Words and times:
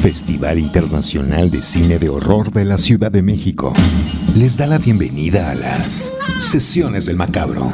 Festival 0.00 0.58
Internacional 0.58 1.50
de 1.50 1.60
Cine 1.60 1.98
de 1.98 2.08
Horror 2.08 2.50
de 2.50 2.64
la 2.64 2.78
Ciudad 2.78 3.12
de 3.12 3.20
México, 3.20 3.74
les 4.34 4.56
da 4.56 4.66
la 4.66 4.78
bienvenida 4.78 5.50
a 5.50 5.54
las 5.54 6.14
Sesiones 6.38 7.04
del 7.04 7.16
Macabro. 7.16 7.70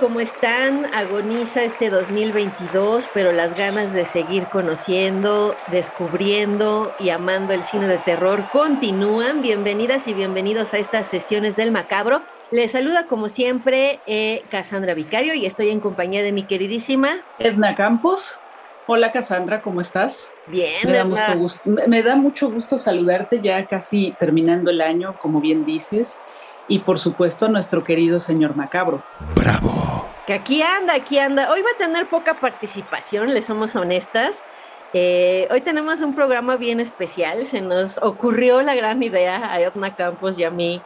¿Cómo 0.00 0.20
están? 0.20 0.86
Agoniza 0.94 1.62
este 1.64 1.90
2022, 1.90 3.08
pero 3.12 3.32
las 3.32 3.54
ganas 3.54 3.92
de 3.92 4.04
seguir 4.04 4.46
conociendo, 4.46 5.56
descubriendo 5.70 6.92
y 7.00 7.10
amando 7.10 7.52
el 7.52 7.64
cine 7.64 7.88
de 7.88 7.98
terror 7.98 8.44
continúan. 8.52 9.42
Bienvenidas 9.42 10.06
y 10.06 10.14
bienvenidos 10.14 10.74
a 10.74 10.78
estas 10.78 11.08
sesiones 11.08 11.56
del 11.56 11.72
Macabro. 11.72 12.22
Les 12.50 12.72
saluda 12.72 13.06
como 13.06 13.28
siempre 13.28 14.00
eh, 14.06 14.42
Cassandra 14.50 14.94
Vicario 14.94 15.34
y 15.34 15.46
estoy 15.46 15.70
en 15.70 15.80
compañía 15.80 16.22
de 16.22 16.32
mi 16.32 16.44
queridísima 16.44 17.10
Edna 17.38 17.74
Campos. 17.74 18.38
Hola 18.86 19.10
Cassandra, 19.10 19.60
¿cómo 19.62 19.80
estás? 19.80 20.32
Bien, 20.46 20.70
me 20.84 20.92
da, 20.92 21.00
Edna. 21.00 21.04
mucho 21.10 21.38
gusto, 21.38 21.62
me 21.64 22.02
da 22.02 22.16
mucho 22.16 22.50
gusto 22.50 22.78
saludarte 22.78 23.40
ya 23.42 23.66
casi 23.66 24.14
terminando 24.18 24.70
el 24.70 24.80
año, 24.80 25.16
como 25.18 25.40
bien 25.40 25.64
dices 25.64 26.22
y 26.68 26.80
por 26.80 26.98
supuesto 26.98 27.46
a 27.46 27.48
nuestro 27.48 27.82
querido 27.82 28.20
señor 28.20 28.54
Macabro. 28.54 29.02
¡Bravo! 29.34 30.06
Que 30.26 30.34
aquí 30.34 30.62
anda, 30.62 30.94
aquí 30.94 31.18
anda. 31.18 31.50
Hoy 31.50 31.62
va 31.62 31.70
a 31.74 31.78
tener 31.78 32.06
poca 32.06 32.34
participación, 32.34 33.32
le 33.32 33.40
somos 33.40 33.74
honestas. 33.74 34.44
Eh, 34.92 35.48
hoy 35.50 35.62
tenemos 35.62 36.02
un 36.02 36.14
programa 36.14 36.56
bien 36.56 36.80
especial. 36.80 37.46
Se 37.46 37.62
nos 37.62 37.98
ocurrió 37.98 38.62
la 38.62 38.74
gran 38.74 39.02
idea 39.02 39.52
a 39.52 39.60
Edna 39.60 39.96
Campos 39.96 40.38
y 40.38 40.44
a 40.44 40.50
mí 40.50 40.82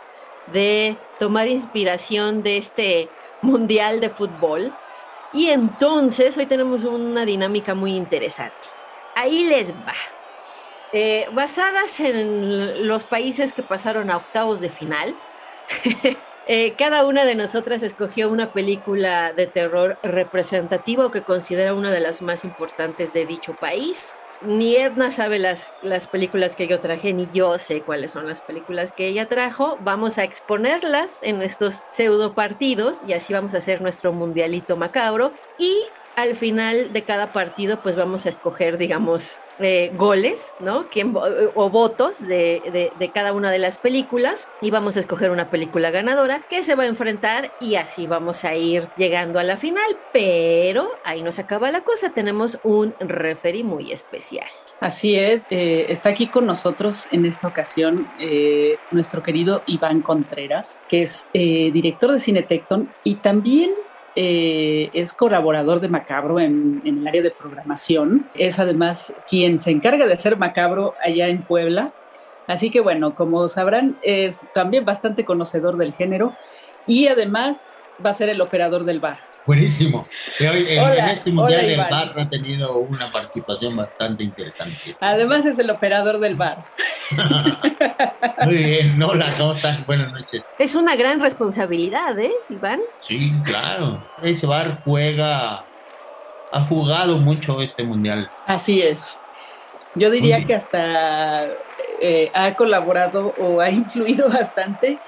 de 0.52 0.96
tomar 1.18 1.48
inspiración 1.48 2.42
de 2.42 2.56
este 2.56 3.08
mundial 3.42 4.00
de 4.00 4.10
fútbol. 4.10 4.72
Y 5.32 5.48
entonces 5.48 6.36
hoy 6.36 6.46
tenemos 6.46 6.84
una 6.84 7.24
dinámica 7.24 7.74
muy 7.74 7.96
interesante. 7.96 8.68
Ahí 9.14 9.44
les 9.44 9.72
va. 9.72 9.94
Eh, 10.92 11.26
basadas 11.32 12.00
en 12.00 12.86
los 12.86 13.04
países 13.04 13.52
que 13.52 13.62
pasaron 13.62 14.10
a 14.10 14.18
octavos 14.18 14.60
de 14.60 14.68
final, 14.68 15.16
eh, 16.46 16.74
cada 16.76 17.04
una 17.04 17.24
de 17.24 17.34
nosotras 17.34 17.82
escogió 17.82 18.28
una 18.28 18.52
película 18.52 19.32
de 19.32 19.46
terror 19.46 19.98
representativa 20.02 21.06
o 21.06 21.10
que 21.10 21.22
considera 21.22 21.74
una 21.74 21.90
de 21.90 22.00
las 22.00 22.22
más 22.22 22.44
importantes 22.44 23.12
de 23.12 23.26
dicho 23.26 23.54
país. 23.54 24.14
Ni 24.44 24.74
Edna 24.74 25.12
sabe 25.12 25.38
las, 25.38 25.72
las 25.82 26.08
películas 26.08 26.56
que 26.56 26.66
yo 26.66 26.80
traje, 26.80 27.12
ni 27.12 27.26
yo 27.32 27.60
sé 27.60 27.82
cuáles 27.82 28.10
son 28.10 28.26
las 28.26 28.40
películas 28.40 28.90
que 28.90 29.06
ella 29.06 29.28
trajo. 29.28 29.78
Vamos 29.82 30.18
a 30.18 30.24
exponerlas 30.24 31.20
en 31.22 31.42
estos 31.42 31.84
pseudo 31.90 32.34
partidos 32.34 33.02
y 33.06 33.12
así 33.12 33.32
vamos 33.32 33.54
a 33.54 33.58
hacer 33.58 33.80
nuestro 33.80 34.12
mundialito 34.12 34.76
macabro. 34.76 35.32
Y 35.58 35.72
al 36.16 36.34
final 36.34 36.92
de 36.92 37.02
cada 37.02 37.32
partido, 37.32 37.80
pues 37.82 37.96
vamos 37.96 38.26
a 38.26 38.28
escoger, 38.28 38.78
digamos, 38.78 39.38
eh, 39.58 39.92
goles, 39.94 40.52
¿no? 40.60 40.88
¿Quién, 40.88 41.14
o 41.14 41.70
votos 41.70 42.26
de, 42.26 42.90
de, 42.98 43.08
cada 43.10 43.32
una 43.32 43.50
de 43.50 43.58
las 43.58 43.78
películas 43.78 44.48
y 44.60 44.70
vamos 44.70 44.96
a 44.96 45.00
escoger 45.00 45.30
una 45.30 45.50
película 45.50 45.90
ganadora 45.90 46.40
que 46.48 46.62
se 46.62 46.74
va 46.74 46.84
a 46.84 46.86
enfrentar 46.86 47.52
y 47.60 47.76
así 47.76 48.06
vamos 48.06 48.44
a 48.44 48.56
ir 48.56 48.88
llegando 48.96 49.38
a 49.38 49.44
la 49.44 49.56
final. 49.56 49.98
Pero 50.12 50.90
ahí 51.04 51.22
no 51.22 51.32
se 51.32 51.42
acaba 51.42 51.70
la 51.70 51.82
cosa, 51.82 52.10
tenemos 52.10 52.58
un 52.64 52.94
referee 52.98 53.64
muy 53.64 53.92
especial. 53.92 54.48
Así 54.80 55.14
es, 55.14 55.46
eh, 55.50 55.86
está 55.90 56.08
aquí 56.08 56.26
con 56.26 56.44
nosotros 56.44 57.06
en 57.12 57.24
esta 57.24 57.46
ocasión 57.46 58.08
eh, 58.18 58.78
nuestro 58.90 59.22
querido 59.22 59.62
Iván 59.66 60.00
Contreras, 60.00 60.82
que 60.88 61.02
es 61.02 61.28
director 61.32 62.10
de 62.10 62.18
Cinetecton 62.18 62.92
y 63.04 63.16
también 63.16 63.70
eh, 64.14 64.90
es 64.92 65.12
colaborador 65.12 65.80
de 65.80 65.88
Macabro 65.88 66.38
en, 66.38 66.82
en, 66.84 66.98
el 66.98 67.06
área 67.08 67.22
de 67.22 67.30
programación. 67.30 68.28
Es 68.34 68.58
además 68.58 69.14
quien 69.28 69.58
se 69.58 69.70
encarga 69.70 70.06
de 70.06 70.12
hacer 70.12 70.36
Macabro 70.36 70.94
allá 71.04 71.28
en 71.28 71.42
Puebla. 71.42 71.92
Así 72.46 72.70
que 72.70 72.80
bueno, 72.80 73.14
como 73.14 73.48
sabrán, 73.48 73.96
es 74.02 74.48
también 74.52 74.84
bastante 74.84 75.24
conocedor 75.24 75.76
del 75.76 75.94
género 75.94 76.34
y 76.86 77.06
además 77.08 77.82
va 78.04 78.10
a 78.10 78.14
ser 78.14 78.28
el 78.28 78.40
operador 78.40 78.84
del 78.84 79.00
bar. 79.00 79.31
Buenísimo. 79.44 80.06
Hoy, 80.40 80.66
en, 80.68 80.78
hola, 80.78 80.96
en, 80.96 81.04
este 81.06 81.32
mundial 81.32 81.66
del 81.66 81.78
bar 81.78 82.14
ha 82.16 82.28
tenido 82.28 82.76
una 82.78 83.10
participación 83.10 83.76
bastante 83.76 84.22
interesante. 84.22 84.96
Además 85.00 85.44
es 85.44 85.58
el 85.58 85.68
operador 85.70 86.20
del 86.20 86.36
bar. 86.36 86.64
Muy 88.44 88.56
bien, 88.56 89.02
hola, 89.02 89.32
¿cómo 89.36 89.54
estás? 89.54 89.84
Buenas 89.84 90.12
noches. 90.12 90.42
Es 90.58 90.76
una 90.76 90.94
gran 90.94 91.20
responsabilidad, 91.20 92.16
¿eh, 92.20 92.30
Iván? 92.50 92.80
Sí, 93.00 93.32
claro. 93.44 94.06
Ese 94.22 94.46
bar 94.46 94.80
juega, 94.84 95.64
ha 96.52 96.64
jugado 96.68 97.18
mucho 97.18 97.60
este 97.62 97.82
mundial. 97.82 98.30
Así 98.46 98.80
es. 98.80 99.18
Yo 99.96 100.10
diría 100.10 100.44
que 100.46 100.54
hasta 100.54 101.48
eh, 102.00 102.30
ha 102.32 102.54
colaborado 102.54 103.34
o 103.38 103.60
ha 103.60 103.70
influido 103.70 104.28
bastante 104.28 104.98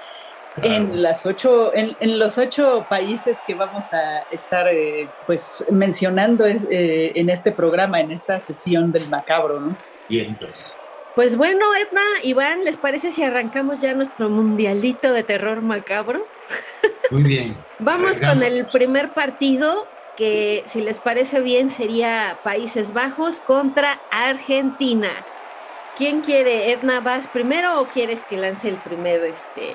Claro. 0.55 0.73
En, 0.73 1.01
las 1.03 1.25
ocho, 1.25 1.73
en, 1.73 1.97
en, 1.99 2.17
los 2.17 2.37
ocho 2.37 2.85
países 2.89 3.41
que 3.45 3.55
vamos 3.55 3.93
a 3.93 4.19
estar 4.31 4.67
eh, 4.69 5.09
pues 5.25 5.65
mencionando 5.69 6.45
es, 6.45 6.65
eh, 6.69 7.11
en 7.15 7.29
este 7.29 7.51
programa, 7.51 7.99
en 7.99 8.11
esta 8.11 8.39
sesión 8.39 8.93
del 8.93 9.09
macabro, 9.09 9.59
¿no? 9.59 9.75
Y 10.07 10.19
entonces. 10.21 10.65
Pues 11.13 11.35
bueno, 11.35 11.65
Edna, 11.75 12.01
Iván, 12.23 12.63
¿les 12.63 12.77
parece 12.77 13.11
si 13.11 13.23
arrancamos 13.23 13.81
ya 13.81 13.93
nuestro 13.93 14.29
mundialito 14.29 15.11
de 15.11 15.23
terror 15.23 15.61
macabro? 15.61 16.25
Muy 17.11 17.23
bien. 17.23 17.57
Vamos 17.79 18.17
Arrancamos. 18.17 18.45
con 18.45 18.53
el 18.53 18.65
primer 18.67 19.11
partido, 19.11 19.87
que 20.15 20.63
si 20.65 20.81
les 20.81 20.99
parece 20.99 21.41
bien 21.41 21.69
sería 21.69 22.39
Países 22.43 22.93
Bajos 22.93 23.39
contra 23.39 23.99
Argentina. 24.11 25.09
¿Quién 25.97 26.21
quiere, 26.21 26.71
Edna, 26.71 26.99
vas 26.99 27.27
primero 27.27 27.79
o 27.79 27.85
quieres 27.87 28.23
que 28.23 28.35
lance 28.35 28.67
el 28.67 28.77
primero 28.77 29.23
este, 29.23 29.73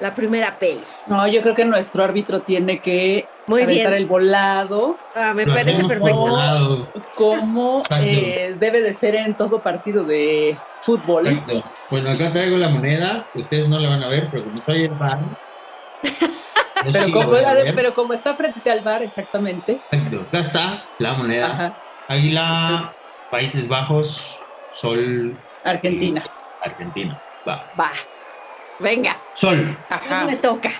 la 0.00 0.14
primera 0.14 0.58
peli. 0.58 0.82
No, 1.06 1.26
yo 1.28 1.42
creo 1.42 1.54
que 1.54 1.64
nuestro 1.64 2.04
árbitro 2.04 2.42
tiene 2.42 2.80
que 2.80 3.26
Muy 3.46 3.62
aventar 3.62 3.92
bien. 3.92 4.02
el 4.02 4.06
volado. 4.06 4.96
Ah, 5.14 5.32
me 5.34 5.46
parece 5.46 5.84
perfecto. 5.84 6.16
Volado. 6.16 6.88
Como 7.14 7.82
eh, 7.90 8.56
debe 8.58 8.80
de 8.80 8.92
ser 8.92 9.14
en 9.14 9.34
todo 9.34 9.62
partido 9.62 10.04
de 10.04 10.56
fútbol. 10.82 11.26
Exacto. 11.26 11.62
Bueno, 11.90 12.10
acá 12.10 12.32
traigo 12.32 12.56
la 12.56 12.68
moneda. 12.68 13.26
Ustedes 13.34 13.68
no 13.68 13.78
la 13.78 13.88
van 13.88 14.02
a 14.02 14.08
ver, 14.08 14.28
pero 14.30 14.44
como 14.44 14.60
soy 14.60 14.84
el 14.84 14.90
bar. 14.90 15.18
pero, 16.92 17.12
como, 17.12 17.30
pero, 17.74 17.94
como, 17.94 18.12
está 18.12 18.34
frente 18.34 18.70
al 18.70 18.80
bar, 18.80 19.02
exactamente. 19.02 19.80
Exacto. 19.90 20.26
Acá 20.28 20.40
está 20.40 20.84
la 20.98 21.14
moneda. 21.14 21.46
Ajá. 21.46 21.78
Águila, 22.08 22.94
Países 23.30 23.68
Bajos, 23.68 24.40
Sol. 24.72 25.36
Argentina. 25.64 26.24
Argentina. 26.62 27.20
Va. 27.48 27.70
Va. 27.78 27.90
Venga. 28.78 29.16
Sol. 29.34 29.76
Ajá. 29.88 30.24
me 30.24 30.36
toca. 30.36 30.70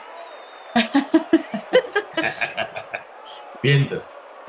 Vientos. 3.63 4.05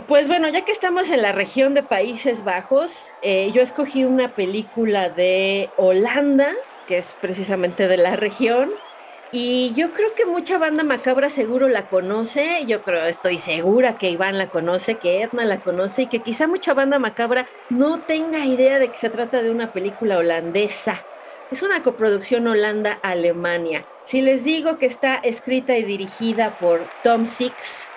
Pues 0.07 0.28
bueno, 0.28 0.50
ya 0.50 0.66
que 0.66 0.72
estamos 0.72 1.09
en 1.09 1.22
la 1.22 1.31
región 1.31 1.73
de 1.73 1.81
Países 1.81 2.44
Bajos, 2.44 3.13
eh, 3.22 3.51
yo 3.53 3.61
escogí 3.61 4.03
una 4.03 4.35
película 4.35 5.09
de 5.09 5.69
Holanda, 5.78 6.51
que 6.85 6.97
es 6.97 7.16
precisamente 7.22 7.88
de 7.88 7.97
la 7.97 8.16
región, 8.16 8.71
y 9.31 9.74
yo 9.75 9.94
creo 9.94 10.13
que 10.13 10.25
mucha 10.25 10.57
banda 10.57 10.83
macabra 10.83 11.30
seguro 11.30 11.69
la 11.69 11.88
conoce, 11.88 12.65
yo 12.68 12.83
creo, 12.83 13.06
estoy 13.06 13.38
segura 13.38 13.97
que 13.97 14.09
Iván 14.09 14.38
la 14.38 14.50
conoce, 14.50 14.95
que 14.95 15.24
Edna 15.24 15.45
la 15.45 15.62
conoce, 15.62 16.03
y 16.03 16.07
que 16.07 16.19
quizá 16.19 16.47
mucha 16.47 16.74
banda 16.74 17.00
macabra 17.00 17.47
no 17.69 18.01
tenga 18.01 18.45
idea 18.45 18.80
de 18.80 18.89
que 18.89 18.97
se 18.97 19.09
trata 19.09 19.42
de 19.42 19.50
una 19.50 19.74
película 19.74 20.18
holandesa. 20.18 21.03
Es 21.51 21.62
una 21.62 21.83
coproducción 21.83 22.47
Holanda-Alemania. 22.47 23.86
Si 24.03 24.21
les 24.21 24.44
digo 24.44 24.80
que 24.80 24.88
está 24.88 25.15
escrita 25.15 25.77
y 25.77 25.83
dirigida 25.83 26.57
por 26.57 26.83
Tom 27.03 27.27
Six, 27.27 27.89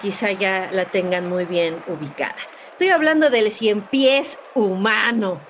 quizá 0.00 0.30
ya 0.30 0.68
la 0.72 0.84
tengan 0.84 1.28
muy 1.28 1.44
bien 1.44 1.82
ubicada. 1.88 2.36
Estoy 2.70 2.90
hablando 2.90 3.28
del 3.28 3.50
cien 3.50 3.82
pies 3.82 4.38
humano. 4.54 5.40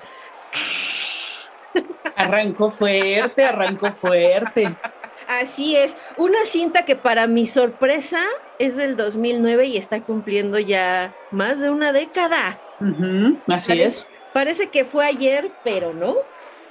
Arrancó 2.15 2.71
fuerte, 2.71 3.43
arrancó 3.43 3.91
fuerte. 3.93 4.75
Así 5.27 5.75
es, 5.75 5.95
una 6.17 6.45
cinta 6.45 6.85
que 6.85 6.95
para 6.95 7.27
mi 7.27 7.47
sorpresa 7.47 8.21
es 8.59 8.75
del 8.75 8.97
2009 8.97 9.65
y 9.65 9.77
está 9.77 10.01
cumpliendo 10.01 10.59
ya 10.59 11.15
más 11.31 11.59
de 11.59 11.69
una 11.69 11.93
década. 11.93 12.59
Uh 12.79 12.85
-huh, 12.85 13.41
así 13.47 13.69
parece, 13.69 13.83
es. 13.83 14.11
Parece 14.33 14.67
que 14.69 14.85
fue 14.85 15.05
ayer, 15.05 15.51
pero 15.63 15.93
no. 15.93 16.17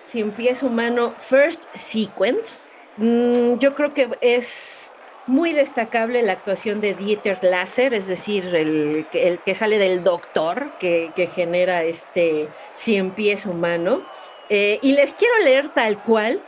Cien 0.06 0.32
pies 0.32 0.62
humano 0.62 1.14
First 1.18 1.64
Sequence. 1.74 2.68
Mm, 2.96 3.58
yo 3.58 3.74
creo 3.74 3.94
que 3.94 4.10
es 4.20 4.92
Muy 5.26 5.52
destacable 5.52 6.20
la 6.22 6.32
actuación 6.32 6.80
de 6.80 6.94
Dieter 6.94 7.38
Lasser, 7.44 7.94
es 7.94 8.08
decir, 8.08 8.44
el, 8.56 9.06
que 9.12 9.54
sale 9.54 9.78
del 9.78 10.02
doctor 10.02 10.72
que, 10.80 11.12
genera 11.32 11.84
este 11.84 12.48
cien 12.74 13.12
pies 13.12 13.46
humano. 13.46 14.04
Eh, 14.50 14.80
y 14.82 14.94
les 14.94 15.14
quiero 15.14 15.38
leer 15.44 15.68
tal 15.68 16.02
cual 16.02 16.42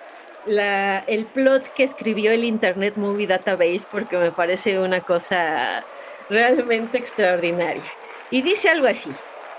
el 0.47 1.25
plot 1.27 1.69
que 1.75 1.85
escribió 1.85 2.33
el 2.33 2.45
Internet 2.45 2.97
Movie 2.97 3.29
Database 3.29 3.87
porque 3.91 4.17
me 4.17 4.33
parece 4.33 4.79
una 4.79 5.01
cosa 5.01 5.85
realmente 6.29 6.99
extraordinaria. 6.99 7.85
Y 8.31 8.43
dice 8.43 8.71
algo 8.71 8.89
así. 8.89 9.11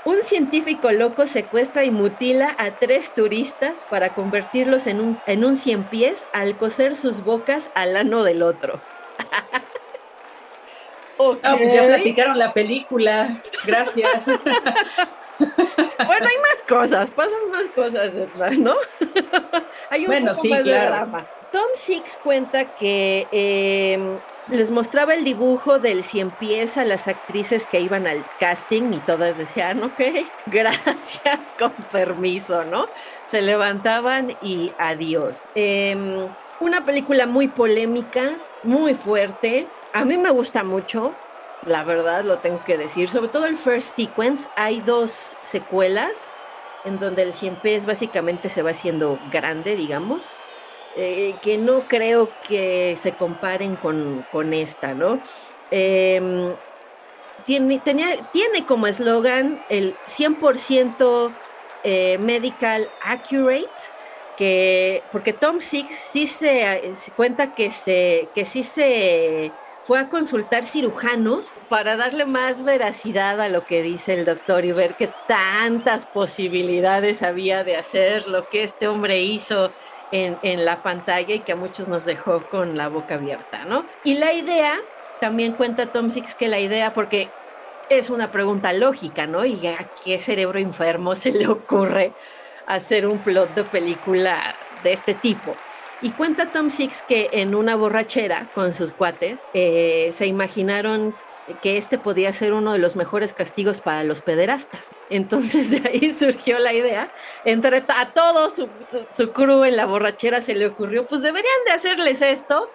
Un 0.06 0.22
científico 0.22 0.92
loco 0.92 1.26
secuestra 1.26 1.84
y 1.84 1.90
mutila 1.90 2.56
a 2.60 2.76
tres 2.78 3.14
turistas 3.14 3.88
para 3.90 4.14
convertirlos 4.14 4.86
en 4.86 5.02
un, 5.02 5.20
en 5.26 5.44
un 5.44 5.58
cien 5.58 5.84
pies 5.84 6.28
al 6.32 6.56
coser 6.58 6.96
sus 6.96 7.24
bocas 7.24 7.72
al 7.74 7.98
ano 7.98 8.24
del 8.24 8.44
otro. 8.44 8.80
Ah, 11.18 11.56
pues 11.58 11.74
ya 11.74 11.86
platicaron 11.86 12.38
la 12.38 12.54
película. 12.54 13.42
Gracias. 13.66 14.26
bueno, 15.40 16.28
hay 16.28 16.38
más 16.42 16.64
cosas, 16.68 17.10
pasan 17.10 17.52
más 17.52 17.68
cosas, 17.74 18.14
¿no? 18.60 18.76
hay 19.90 20.02
un 20.02 20.08
bueno, 20.08 20.32
poco 20.32 20.42
sí, 20.42 20.50
más 20.50 20.64
claro. 20.64 20.82
de 20.82 20.88
drama. 20.88 21.28
Tom 21.56 21.70
Six 21.74 22.20
cuenta 22.22 22.76
que 22.76 23.30
eh, 23.32 24.20
les 24.50 24.72
mostraba 24.72 25.14
el 25.14 25.24
dibujo 25.24 25.80
del 25.80 26.04
cien 26.04 26.30
pies 26.32 26.76
a 26.76 26.84
las 26.84 27.08
actrices 27.08 27.66
que 27.66 27.80
iban 27.80 28.08
al 28.08 28.26
casting 28.42 28.92
y 28.92 28.98
todas 28.98 29.38
decían, 29.38 29.82
ok, 29.82 30.02
gracias, 30.48 31.56
con 31.58 31.72
permiso, 31.94 32.66
¿no? 32.66 32.90
Se 33.24 33.42
levantaban 33.42 34.36
y 34.42 34.74
adiós. 34.78 35.46
Eh, 35.56 36.28
una 36.60 36.84
película 36.84 37.26
muy 37.26 37.48
polémica, 37.48 38.38
muy 38.64 38.94
fuerte. 38.94 39.70
A 39.94 40.04
mí 40.04 40.18
me 40.18 40.32
gusta 40.32 40.66
mucho, 40.66 41.16
la 41.66 41.86
verdad 41.86 42.26
lo 42.26 42.40
tengo 42.40 42.66
que 42.66 42.78
decir. 42.78 43.08
Sobre 43.08 43.30
todo 43.30 43.46
el 43.46 43.56
first 43.56 43.96
sequence, 43.96 44.50
hay 44.58 44.82
dos 44.82 45.38
secuelas 45.42 46.38
en 46.84 47.00
donde 47.00 47.22
el 47.22 47.32
100 47.32 47.62
pies 47.62 47.86
básicamente 47.86 48.50
se 48.50 48.62
va 48.62 48.72
haciendo 48.72 49.18
grande, 49.32 49.78
digamos, 49.78 50.36
eh, 50.96 51.36
que 51.42 51.58
no 51.58 51.88
creo 51.88 52.30
que 52.48 52.96
se 52.98 53.14
comparen 53.14 53.76
con, 53.76 54.26
con 54.32 54.54
esta, 54.54 54.94
¿no? 54.94 55.20
Eh, 55.72 56.54
tiene, 57.46 57.80
tiene 57.80 58.66
como 58.66 58.88
eslogan 58.88 59.64
el 59.70 59.96
100% 60.06 61.32
eh, 61.84 62.18
medical 62.20 62.90
accurate, 63.04 63.68
que, 64.38 65.04
porque 65.12 65.34
Tom 65.34 65.62
Six 65.62 65.96
sí 65.96 66.28
se, 66.28 66.92
cuenta 67.16 67.54
que, 67.54 67.72
se, 67.72 68.28
que 68.34 68.46
sí 68.46 68.64
se 68.64 69.52
fue 69.84 70.00
a 70.00 70.10
consultar 70.10 70.66
cirujanos 70.66 71.54
para 71.70 71.96
darle 71.96 72.26
más 72.26 72.64
veracidad 72.64 73.40
a 73.40 73.50
lo 73.50 73.66
que 73.66 73.84
dice 73.84 74.16
el 74.16 74.26
doctor 74.26 74.66
y 74.66 74.72
ver 74.72 74.96
qué 74.96 75.12
tantas 75.28 76.08
posibilidades 76.08 77.22
había 77.22 77.64
de 77.64 77.78
hacer 77.78 78.28
lo 78.28 78.50
que 78.50 78.64
este 78.64 78.88
hombre 78.88 79.22
hizo 79.22 79.72
en, 80.16 80.66
la 80.66 80.82
pantalla 80.82 81.36
y 81.36 81.40
que 81.40 81.52
a 81.52 81.56
muchos 81.56 81.88
nos 81.88 82.06
dejó 82.06 82.42
con 82.50 82.78
la 82.78 82.88
boca 82.88 83.16
abierta, 83.16 83.66
¿no? 83.66 83.86
Y 84.04 84.16
la 84.16 84.34
idea, 84.34 84.80
también 85.20 85.54
cuenta 85.54 85.88
Tom 85.88 86.10
Six 86.10 86.36
que 86.36 86.48
la 86.48 86.60
idea, 86.60 86.94
porque 86.94 87.30
es 87.90 88.10
una 88.10 88.32
pregunta 88.32 88.74
lógica, 88.74 89.28
¿no? 89.28 89.46
¿Y 89.46 89.68
a 89.68 89.90
qué 90.04 90.20
cerebro 90.20 90.60
enfermo 90.60 91.16
se 91.16 91.32
le 91.32 91.48
ocurre 91.48 92.14
hacer 92.66 93.06
un 93.06 93.20
plot 93.20 93.54
de 93.56 93.64
película 93.64 94.56
de 94.84 94.94
este 94.94 95.14
tipo? 95.14 95.56
Y 96.02 96.12
cuenta 96.12 96.52
Tom 96.52 96.70
Six 96.70 97.04
que 97.04 97.30
en 97.34 97.56
una 97.56 97.76
borrachera 97.76 98.50
con 98.54 98.74
sus 98.74 98.94
cuates 98.94 99.48
eh, 99.54 100.10
se 100.12 100.28
imaginaron 100.28 101.16
que 101.62 101.78
este 101.78 101.98
podía 101.98 102.34
ser 102.34 102.54
uno 102.54 102.74
de 102.74 102.80
los 102.80 102.96
mejores 102.96 103.34
castigos 103.34 103.82
para 103.82 104.04
los 104.04 104.22
pederastas. 104.22 104.92
Entonces 105.10 105.70
de 105.84 105.88
ahí 105.88 106.12
surgió 106.12 106.60
la 106.60 106.74
idea. 106.74 107.12
Entre 107.44 107.84
a 107.88 108.12
todo 108.14 108.50
su, 108.50 108.70
su, 109.14 109.32
crew 109.32 109.64
en 109.64 109.78
la 109.78 109.86
borrachera 109.86 110.42
se 110.42 110.56
le 110.56 110.68
ocurrió, 110.68 111.06
pues 111.06 111.22
deberían 111.22 111.64
de 111.66 111.72
hacerles 111.72 112.22
esto. 112.22 112.70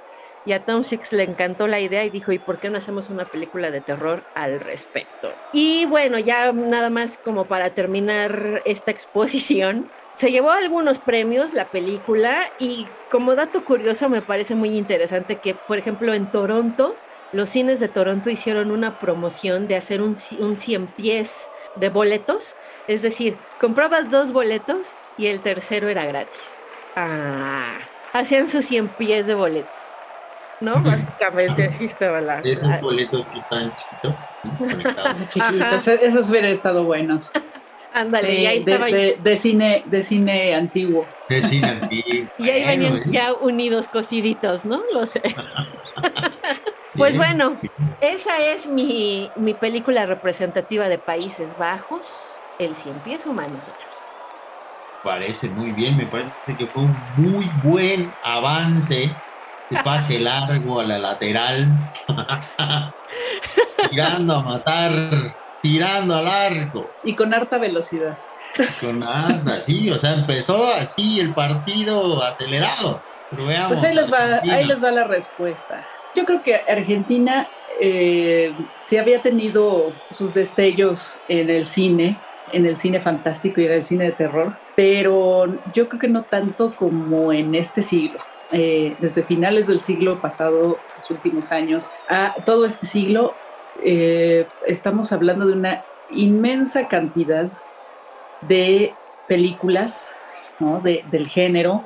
Y 0.47 0.53
a 0.53 0.65
Tom 0.65 0.85
Six 0.85 1.13
le 1.13 1.25
encantó 1.25 1.67
la 1.67 1.81
idea 1.81 2.03
y 2.05 2.11
dijo, 2.11 2.33
¿y 2.33 2.39
por 2.39 2.59
qué 2.59 2.71
no 2.71 2.79
hacemos 2.79 3.11
una 3.11 3.27
película 3.27 3.71
de 3.71 3.83
terror 3.83 4.25
al 4.35 4.61
respecto? 4.61 5.31
Y 5.53 5.85
bueno, 5.85 6.19
ya 6.19 6.53
nada 6.53 6.89
más 6.89 7.19
como 7.19 7.45
para 7.45 7.71
terminar 7.71 8.63
esta 8.65 8.91
exposición, 8.91 9.91
se 10.15 10.31
llevó 10.31 10.51
algunos 10.51 10.99
premios 10.99 11.53
la 11.53 11.67
película 11.67 12.51
y 12.59 12.87
como 13.11 13.35
dato 13.35 13.65
curioso 13.65 14.09
me 14.09 14.23
parece 14.23 14.55
muy 14.55 14.77
interesante 14.77 15.37
que, 15.37 15.55
por 15.55 15.79
ejemplo, 15.79 16.15
en 16.15 16.31
Toronto, 16.31 16.97
los 17.33 17.49
cines 17.49 17.81
de 17.81 17.89
Toronto 17.89 18.31
hicieron 18.31 18.71
una 18.71 18.99
promoción 18.99 19.69
de 19.69 19.77
hacer 19.77 20.03
un, 20.03 20.17
un 20.39 20.57
100 20.57 20.87
pies 20.89 21.51
de 21.77 21.89
boletos, 21.89 22.55
es 22.89 23.03
decir, 23.03 23.37
comprabas 23.61 24.11
dos 24.11 24.33
boletos 24.33 24.95
y 25.17 25.27
el 25.27 25.41
tercero 25.41 25.89
era 25.89 26.05
gratis. 26.05 26.57
Ah, 26.97 27.79
hacían 28.13 28.49
sus 28.49 28.65
100 28.65 28.89
pies 28.89 29.27
de 29.27 29.35
boletos. 29.35 29.95
¿no? 30.61 30.83
Básicamente 30.83 31.65
así 31.65 31.87
estaba 31.87 32.21
la... 32.21 32.41
Esos 32.41 32.67
la... 32.67 32.81
boletos 32.81 33.27
que 33.27 33.39
están 33.39 33.73
chiquitos. 33.77 34.15
Esos 35.11 35.29
chiquitos, 35.29 35.89
esos 35.89 36.31
hubieran 36.31 36.51
estado 36.51 36.85
buenos. 36.85 37.33
Ándale, 37.93 38.29
de, 38.29 38.35
y 38.35 38.47
ahí 38.47 38.59
estaba. 38.59 38.87
De, 38.87 39.19
de, 39.21 39.37
cine, 39.37 39.83
de 39.87 40.03
cine 40.03 40.55
antiguo. 40.55 41.07
De 41.29 41.43
cine 41.43 41.69
antiguo. 41.71 42.31
y 42.39 42.51
ahí 42.51 42.65
venían 42.65 43.01
ya 43.11 43.33
unidos, 43.33 43.89
cosiditos, 43.89 44.65
¿no? 44.65 44.83
Lo 44.93 45.07
sé. 45.07 45.23
pues 46.97 47.17
bueno, 47.17 47.57
esa 48.01 48.39
es 48.39 48.67
mi, 48.67 49.31
mi, 49.37 49.55
película 49.55 50.07
representativa 50.07 50.89
de 50.89 50.99
Países 50.99 51.57
Bajos, 51.59 52.41
El 52.59 52.75
Cien 52.75 52.99
Pies 53.01 53.27
Humanos, 53.27 53.65
señores. 53.65 53.87
Parece 55.03 55.49
muy 55.49 55.73
bien, 55.73 55.97
me 55.97 56.07
parece 56.07 56.57
que 56.59 56.67
fue 56.67 56.83
un 56.83 56.97
muy 57.17 57.51
buen 57.63 58.13
avance 58.23 59.11
de 59.71 59.83
pase 59.83 60.19
largo 60.21 60.81
a 60.81 60.85
la 60.85 60.99
lateral, 60.99 61.69
tirando 63.91 64.35
a 64.35 64.43
matar 64.43 65.35
tirando 65.63 66.17
al 66.17 66.29
arco. 66.29 66.91
Y 67.05 67.15
con 67.15 67.33
harta 67.35 67.59
velocidad. 67.59 68.19
Con 68.81 69.03
harta, 69.03 69.63
sí, 69.63 69.91
o 69.91 69.99
sea, 69.99 70.15
empezó 70.15 70.69
así 70.73 71.21
el 71.21 71.33
partido 71.35 72.23
acelerado. 72.23 73.01
Pero 73.31 73.47
veamos, 73.47 73.69
pues 73.69 73.83
ahí 73.85 73.95
les, 73.95 74.13
va, 74.13 74.41
ahí 74.43 74.65
les 74.65 74.83
va 74.83 74.91
la 74.91 75.05
respuesta. 75.05 75.87
Yo 76.15 76.25
creo 76.25 76.43
que 76.43 76.57
Argentina 76.57 77.49
eh, 77.81 78.53
sí 78.83 78.99
había 78.99 79.23
tenido 79.23 79.93
sus 80.11 80.35
destellos 80.35 81.19
en 81.29 81.49
el 81.49 81.65
cine, 81.65 82.19
en 82.53 82.67
el 82.67 82.77
cine 82.77 83.01
fantástico 83.01 83.61
y 83.61 83.67
en 83.67 83.73
el 83.73 83.83
cine 83.83 84.05
de 84.07 84.13
terror, 84.13 84.57
pero 84.77 85.47
yo 85.73 85.89
creo 85.89 86.01
que 86.01 86.09
no 86.09 86.23
tanto 86.25 86.75
como 86.75 87.33
en 87.33 87.55
este 87.55 87.83
siglo. 87.83 88.19
Eh, 88.53 88.97
desde 88.99 89.23
finales 89.23 89.69
del 89.69 89.79
siglo 89.79 90.21
pasado, 90.21 90.79
los 90.97 91.11
últimos 91.11 91.53
años, 91.53 91.93
a 92.09 92.35
todo 92.45 92.67
este 92.67 92.87
siglo, 92.87 93.35
eh, 93.83 94.47
estamos 94.67 95.13
hablando 95.13 95.47
de 95.47 95.53
una 95.53 95.85
inmensa 96.11 96.89
cantidad 96.89 97.49
de 98.43 98.93
películas 99.29 100.17
¿no? 100.59 100.81
de, 100.81 101.05
del 101.11 101.29
género 101.29 101.85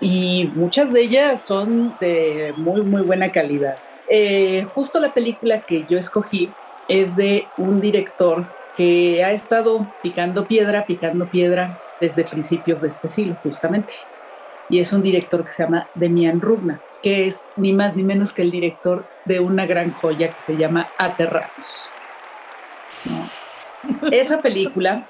y 0.00 0.50
muchas 0.54 0.92
de 0.92 1.02
ellas 1.02 1.40
son 1.40 1.96
de 2.00 2.52
muy, 2.56 2.82
muy 2.82 3.02
buena 3.02 3.30
calidad. 3.30 3.76
Eh, 4.08 4.66
justo 4.74 5.00
la 5.00 5.12
película 5.12 5.62
que 5.62 5.84
yo 5.88 5.98
escogí 5.98 6.50
es 6.88 7.16
de 7.16 7.46
un 7.56 7.80
director 7.80 8.46
que 8.76 9.24
ha 9.24 9.32
estado 9.32 9.86
picando 10.02 10.46
piedra, 10.46 10.86
picando 10.86 11.26
piedra 11.26 11.80
desde 12.00 12.24
principios 12.24 12.80
de 12.82 12.88
este 12.88 13.08
siglo, 13.08 13.36
justamente. 13.42 13.92
Y 14.68 14.80
es 14.80 14.92
un 14.92 15.02
director 15.02 15.44
que 15.44 15.50
se 15.50 15.62
llama 15.62 15.88
Demian 15.94 16.40
Rugna 16.40 16.80
que 17.06 17.28
es 17.28 17.46
ni 17.54 17.72
más 17.72 17.94
ni 17.94 18.02
menos 18.02 18.32
que 18.32 18.42
el 18.42 18.50
director 18.50 19.06
de 19.26 19.38
una 19.38 19.64
gran 19.64 19.92
joya 19.92 20.28
que 20.30 20.40
se 20.40 20.56
llama 20.56 20.88
Aterrados. 20.98 21.88
¿no? 23.04 24.08
Esa 24.10 24.42
película 24.42 25.06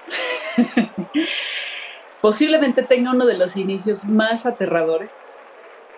posiblemente 2.26 2.82
tenga 2.82 3.12
uno 3.12 3.24
de 3.24 3.38
los 3.38 3.56
inicios 3.56 4.04
más 4.04 4.46
aterradores 4.46 5.28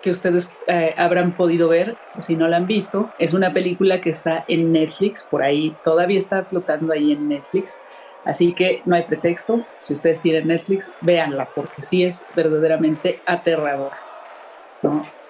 que 0.03 0.11
ustedes 0.11 0.51
eh, 0.67 0.93
habrán 0.95 1.35
podido 1.35 1.69
ver, 1.69 1.97
si 2.19 2.35
no 2.35 2.47
la 2.47 2.57
han 2.57 2.67
visto. 2.67 3.11
Es 3.17 3.33
una 3.33 3.51
película 3.51 3.99
que 3.99 4.11
está 4.11 4.45
en 4.47 4.71
Netflix, 4.71 5.23
por 5.23 5.41
ahí 5.41 5.75
todavía 5.83 6.19
está 6.19 6.43
flotando 6.43 6.93
ahí 6.93 7.13
en 7.13 7.29
Netflix. 7.29 7.81
Así 8.25 8.53
que 8.53 8.83
no 8.85 8.95
hay 8.95 9.05
pretexto, 9.05 9.65
si 9.79 9.93
ustedes 9.93 10.21
tienen 10.21 10.49
Netflix, 10.49 10.93
véanla, 11.01 11.49
porque 11.55 11.81
sí 11.81 12.03
es 12.03 12.27
verdaderamente 12.35 13.21
aterradora. 13.25 13.97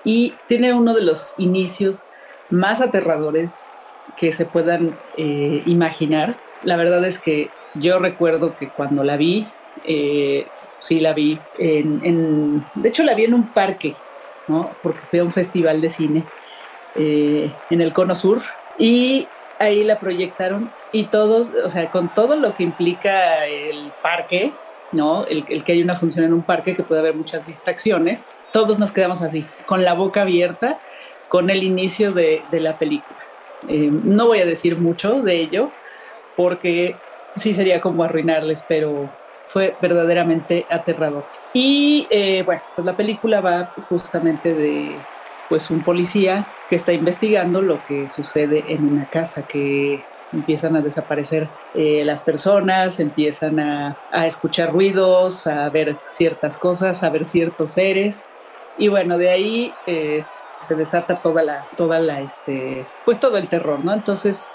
y 0.03 0.33
tiene 0.47 0.73
uno 0.73 0.93
de 0.93 1.03
los 1.03 1.33
inicios 1.37 2.07
más 2.49 2.81
aterradores 2.81 3.73
que 4.17 4.33
se 4.33 4.45
puedan 4.45 4.99
eh, 5.15 5.63
imaginar. 5.65 6.35
La 6.63 6.75
verdad 6.75 7.05
es 7.05 7.21
que 7.21 7.49
yo 7.75 7.99
recuerdo 7.99 8.57
que 8.57 8.67
cuando 8.67 9.05
la 9.05 9.15
vi, 9.15 9.47
eh, 9.85 10.45
sí 10.79 10.99
la 10.99 11.13
vi, 11.13 11.39
en, 11.57 12.65
de 12.75 12.89
hecho 12.89 13.03
la 13.03 13.13
vi 13.13 13.25
en 13.25 13.33
un 13.33 13.47
parque, 13.47 13.95
¿no? 14.47 14.71
porque 14.81 14.99
fue 15.09 15.21
un 15.21 15.33
festival 15.33 15.81
de 15.81 15.89
cine. 15.89 16.25
eh, 16.95 17.51
en 17.69 17.81
el 17.81 17.93
Cono 17.93 18.15
Sur 18.15 18.41
y 18.79 19.27
ahí 19.59 19.83
la 19.83 19.99
proyectaron 19.99 20.71
y 20.91 21.05
todos, 21.05 21.51
o 21.63 21.69
sea, 21.69 21.91
con 21.91 22.13
todo 22.13 22.35
lo 22.35 22.55
que 22.55 22.63
implica 22.63 23.45
el 23.45 23.91
parque, 24.01 24.51
¿no? 24.91 25.25
El, 25.25 25.45
que 25.45 25.71
hay 25.73 25.83
una 25.83 25.95
función 25.95 26.25
en 26.25 26.33
un 26.33 26.41
parque 26.41 26.73
que 26.73 26.83
puede 26.83 27.01
haber 27.01 27.15
muchas 27.15 27.45
distracciones, 27.45 28.27
todos 28.51 28.79
nos 28.79 28.91
quedamos 28.91 29.21
así, 29.21 29.45
con 29.65 29.83
la 29.83 29.93
boca 29.93 30.21
abierta, 30.21 30.79
con 31.27 31.49
el 31.49 31.63
inicio 31.63 32.11
de, 32.11 32.41
la 32.51 32.79
película. 32.79 33.19
Eh, 33.67 33.89
no 33.91 34.25
voy 34.27 34.39
a 34.39 34.45
decir 34.45 34.77
mucho 34.77 35.21
de 35.21 35.35
ello, 35.35 35.69
porque 36.35 36.95
sí 37.35 37.53
sería 37.53 37.81
como 37.81 38.03
arruinarles, 38.03 38.65
pero 38.67 39.09
fue 39.49 39.75
verdaderamente 39.81 40.65
aterrador. 40.69 41.25
Y 41.53 42.07
eh, 42.09 42.43
bueno, 42.43 42.61
pues 42.75 42.85
la 42.85 42.95
película 42.95 43.41
va 43.41 43.73
justamente 43.89 44.53
de 44.53 44.95
pues 45.49 45.71
un 45.71 45.81
policía 45.81 46.45
que 46.69 46.75
está 46.75 46.93
investigando 46.93 47.61
lo 47.61 47.83
que 47.85 48.07
sucede 48.07 48.63
en 48.67 48.85
una 48.85 49.09
casa 49.09 49.47
que 49.47 50.03
empiezan 50.31 50.75
a 50.75 50.81
desaparecer 50.81 51.49
eh, 51.73 52.03
las 52.05 52.21
personas, 52.21 52.99
empiezan 52.99 53.59
a, 53.59 53.97
escuchar 54.27 54.71
ruidos, 54.71 55.47
a 55.47 55.67
ver 55.69 55.97
ciertas 56.03 56.59
cosas, 56.59 57.01
a 57.01 57.09
ver 57.09 57.25
ciertos 57.25 57.71
seres. 57.71 58.27
Y 58.77 58.89
bueno, 58.89 59.17
de 59.17 59.31
ahí 59.31 59.73
eh, 59.87 60.23
se 60.59 60.75
desata 60.75 61.15
toda 61.15 61.41
la, 61.41 61.65
toda 61.75 61.99
la, 61.99 62.21
este, 62.21 62.85
pues 63.03 63.19
todo 63.19 63.37
el 63.37 63.47
terror, 63.47 63.83
¿no? 63.83 63.91
Entonces, 63.91 64.51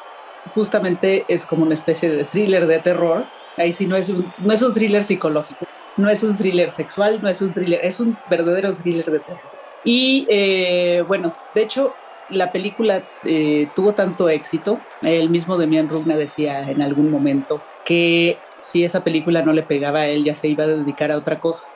justamente 0.55 1.25
es 1.27 1.45
como 1.45 1.65
una 1.65 1.75
especie 1.75 2.09
de 2.09 2.23
thriller 2.23 2.69
de 2.69 2.79
terror. 2.79 3.25
Ahí 3.57 3.73
sí 3.73 3.87
no 3.87 3.97
es 3.97 4.09
un, 4.09 4.33
no 4.39 4.53
es 4.53 4.63
un 4.63 4.75
thriller 4.75 5.03
psicológico, 5.03 5.67
no 5.97 6.11
es 6.11 6.23
un 6.23 6.37
thriller 6.37 6.71
sexual, 6.71 7.21
no 7.23 7.29
es 7.29 7.41
un 7.41 7.53
thriller, 7.53 7.81
es 7.83 8.01
un 8.01 8.17
verdadero 8.29 8.75
thriller 8.75 9.11
de 9.11 9.21
terror. 9.21 9.41
Y 9.85 10.27
eh, 10.29 11.05
bueno, 11.07 11.35
de 11.55 11.63
hecho, 11.63 11.95
la 12.31 12.51
película 12.51 13.03
eh, 13.25 13.69
tuvo 13.75 13.93
tanto 13.93 14.29
éxito, 14.29 14.81
el 15.03 15.29
mismo 15.31 15.59
Demian 15.59 15.89
Rugna 15.89 16.17
decía 16.17 16.71
en 16.71 16.83
algún 16.83 17.11
momento 17.11 17.61
que 17.85 18.39
si 18.61 18.83
esa 18.83 19.05
película 19.05 19.43
no 19.43 19.53
le 19.53 19.63
pegaba 19.63 20.01
a 20.01 20.07
él 20.07 20.25
ya 20.25 20.35
se 20.35 20.49
iba 20.49 20.65
a 20.65 20.69
dedicar 20.69 21.13
a 21.13 21.19
otra 21.19 21.39
cosa. 21.39 21.69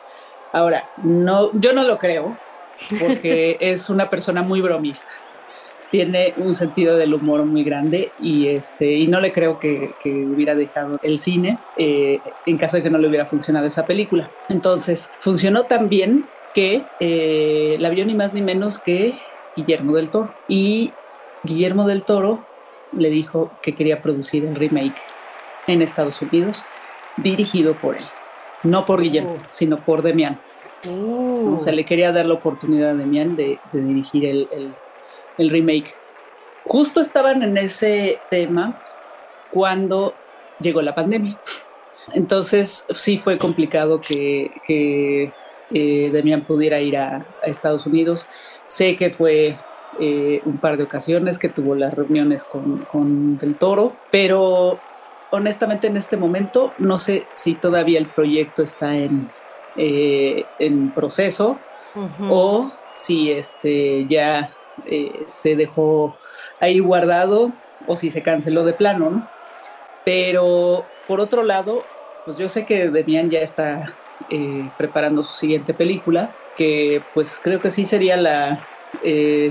Ahora, 0.52 0.88
no, 1.02 1.50
yo 1.52 1.74
no 1.74 1.84
lo 1.84 1.98
creo, 1.98 2.36
porque 2.98 3.58
es 3.60 3.90
una 3.90 4.08
persona 4.08 4.42
muy 4.42 4.62
bromista. 4.62 5.08
Tiene 5.90 6.34
un 6.36 6.54
sentido 6.54 6.96
del 6.96 7.14
humor 7.14 7.44
muy 7.44 7.64
grande 7.64 8.12
y, 8.20 8.48
este, 8.48 8.92
y 8.92 9.06
no 9.06 9.20
le 9.20 9.32
creo 9.32 9.58
que, 9.58 9.94
hubiera 10.04 10.54
dejado 10.54 10.98
el 11.02 11.18
cine 11.18 11.58
eh, 11.76 12.20
en 12.46 12.58
caso 12.58 12.76
de 12.76 12.82
que 12.82 12.90
no 12.90 12.98
le 12.98 13.08
hubiera 13.08 13.26
funcionado 13.26 13.66
esa 13.66 13.86
película. 13.86 14.30
Entonces, 14.48 15.10
funcionó 15.20 15.64
tan 15.64 15.88
bien 15.88 16.26
que 16.54 16.82
eh, 17.00 17.76
la 17.78 17.88
vio 17.90 18.04
ni 18.04 18.14
más 18.14 18.34
ni 18.34 18.42
menos 18.42 18.78
que 18.78 19.14
Guillermo 19.56 19.96
del 19.96 20.10
Toro. 20.10 20.34
Y 20.46 20.92
Guillermo 21.42 21.86
del 21.86 22.02
Toro 22.02 22.44
le 22.92 23.10
dijo 23.10 23.50
que 23.62 23.74
quería 23.74 24.02
producir 24.02 24.44
el 24.44 24.54
remake 24.54 24.96
en 25.66 25.82
Estados 25.82 26.20
Unidos, 26.22 26.64
dirigido 27.16 27.74
por 27.74 27.96
él. 27.96 28.04
No 28.62 28.84
por 28.84 29.02
Guillermo, 29.02 29.36
oh. 29.38 29.46
sino 29.50 29.78
por 29.84 30.02
Demian. 30.02 30.40
Uh. 30.88 31.56
O 31.56 31.60
sea, 31.60 31.72
le 31.72 31.84
quería 31.84 32.12
dar 32.12 32.26
la 32.26 32.34
oportunidad 32.34 32.90
a 32.90 32.94
Demian 32.94 33.36
de, 33.36 33.58
dirigir 33.72 34.24
el, 34.24 34.74
remake. 35.38 35.94
Justo 36.64 37.00
estaban 37.00 37.42
en 37.42 37.56
ese 37.56 38.18
tema 38.30 38.78
cuando 39.50 40.14
llegó 40.60 40.82
la 40.82 40.94
pandemia. 40.94 41.38
Entonces 42.12 42.86
sí 42.94 43.18
fue 43.18 43.38
complicado 43.38 44.00
que, 44.00 44.50
que 44.66 45.32
eh, 45.70 46.10
Demian 46.12 46.44
pudiera 46.44 46.80
ir 46.80 46.96
a, 46.96 47.26
Estados 47.42 47.86
Unidos. 47.86 48.28
Sé 48.66 48.96
que 48.96 49.10
fue 49.10 49.56
eh, 50.00 50.40
un 50.44 50.58
par 50.58 50.76
de 50.76 50.84
ocasiones 50.84 51.38
que 51.38 51.48
tuvo 51.48 51.74
las 51.74 51.94
reuniones 51.94 52.44
con, 52.44 53.38
Del 53.38 53.56
Toro, 53.56 53.94
pero 54.10 54.78
honestamente 55.30 55.86
en 55.86 55.96
este 55.96 56.16
momento 56.16 56.72
no 56.78 56.98
sé 56.98 57.26
si 57.32 57.54
todavía 57.54 57.98
el 57.98 58.06
proyecto 58.06 58.62
está 58.62 58.96
en, 58.96 59.28
eh, 59.76 60.44
en 60.58 60.90
proceso 60.90 61.58
o 62.30 62.70
si 62.90 63.32
este, 63.32 64.06
ya 64.06 64.50
se 65.26 65.56
dejó 65.56 66.16
ahí 66.60 66.78
guardado 66.80 67.52
o 67.86 67.96
si 67.96 68.10
se 68.10 68.22
canceló 68.22 68.64
de 68.64 68.72
plano, 68.72 69.10
¿no? 69.10 69.28
Pero 70.04 70.84
por 71.06 71.20
otro 71.20 71.42
lado, 71.42 71.84
pues 72.24 72.36
yo 72.36 72.48
sé 72.48 72.66
que 72.66 72.90
Demian 72.90 73.30
ya 73.30 73.40
está 73.40 73.94
eh, 74.30 74.68
preparando 74.76 75.24
su 75.24 75.34
siguiente 75.34 75.74
película, 75.74 76.30
que 76.56 77.02
pues 77.14 77.40
creo 77.42 77.60
que 77.60 77.70
sí 77.70 77.84
sería 77.84 78.16
la... 78.16 78.58
Eh, 79.02 79.50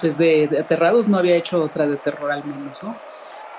desde 0.00 0.48
Aterrados 0.58 1.08
no 1.08 1.18
había 1.18 1.36
hecho 1.36 1.60
otra 1.60 1.86
de 1.86 1.96
terror 1.96 2.30
al 2.30 2.44
menos, 2.44 2.82
¿no? 2.82 2.96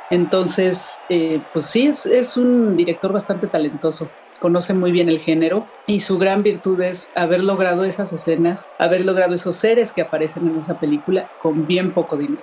Entonces, 0.09 0.99
eh, 1.09 1.41
pues 1.53 1.65
sí, 1.65 1.87
es, 1.87 2.37
un 2.37 2.75
director 2.75 3.13
bastante 3.13 3.47
talentoso, 3.47 4.09
conoce 4.39 4.73
muy 4.73 4.91
bien 4.91 5.09
el 5.09 5.19
género 5.19 5.67
y 5.85 5.99
su 5.99 6.17
gran 6.17 6.41
virtud 6.41 6.81
es 6.81 7.11
haber 7.15 7.43
logrado 7.43 7.83
esas 7.83 8.11
escenas, 8.11 8.67
haber 8.79 9.05
logrado 9.05 9.35
esos 9.35 9.55
seres 9.55 9.91
que 9.91 10.01
aparecen 10.01 10.47
en 10.47 10.57
esa 10.57 10.79
película 10.79 11.29
con 11.41 11.67
bien 11.67 11.91
poco 11.93 12.17
dinero, 12.17 12.41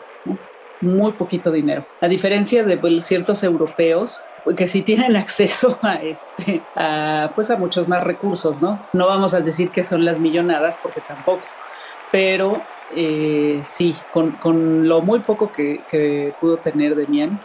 muy 0.81 1.13
poquito 1.13 1.51
dinero. 1.51 1.85
A 2.01 2.07
diferencia 2.07 2.63
de 2.63 2.77
pues, 2.77 3.05
ciertos 3.05 3.43
europeos 3.43 4.23
que 4.57 4.69
sí 4.69 4.83
tienen 4.83 5.17
acceso 5.17 5.79
a 5.83 5.97
este 5.97 6.63
a, 6.77 7.33
pues 7.35 7.51
a 7.51 7.57
muchos 7.57 7.89
más 7.89 8.05
recursos, 8.05 8.63
¿no? 8.63 8.81
No 8.93 9.09
vamos 9.09 9.35
a 9.35 9.41
decir 9.41 9.71
que 9.71 9.83
son 9.83 10.05
las 10.05 10.21
millonadas 10.21 10.79
porque 10.81 11.01
tampoco, 11.01 11.43
pero 12.13 12.63
eh, 12.95 13.61
sí, 13.65 13.97
con, 14.13 14.89
lo 14.89 15.01
muy 15.01 15.19
poco 15.21 15.51
que, 15.51 15.81
que 15.91 16.33
pudo 16.41 16.59
tener 16.59 16.95
Demian, 16.95 17.41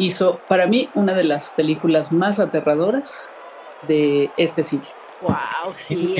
hizo 0.00 0.40
para 0.48 0.66
mí 0.66 0.88
una 0.94 1.12
de 1.12 1.24
las 1.24 1.50
películas 1.50 2.10
más 2.10 2.40
aterradoras 2.40 3.22
de 3.86 4.30
este 4.36 4.64
cine. 4.64 4.84
Wow, 5.20 5.74
sí. 5.76 6.16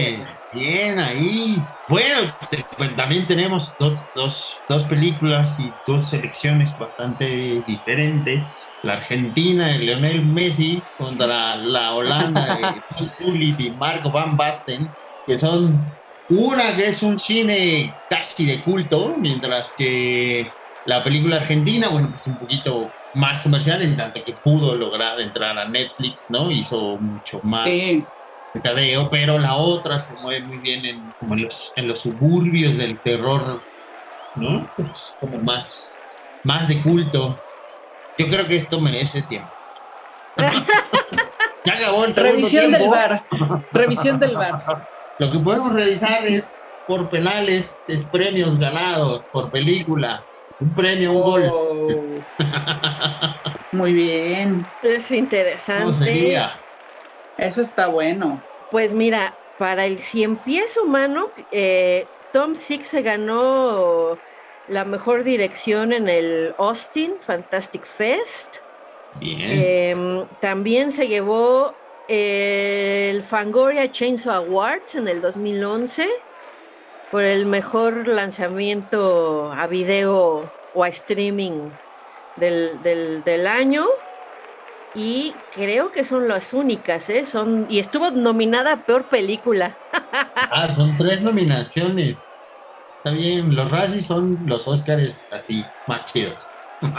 Bien, 0.53 0.99
ahí. 0.99 1.57
Bueno, 1.89 2.35
pues, 2.77 2.95
también 2.97 3.27
tenemos 3.27 3.75
dos, 3.79 4.05
dos, 4.15 4.59
dos, 4.69 4.85
películas 4.85 5.59
y 5.59 5.73
dos 5.87 6.09
selecciones 6.09 6.79
bastante 6.79 7.63
diferentes. 7.67 8.59
La 8.83 8.95
Argentina 8.95 9.69
de 9.69 9.79
Lionel 9.79 10.25
Messi 10.27 10.83
contra 10.99 11.57
la 11.57 11.95
Holanda 11.95 12.57
de 12.57 12.83
Tom 13.25 13.37
y 13.37 13.71
Marco 13.71 14.11
Van 14.11 14.37
Basten, 14.37 14.91
que 15.25 15.39
son 15.39 15.81
una 16.29 16.77
que 16.77 16.89
es 16.89 17.03
un 17.03 17.19
cine 17.19 17.95
casi 18.11 18.45
de 18.45 18.63
culto, 18.63 19.15
mientras 19.17 19.73
que 19.73 20.51
la 20.85 21.03
película 21.03 21.37
argentina, 21.37 21.89
bueno, 21.89 22.11
es 22.13 22.27
un 22.27 22.37
poquito 22.37 22.91
más 23.14 23.40
comercial, 23.40 23.83
en 23.83 23.97
tanto 23.97 24.23
que 24.25 24.33
pudo 24.33 24.75
lograr 24.75 25.21
entrar 25.21 25.59
a 25.59 25.69
Netflix, 25.69 26.31
¿no? 26.31 26.50
Hizo 26.50 26.97
mucho 26.99 27.40
más 27.43 27.69
mercadeo, 28.55 29.09
pero 29.11 29.38
la 29.38 29.55
otra 29.55 29.99
se 29.99 30.21
mueve 30.23 30.45
muy 30.45 30.59
bien 30.59 30.85
en, 30.85 31.12
como 31.19 31.35
en, 31.35 31.45
los, 31.45 31.73
en 31.76 31.88
los 31.88 32.00
suburbios 32.00 32.76
del 32.76 32.99
terror, 32.99 33.61
¿no? 34.37 34.69
Pues 34.76 35.14
como 35.21 35.38
más, 35.38 35.99
más 36.45 36.69
de 36.69 36.83
culto. 36.83 37.38
Yo 38.19 38.29
creo 38.29 38.47
que 38.47 38.57
esto 38.57 38.81
merece 38.81 39.23
tiempo. 39.23 39.50
ya 41.64 41.75
acabó 41.75 42.07
Revisión 42.07 42.73
del 42.73 42.88
bar. 42.88 43.25
Revisión 43.73 44.19
del 44.21 44.37
bar. 44.37 44.88
Lo 45.19 45.31
que 45.31 45.38
podemos 45.38 45.73
revisar 45.73 46.25
es 46.25 46.55
por 46.87 47.09
penales, 47.11 47.85
es 47.88 48.02
premios 48.05 48.59
ganados 48.59 49.23
por 49.33 49.50
película. 49.50 50.25
Un 50.59 50.75
premio, 50.75 51.12
un 51.12 51.23
gol. 51.23 51.43
Muy 53.73 53.92
bien. 53.92 54.66
Es 54.82 55.11
interesante. 55.11 56.38
Eso 57.38 57.62
está 57.62 57.87
bueno. 57.87 58.42
Pues 58.70 58.92
mira, 58.92 59.35
para 59.59 59.87
el 59.87 59.99
cien 59.99 60.37
pies 60.37 60.76
humano, 60.76 61.30
eh, 61.52 62.06
Tom 62.32 62.54
Six 62.54 62.88
se 62.88 63.02
ganó 63.02 64.18
la 64.68 64.85
mejor 64.85 65.25
dirección 65.25 65.92
en 65.92 66.09
el 66.09 66.54
Austin 66.59 67.14
Fantastic 67.18 67.85
Fest. 67.85 68.59
Bien. 69.18 69.49
Em, 69.52 70.26
también 70.40 70.92
se 70.92 71.09
llevó 71.09 71.75
el 72.09 73.23
Fangoria 73.23 73.90
Chainsaw 73.90 74.44
Awards 74.44 74.94
en 74.94 75.09
el 75.09 75.20
2011 75.20 76.09
por 77.11 77.25
el 77.25 77.47
mejor 77.47 78.06
lanzamiento 78.06 79.52
a 79.52 79.66
video 79.66 80.50
o 80.75 80.85
a 80.85 80.89
streaming 80.89 81.71
del, 82.37 82.83
del 82.83 83.47
año 83.47 83.87
y 84.95 85.35
creo 85.53 85.93
que 85.93 86.05
son 86.05 86.27
las 86.27 86.53
únicas, 86.53 87.09
¿eh? 87.11 87.25
Son, 87.25 87.67
y 87.69 87.79
estuvo 87.79 88.11
nominada 88.11 88.73
a 88.73 88.77
Peor 88.85 89.05
Película. 89.05 89.77
ah, 90.50 90.69
son 90.75 90.97
tres 90.97 91.23
nominaciones. 91.23 92.17
Está 92.97 93.11
bien, 93.11 93.55
los 93.55 93.71
Razzies 93.71 94.07
son 94.07 94.39
los 94.47 94.67
Oscars 94.67 95.27
así, 95.31 95.65
más 95.87 96.05
chidos. 96.07 96.39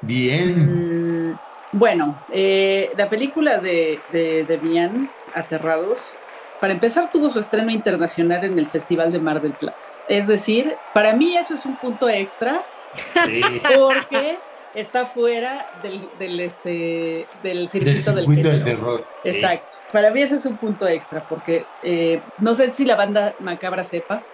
bien. 0.00 1.30
Mm, 1.30 1.38
bueno, 1.72 2.20
eh, 2.32 2.90
la 2.96 3.08
película 3.08 3.58
de, 3.58 4.00
de, 4.12 4.44
de 4.44 5.08
Aterrados, 5.34 6.16
para 6.60 6.72
empezar 6.72 7.10
tuvo 7.12 7.30
su 7.30 7.38
estreno 7.38 7.70
internacional 7.70 8.44
en 8.44 8.58
el 8.58 8.66
Festival 8.66 9.12
de 9.12 9.20
Mar 9.20 9.40
del 9.40 9.52
Plata. 9.52 9.89
Es 10.10 10.26
decir, 10.26 10.74
para 10.92 11.14
mí 11.14 11.36
eso 11.36 11.54
es 11.54 11.64
un 11.64 11.76
punto 11.76 12.08
extra 12.08 12.64
porque 13.76 14.36
está 14.74 15.06
fuera 15.06 15.70
del, 15.84 16.08
del, 16.18 16.40
este, 16.40 17.28
del 17.44 17.68
circuito 17.68 18.12
del, 18.12 18.26
del, 18.26 18.64
terror. 18.64 19.06
Exacto. 19.22 19.76
Para 19.92 20.10
mí 20.10 20.20
ese 20.20 20.34
es 20.34 20.46
un 20.46 20.56
punto 20.56 20.88
extra 20.88 21.22
porque 21.28 21.64
eh, 21.84 22.20
no 22.38 22.56
sé 22.56 22.72
si 22.72 22.84
la 22.84 22.96
banda 22.96 23.36
macabra 23.38 23.84
sepa, 23.84 24.24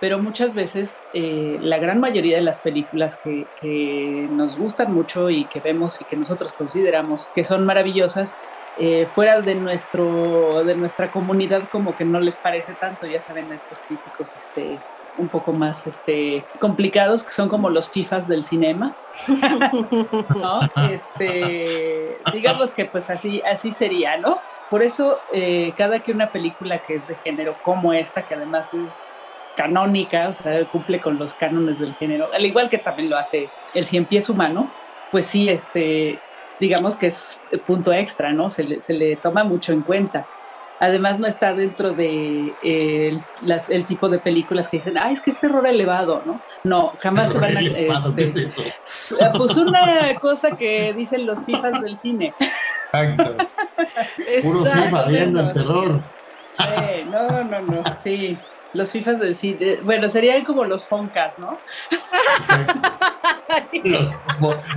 pero 0.00 0.20
muchas 0.20 0.54
veces 0.54 1.08
eh, 1.12 1.58
la 1.60 1.78
gran 1.78 1.98
mayoría 1.98 2.36
de 2.36 2.42
las 2.42 2.60
películas 2.60 3.16
que, 3.16 3.48
que, 3.60 4.28
nos 4.30 4.56
gustan 4.56 4.94
mucho 4.94 5.28
y 5.28 5.46
que 5.46 5.58
vemos 5.58 6.00
y 6.00 6.04
que 6.04 6.14
nosotros 6.14 6.52
consideramos 6.52 7.30
que 7.34 7.42
son 7.42 7.66
maravillosas, 7.66 8.38
eh, 8.78 9.08
fuera 9.10 9.40
de, 9.40 9.56
nuestro, 9.56 10.62
de 10.62 10.76
nuestra 10.76 11.10
comunidad 11.10 11.62
como 11.72 11.96
que 11.96 12.04
no 12.04 12.20
les 12.20 12.36
parece 12.36 12.74
tanto, 12.74 13.06
ya 13.06 13.20
saben, 13.20 13.50
estos 13.52 13.80
críticos 13.80 14.36
este, 14.36 14.78
un 15.18 15.28
poco 15.28 15.52
más 15.52 15.86
este, 15.86 16.44
complicados, 16.58 17.24
que 17.24 17.30
son 17.30 17.48
como 17.48 17.70
los 17.70 17.90
FIFAs 17.90 18.28
del 18.28 18.42
cinema. 18.42 18.96
¿no? 20.34 20.60
este, 20.90 22.18
digamos 22.32 22.74
que 22.74 22.84
pues 22.84 23.10
así, 23.10 23.42
así 23.42 23.70
sería, 23.70 24.16
¿no? 24.18 24.38
Por 24.70 24.82
eso, 24.82 25.20
eh, 25.32 25.72
cada 25.76 26.00
que 26.00 26.12
una 26.12 26.32
película 26.32 26.78
que 26.78 26.94
es 26.94 27.06
de 27.06 27.14
género 27.14 27.56
como 27.62 27.92
esta, 27.92 28.26
que 28.26 28.34
además 28.34 28.74
es 28.74 29.16
canónica, 29.56 30.28
o 30.28 30.32
sea, 30.32 30.64
cumple 30.66 31.00
con 31.00 31.18
los 31.18 31.34
cánones 31.34 31.78
del 31.78 31.94
género, 31.94 32.28
al 32.34 32.44
igual 32.44 32.68
que 32.68 32.78
también 32.78 33.08
lo 33.08 33.16
hace 33.16 33.48
el 33.74 33.86
cien 33.86 34.04
pies 34.04 34.28
humano, 34.28 34.70
pues 35.10 35.26
sí, 35.26 35.48
este, 35.48 36.18
digamos 36.60 36.96
que 36.96 37.06
es 37.06 37.40
punto 37.66 37.92
extra, 37.92 38.32
¿no? 38.32 38.48
Se 38.48 38.64
le, 38.64 38.80
se 38.80 38.92
le 38.92 39.16
toma 39.16 39.44
mucho 39.44 39.72
en 39.72 39.82
cuenta. 39.82 40.26
Además 40.78 41.18
no 41.18 41.26
está 41.26 41.54
dentro 41.54 41.92
de 41.92 42.52
eh, 42.62 43.18
las, 43.42 43.70
el 43.70 43.86
tipo 43.86 44.08
de 44.08 44.18
películas 44.18 44.68
que 44.68 44.76
dicen, 44.76 44.98
ah, 44.98 45.10
es 45.10 45.20
que 45.20 45.30
es 45.30 45.40
terror 45.40 45.66
elevado, 45.66 46.22
¿no? 46.26 46.40
No, 46.64 46.92
jamás 46.98 47.32
se 47.32 47.38
van 47.38 47.56
a... 47.56 47.60
Este, 47.60 48.52
pues 49.36 49.56
una 49.56 50.14
cosa 50.20 50.56
que 50.56 50.92
dicen 50.92 51.26
los 51.26 51.44
fifas 51.44 51.80
del 51.80 51.96
cine. 51.96 52.34
Exacto. 52.92 53.36
Puro 54.42 54.64
FIFA 54.66 55.02
viendo 55.04 55.40
el 55.40 55.52
terror. 55.52 56.00
no, 57.10 57.44
no, 57.44 57.60
no, 57.62 57.96
sí. 57.96 58.36
Los 58.72 58.90
FIFAs 58.90 59.20
del 59.20 59.34
cine, 59.34 59.78
bueno, 59.82 60.06
serían 60.08 60.44
como 60.44 60.64
los 60.64 60.84
Foncas, 60.84 61.38
¿no? 61.38 61.58
los, 63.84 64.10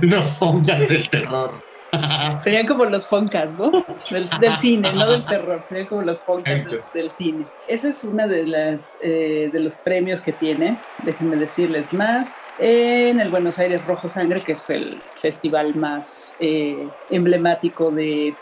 los 0.00 0.30
Foncas 0.38 0.88
del 0.88 1.10
terror. 1.10 1.69
Serían 2.38 2.66
como 2.66 2.84
los 2.84 3.06
foncas, 3.06 3.58
¿no? 3.58 3.70
Del, 4.10 4.26
cine, 4.56 4.92
no 4.92 5.10
del 5.10 5.24
terror, 5.26 5.60
serían 5.62 5.86
como 5.86 6.02
los 6.02 6.20
foncas 6.20 6.66
del, 6.94 7.10
cine. 7.10 7.46
Ese 7.68 7.90
es 7.90 8.04
uno 8.04 8.28
de, 8.28 8.46
las, 8.46 8.98
eh, 9.02 9.50
de 9.52 9.58
los 9.60 9.78
premios 9.78 10.20
que 10.20 10.32
tiene, 10.32 10.78
déjenme 11.04 11.36
decirles 11.36 11.92
más, 11.92 12.36
en 12.58 13.20
el 13.20 13.28
Buenos 13.28 13.58
Aires 13.58 13.84
Rojo 13.86 14.08
Sangre, 14.08 14.40
que 14.40 14.52
es 14.52 14.70
el 14.70 15.02
festival 15.16 15.74
más 15.74 16.36
eh, 16.38 16.88
emblemático 17.10 17.90
de, 17.90 18.34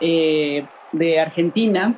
eh, 0.00 0.66
de 0.92 1.20
Argentina, 1.20 1.94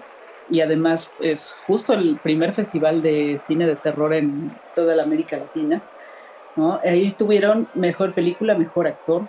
y 0.51 0.61
además 0.61 1.11
es 1.21 1.57
justo 1.67 1.95
el 1.95 2.19
primer 2.23 2.53
festival 2.53 3.01
de 3.01 3.39
cine 3.39 3.67
de 3.67 3.77
terror 3.77 4.13
en 4.13 4.55
toda 4.75 4.95
la 4.95 5.05
América 5.05 5.39
Latina. 5.39 5.81
¿no? 6.57 6.79
Ahí 6.85 7.13
tuvieron 7.13 7.69
mejor 7.75 8.13
película, 8.13 8.55
mejor 8.55 8.87
actor, 8.87 9.23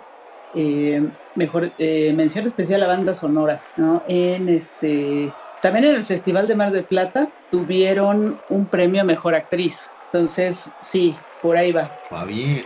eh, 0.56 1.02
mejor 1.36 1.72
eh, 1.78 2.14
mención 2.16 2.46
especial 2.46 2.84
a 2.84 2.88
banda 2.88 3.14
sonora, 3.14 3.62
¿no? 3.78 4.04
En 4.08 4.50
este, 4.50 5.32
también 5.62 5.86
en 5.86 5.96
el 5.96 6.06
Festival 6.06 6.48
de 6.48 6.56
Mar 6.56 6.72
del 6.72 6.86
Plata 6.86 7.30
tuvieron 7.50 8.40
un 8.50 8.66
premio 8.66 9.02
a 9.02 9.06
mejor 9.06 9.36
actriz. 9.36 9.90
Entonces, 10.06 10.72
sí, 10.80 11.16
por 11.42 11.58
ahí 11.58 11.72
va. 11.72 11.92
Va 12.12 12.26
bien. 12.26 12.66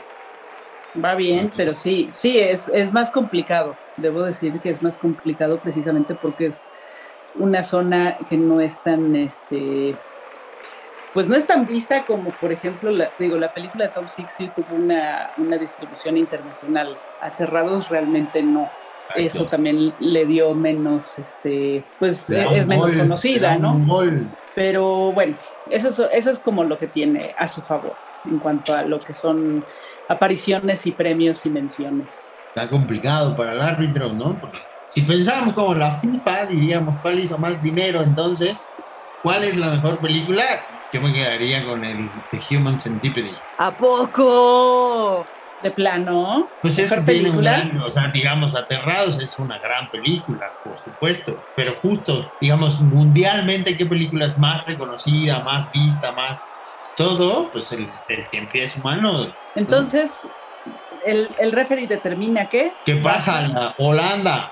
Va 1.04 1.16
bien, 1.16 1.52
pero 1.56 1.76
sí, 1.76 2.08
sí, 2.10 2.40
es, 2.40 2.70
es 2.70 2.92
más 2.92 3.12
complicado. 3.12 3.76
Debo 3.98 4.24
decir 4.24 4.60
que 4.60 4.70
es 4.70 4.82
más 4.82 4.98
complicado 4.98 5.60
precisamente 5.60 6.16
porque 6.16 6.48
es 6.48 6.66
una 7.36 7.62
zona 7.64 8.18
que 8.30 8.38
no 8.38 8.60
es 8.62 8.82
tan, 8.82 9.16
este, 9.16 9.96
pues 11.14 11.28
no 11.30 11.36
es 11.36 11.48
tan 11.48 11.66
vista 11.66 12.06
como, 12.06 12.30
por 12.32 12.52
ejemplo, 12.52 12.92
la, 12.92 13.10
digo, 13.18 13.38
la 13.38 13.54
película 13.54 13.88
de 13.88 13.92
Tom 13.92 14.08
Six 14.08 14.38
tuvo 14.56 14.76
una, 14.76 15.32
una, 15.38 15.58
distribución 15.58 16.18
internacional. 16.18 16.98
Aterrados 17.22 17.90
realmente 17.90 18.42
no. 18.42 18.70
Eso 19.16 19.46
también 19.46 19.94
le 20.00 20.26
dio 20.26 20.54
menos, 20.54 21.18
este, 21.18 21.84
pues 21.98 22.30
es 22.30 22.68
menos 22.68 22.92
conocida, 22.92 23.58
¿no? 23.58 23.80
Pero 24.54 25.14
bueno, 25.14 25.38
eso 25.70 25.88
es, 25.88 26.00
eso 26.12 26.32
es 26.32 26.40
como 26.40 26.64
lo 26.64 26.78
que 26.78 26.88
tiene 26.88 27.34
a 27.38 27.48
su 27.48 27.62
favor 27.62 27.96
en 28.26 28.40
cuanto 28.40 28.76
a 28.76 28.84
lo 28.84 29.00
que 29.00 29.14
son 29.14 29.64
apariciones 30.10 30.86
y 30.88 30.92
premios 30.92 31.46
y 31.46 31.50
menciones. 31.50 32.34
Está 32.50 32.68
complicado 32.68 33.36
para 33.36 33.54
el 33.54 33.62
árbitro, 33.62 34.12
¿no? 34.12 34.38
Porque 34.40 34.60
si 34.90 35.02
pensáramos 35.04 35.54
como 35.54 35.74
la 35.74 35.96
FIFA, 35.96 36.48
diríamos 36.48 37.00
cuál 37.02 37.20
hizo 37.20 37.38
más 37.38 37.62
dinero 37.62 38.02
entonces, 38.02 38.68
¿cuál 39.24 39.44
es 39.44 39.56
la 39.56 39.76
mejor 39.76 40.00
película? 40.00 40.44
Yo 40.94 41.02
me 41.02 41.12
quedaría 41.12 41.66
con 41.66 41.84
el 41.84 42.10
The 42.32 42.56
Human 42.56 42.80
Centipede. 42.80 43.34
¿A 43.58 43.72
poco? 43.72 45.26
De 45.62 45.72
plano. 45.72 46.48
Pues 46.62 46.80
es 46.80 46.94
película. 47.02 47.70
o 47.86 47.92
sea, 47.92 48.08
digamos, 48.10 48.56
Aterrados 48.56 49.20
es 49.20 49.38
una 49.40 49.58
gran 49.58 49.90
película, 49.90 50.52
por 50.64 50.78
supuesto. 50.84 51.44
Pero 51.56 51.74
justo, 51.82 52.32
digamos, 52.40 52.80
mundialmente, 52.80 53.76
¿qué 53.76 53.86
película 53.86 54.28
es 54.28 54.38
más 54.38 54.66
reconocida, 54.66 55.40
más 55.40 55.72
vista, 55.72 56.12
más 56.12 56.50
todo? 56.96 57.50
Pues 57.52 57.72
el, 57.74 57.90
el 58.08 58.24
Cien 58.28 58.48
Pies 58.48 58.78
Humano. 58.78 59.34
Entonces, 59.56 60.30
el, 61.06 61.30
el 61.40 61.52
referee 61.52 61.88
determina 61.88 62.48
qué. 62.48 62.74
¿Qué 62.86 62.96
pasa? 62.98 63.42
La 63.48 63.76
Holanda. 63.78 64.52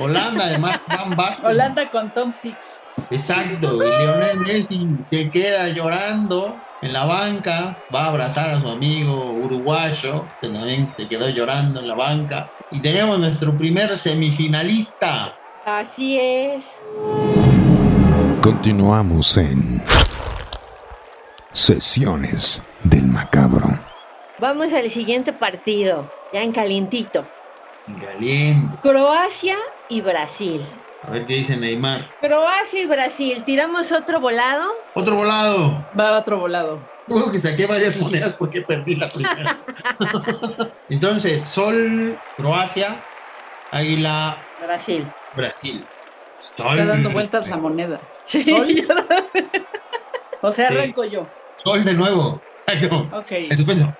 Holanda, 0.00 0.44
además, 0.46 0.80
Van 0.88 1.44
Holanda 1.44 1.90
con 1.90 2.10
Tom 2.14 2.32
Six. 2.32 2.80
Exacto, 3.10 3.76
y 3.76 3.78
Lionel 3.78 4.38
Messi 4.38 4.88
se 5.04 5.30
queda 5.30 5.68
llorando 5.68 6.56
en 6.80 6.92
la 6.92 7.04
banca, 7.04 7.76
va 7.94 8.04
a 8.04 8.08
abrazar 8.08 8.50
a 8.50 8.60
su 8.60 8.68
amigo 8.68 9.32
uruguayo, 9.32 10.24
que 10.40 10.48
también 10.48 10.92
se 10.96 11.06
quedó 11.06 11.28
llorando 11.28 11.80
en 11.80 11.88
la 11.88 11.94
banca. 11.94 12.50
Y 12.70 12.80
tenemos 12.80 13.18
nuestro 13.18 13.56
primer 13.56 13.96
semifinalista. 13.96 15.34
Así 15.66 16.18
es. 16.18 16.82
Continuamos 18.42 19.36
en 19.36 19.82
Sesiones 21.52 22.62
del 22.84 23.06
Macabro. 23.06 23.78
Vamos 24.38 24.72
al 24.72 24.88
siguiente 24.88 25.34
partido, 25.34 26.10
ya 26.32 26.42
en 26.42 26.52
calientito. 26.52 27.26
Caliente. 28.00 28.78
Croacia 28.80 29.56
y 29.90 30.00
Brasil. 30.00 30.62
A 31.02 31.10
ver 31.10 31.26
qué 31.26 31.34
dice 31.34 31.56
Neymar. 31.56 32.08
Croacia 32.20 32.82
y 32.82 32.86
Brasil, 32.86 33.42
¿tiramos 33.44 33.90
otro 33.92 34.20
volado? 34.20 34.70
Otro 34.94 35.16
volado. 35.16 35.86
Va 35.98 36.18
otro 36.18 36.38
volado. 36.38 36.80
Juego 37.08 37.32
que 37.32 37.38
saqué 37.38 37.66
varias 37.66 37.96
monedas 37.96 38.34
porque 38.34 38.62
perdí 38.62 38.96
la 38.96 39.08
primera. 39.08 39.58
Entonces, 40.88 41.42
Sol, 41.42 42.16
Croacia, 42.36 43.02
Águila. 43.72 44.38
Brasil. 44.64 45.06
Brasil. 45.34 45.84
Sol. 46.38 46.78
Está 46.78 46.84
dando 46.84 47.10
vueltas 47.10 47.48
la 47.48 47.56
moneda. 47.56 48.00
Sol. 48.24 48.68
o 50.42 50.52
sea, 50.52 50.68
arranco 50.68 51.04
yo. 51.04 51.26
Sol 51.64 51.84
de 51.84 51.94
nuevo. 51.94 52.40
Exacto. 52.58 53.08
Ok. 53.12 53.32
En 53.32 53.56
suspenso. 53.56 53.92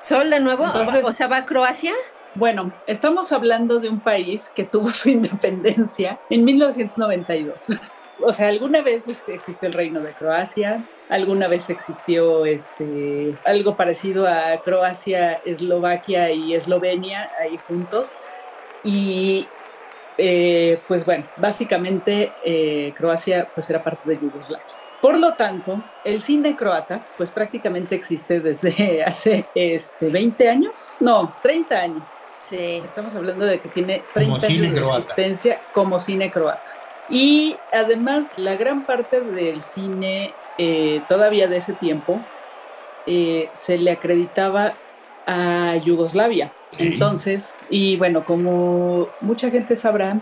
Sol 0.00 0.28
de 0.28 0.40
nuevo. 0.40 0.64
o 0.64 1.12
sea, 1.12 1.28
va 1.28 1.46
Croacia. 1.46 1.92
Bueno, 2.36 2.72
estamos 2.88 3.30
hablando 3.30 3.78
de 3.78 3.88
un 3.88 4.00
país 4.00 4.50
que 4.54 4.64
tuvo 4.64 4.88
su 4.88 5.08
independencia 5.10 6.18
en 6.30 6.44
1992. 6.44 7.68
O 8.20 8.32
sea, 8.32 8.48
alguna 8.48 8.82
vez 8.82 9.08
existió 9.28 9.68
el 9.68 9.74
reino 9.74 10.00
de 10.00 10.12
Croacia, 10.12 10.84
alguna 11.08 11.46
vez 11.46 11.70
existió 11.70 12.44
este, 12.44 13.34
algo 13.44 13.76
parecido 13.76 14.26
a 14.26 14.60
Croacia, 14.64 15.34
Eslovaquia 15.44 16.30
y 16.30 16.54
Eslovenia 16.54 17.30
ahí 17.40 17.58
juntos. 17.68 18.16
Y 18.82 19.46
eh, 20.18 20.80
pues 20.88 21.04
bueno, 21.04 21.24
básicamente 21.36 22.32
eh, 22.44 22.92
Croacia 22.96 23.48
pues 23.54 23.68
era 23.70 23.82
parte 23.82 24.08
de 24.08 24.16
Yugoslavia. 24.16 24.73
Por 25.04 25.18
lo 25.18 25.34
tanto, 25.34 25.82
el 26.02 26.22
cine 26.22 26.56
croata 26.56 27.06
pues 27.18 27.30
prácticamente 27.30 27.94
existe 27.94 28.40
desde 28.40 29.04
hace 29.06 29.44
este, 29.54 30.08
20 30.08 30.48
años, 30.48 30.94
no, 30.98 31.30
30 31.42 31.78
años. 31.78 32.08
Sí. 32.38 32.80
Estamos 32.82 33.14
hablando 33.14 33.44
de 33.44 33.60
que 33.60 33.68
tiene 33.68 34.02
30 34.14 34.46
años 34.46 34.72
de 34.72 34.80
existencia 34.80 35.60
como 35.74 35.98
cine 35.98 36.30
croata. 36.30 36.64
Y 37.10 37.54
además, 37.70 38.32
la 38.38 38.56
gran 38.56 38.86
parte 38.86 39.20
del 39.20 39.60
cine 39.60 40.32
eh, 40.56 41.02
todavía 41.06 41.48
de 41.48 41.58
ese 41.58 41.74
tiempo 41.74 42.18
eh, 43.04 43.50
se 43.52 43.76
le 43.76 43.90
acreditaba 43.90 44.72
a 45.26 45.76
Yugoslavia. 45.84 46.50
Entonces, 46.78 47.58
y 47.68 47.98
bueno, 47.98 48.24
como 48.24 49.10
mucha 49.20 49.50
gente 49.50 49.76
sabrá, 49.76 50.18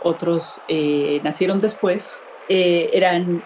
otros 0.00 0.60
eh, 0.68 1.20
nacieron 1.24 1.60
después, 1.60 2.22
eran 2.48 3.42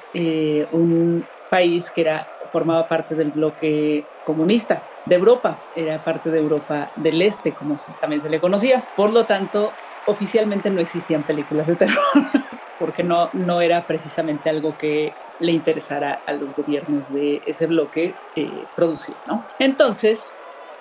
un 0.72 1.26
país 1.50 1.90
que 1.90 2.00
era 2.00 2.26
formaba 2.56 2.88
parte 2.88 3.14
del 3.14 3.32
bloque 3.32 4.04
comunista 4.24 4.82
de 5.04 5.14
Europa, 5.14 5.58
era 5.74 6.02
parte 6.02 6.30
de 6.30 6.38
Europa 6.38 6.90
del 6.96 7.20
Este, 7.20 7.52
como 7.52 7.76
también 8.00 8.22
se 8.22 8.30
le 8.30 8.40
conocía. 8.40 8.82
Por 8.96 9.12
lo 9.12 9.24
tanto, 9.24 9.72
oficialmente 10.06 10.70
no 10.70 10.80
existían 10.80 11.22
películas 11.22 11.66
de 11.66 11.76
terror, 11.76 12.02
porque 12.78 13.02
no, 13.02 13.28
no 13.32 13.60
era 13.60 13.86
precisamente 13.86 14.48
algo 14.48 14.76
que 14.78 15.12
le 15.38 15.52
interesara 15.52 16.22
a 16.26 16.32
los 16.32 16.54
gobiernos 16.56 17.12
de 17.12 17.42
ese 17.46 17.66
bloque 17.66 18.14
eh, 18.36 18.50
producir. 18.74 19.14
Entonces, 19.58 20.34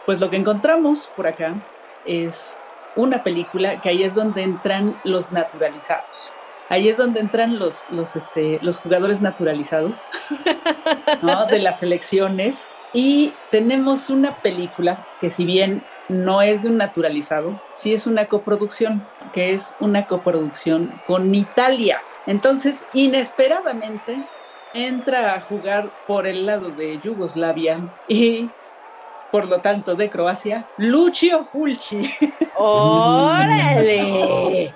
pues 0.06 0.19
lo 0.19 0.30
que 0.30 0.38
encontramos 0.38 1.12
por 1.15 1.28
acá 1.28 1.56
es 2.06 2.60
una 2.95 3.23
película 3.23 3.82
que 3.82 3.89
ahí 3.89 4.04
es 4.04 4.15
donde 4.15 4.43
entran 4.43 4.95
los 5.04 5.34
naturalizados. 5.34 6.32
Ahí 6.69 6.89
es 6.89 6.97
donde 6.97 7.19
entran 7.19 7.60
los, 7.60 7.86
los, 7.89 8.15
este, 8.15 8.60
los 8.62 8.78
jugadores 8.78 9.21
naturalizados 9.21 10.06
de 11.49 11.60
las 11.60 11.84
elecciones. 11.84 12.67
Y 12.93 13.34
tenemos 13.51 14.10
una 14.10 14.38
película 14.38 14.97
que 15.19 15.30
si 15.30 15.45
bien 15.45 15.84
no 16.08 16.41
es 16.41 16.63
de 16.63 16.69
un 16.69 16.78
naturalizado, 16.78 17.60
sí 17.69 17.93
es 17.93 18.08
una 18.08 18.28
coproducción, 18.28 19.06
que 19.34 19.54
es 19.54 19.75
una 19.80 20.08
coproducción 20.08 21.01
con 21.06 21.36
Italia. 21.36 22.01
Entonces, 22.25 22.88
inesperadamente, 22.93 24.23
entra 24.73 25.36
a 25.36 25.41
jugar 25.41 25.91
por 26.08 26.25
el 26.25 26.45
lado 26.45 26.69
de 26.69 26.99
Yugoslavia 26.99 27.80
y 28.08 28.49
por 29.32 29.45
lo 29.47 29.60
tanto 29.60 29.95
de 29.95 30.10
Croacia, 30.10 30.67
Lucio 30.78 31.43
Fulci. 31.43 32.01
¡Órale! 32.56 34.04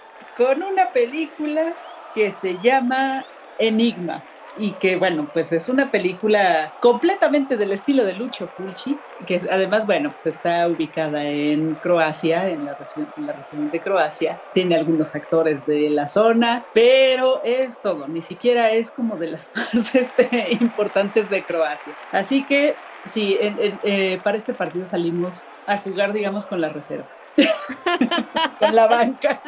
Con 0.39 0.63
una 0.63 0.93
película 0.93 1.73
que 2.15 2.31
se 2.31 2.57
llama 2.59 3.25
Enigma 3.57 4.23
y 4.57 4.71
que 4.71 4.95
bueno, 4.95 5.27
pues 5.33 5.51
es 5.51 5.67
una 5.67 5.91
película 5.91 6.71
completamente 6.79 7.57
del 7.57 7.73
estilo 7.73 8.05
de 8.05 8.13
Lucio 8.13 8.47
Fulci, 8.47 8.97
que 9.27 9.41
además, 9.51 9.85
bueno, 9.85 10.11
pues 10.11 10.27
está 10.27 10.65
ubicada 10.69 11.25
en 11.25 11.75
Croacia, 11.75 12.47
en 12.47 12.63
la, 12.63 12.73
región, 12.75 13.09
en 13.17 13.27
la 13.27 13.33
región 13.33 13.69
de 13.69 13.81
Croacia, 13.81 14.39
tiene 14.53 14.77
algunos 14.77 15.13
actores 15.13 15.65
de 15.65 15.89
la 15.89 16.07
zona, 16.07 16.63
pero 16.73 17.41
es 17.43 17.81
todo, 17.81 18.07
ni 18.07 18.21
siquiera 18.21 18.71
es 18.71 18.91
como 18.91 19.17
de 19.17 19.31
las 19.31 19.51
más 19.55 19.93
este, 19.93 20.53
importantes 20.61 21.29
de 21.29 21.43
Croacia. 21.43 21.91
Así 22.13 22.45
que 22.45 22.75
sí, 23.03 23.37
eh, 23.41 24.21
para 24.23 24.37
este 24.37 24.53
partido 24.53 24.85
salimos 24.85 25.43
a 25.67 25.79
jugar, 25.79 26.13
digamos, 26.13 26.45
con 26.45 26.61
la 26.61 26.69
reserva. 26.69 27.07
con 28.59 28.73
la 28.73 28.87
banca. 28.87 29.41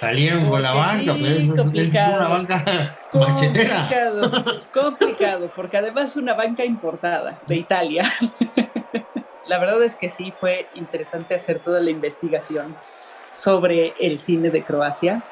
Salieron 0.00 0.50
con 0.50 0.62
la 0.62 0.74
banca, 0.74 1.14
pero 1.14 1.26
eso 1.26 1.54
es 1.54 1.88
una 1.88 2.28
banca 2.28 2.96
machetera. 3.14 3.88
Complicado, 3.88 4.44
complicado, 4.74 5.52
porque 5.56 5.78
además 5.78 6.10
es 6.10 6.16
una 6.16 6.34
banca 6.34 6.64
importada 6.64 7.40
de 7.46 7.56
Italia. 7.56 8.04
La 9.46 9.58
verdad 9.58 9.82
es 9.82 9.94
que 9.94 10.08
sí 10.08 10.32
fue 10.38 10.66
interesante 10.74 11.34
hacer 11.34 11.60
toda 11.60 11.80
la 11.80 11.90
investigación 11.90 12.74
sobre 13.30 13.94
el 14.00 14.18
cine 14.18 14.50
de 14.50 14.64
Croacia. 14.64 15.22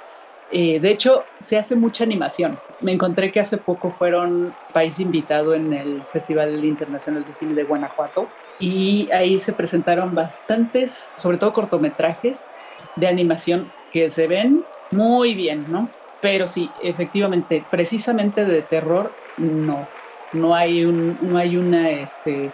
Eh, 0.53 0.79
de 0.79 0.91
hecho, 0.91 1.25
se 1.39 1.59
hace 1.59 1.75
mucha 1.75 2.05
animación. 2.05 2.59
Me 2.81 2.93
encontré 2.93 3.33
que 3.33 3.41
hace 3.41 3.59
poco 3.59 3.91
fueron 3.91 4.55
país 4.73 5.01
invitado 5.01 5.55
en 5.55 5.73
el 5.73 6.03
Festival 6.13 6.65
Internacional 6.65 7.25
de 7.25 7.33
Cine 7.33 7.55
de 7.55 7.65
Guanajuato 7.65 8.29
y 8.61 9.11
ahí 9.11 9.39
se 9.41 9.53
presentaron 9.53 10.15
bastantes, 10.15 11.11
sobre 11.17 11.39
todo 11.39 11.53
cortometrajes 11.53 12.47
de 12.95 13.09
animación 13.09 13.73
que 13.95 14.11
se 14.11 14.27
ven 14.27 14.65
muy 14.91 15.35
bien, 15.35 15.67
¿no? 15.69 15.89
Pero 16.21 16.49
sí, 16.49 16.69
efectivamente, 16.83 17.65
precisamente 17.71 18.45
de 18.45 18.61
terror, 18.63 19.13
no. 19.39 19.87
No 20.33 20.53
hay, 20.55 20.85
un, 20.85 21.17
no 21.23 21.39
hay 21.39 21.57
una, 21.57 21.91
este, 21.91 22.51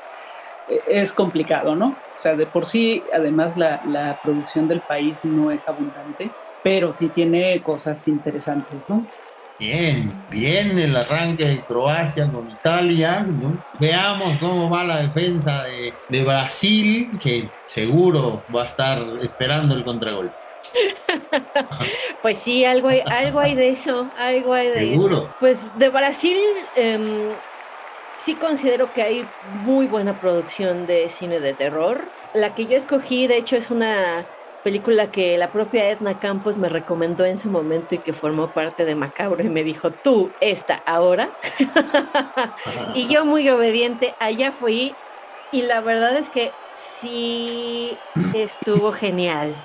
e, 0.68 0.80
es 0.86 1.14
complicado, 1.14 1.74
¿no? 1.74 1.96
O 2.16 2.20
sea, 2.20 2.36
de 2.36 2.44
por 2.44 2.66
sí, 2.66 3.02
además, 3.12 3.56
la, 3.56 3.80
la 3.86 4.20
producción 4.22 4.68
del 4.68 4.82
país 4.82 5.24
no 5.24 5.50
es 5.50 5.66
abundante, 5.66 6.30
pero 6.62 6.92
sí 6.92 7.08
tiene 7.08 7.62
cosas 7.62 8.06
interesantes, 8.06 8.86
¿no? 8.90 9.06
Bien, 9.60 10.10
bien 10.30 10.78
el 10.78 10.96
arranque 10.96 11.46
de 11.46 11.60
Croacia 11.60 12.32
con 12.32 12.50
Italia. 12.50 13.20
¿no? 13.20 13.62
Veamos 13.78 14.38
cómo 14.38 14.70
va 14.70 14.84
la 14.84 15.02
defensa 15.02 15.64
de, 15.64 16.24
Brasil, 16.24 17.10
que 17.22 17.50
seguro 17.66 18.42
va 18.54 18.64
a 18.64 18.68
estar 18.68 19.02
esperando 19.20 19.74
el 19.74 19.84
contragolpe. 19.84 20.34
pues 22.22 22.38
sí, 22.38 22.64
algo 22.64 22.88
hay, 22.88 23.00
algo 23.06 23.40
hay 23.40 23.54
de 23.54 23.70
eso, 23.70 24.08
algo 24.18 24.54
hay 24.54 24.68
de 24.68 24.94
eso. 24.94 25.28
Pues 25.40 25.76
de 25.78 25.88
Brasil 25.88 26.36
eh, 26.76 27.34
sí 28.18 28.34
considero 28.34 28.92
que 28.92 29.02
hay 29.02 29.28
muy 29.64 29.86
buena 29.86 30.20
producción 30.20 30.86
de 30.86 31.08
cine 31.08 31.40
de 31.40 31.54
terror. 31.54 32.04
La 32.34 32.54
que 32.54 32.66
yo 32.66 32.76
escogí, 32.76 33.26
de 33.26 33.38
hecho, 33.38 33.56
es 33.56 33.70
una 33.70 34.26
película 34.62 35.10
que 35.10 35.38
la 35.38 35.50
propia 35.52 35.90
Edna 35.90 36.18
Campos 36.20 36.58
me 36.58 36.68
recomendó 36.68 37.24
en 37.24 37.38
su 37.38 37.50
momento 37.50 37.94
y 37.94 37.98
que 37.98 38.12
formó 38.12 38.52
parte 38.52 38.84
de 38.84 38.94
Macabro 38.94 39.42
y 39.42 39.48
me 39.48 39.64
dijo, 39.64 39.90
tú, 39.90 40.30
esta, 40.40 40.82
ahora. 40.86 41.30
y 42.94 43.08
yo 43.08 43.24
muy 43.24 43.48
obediente, 43.48 44.14
allá 44.20 44.52
fui 44.52 44.94
y 45.50 45.62
la 45.62 45.80
verdad 45.80 46.16
es 46.16 46.30
que 46.30 46.52
sí 46.76 47.96
estuvo 48.34 48.92
genial. 48.92 49.56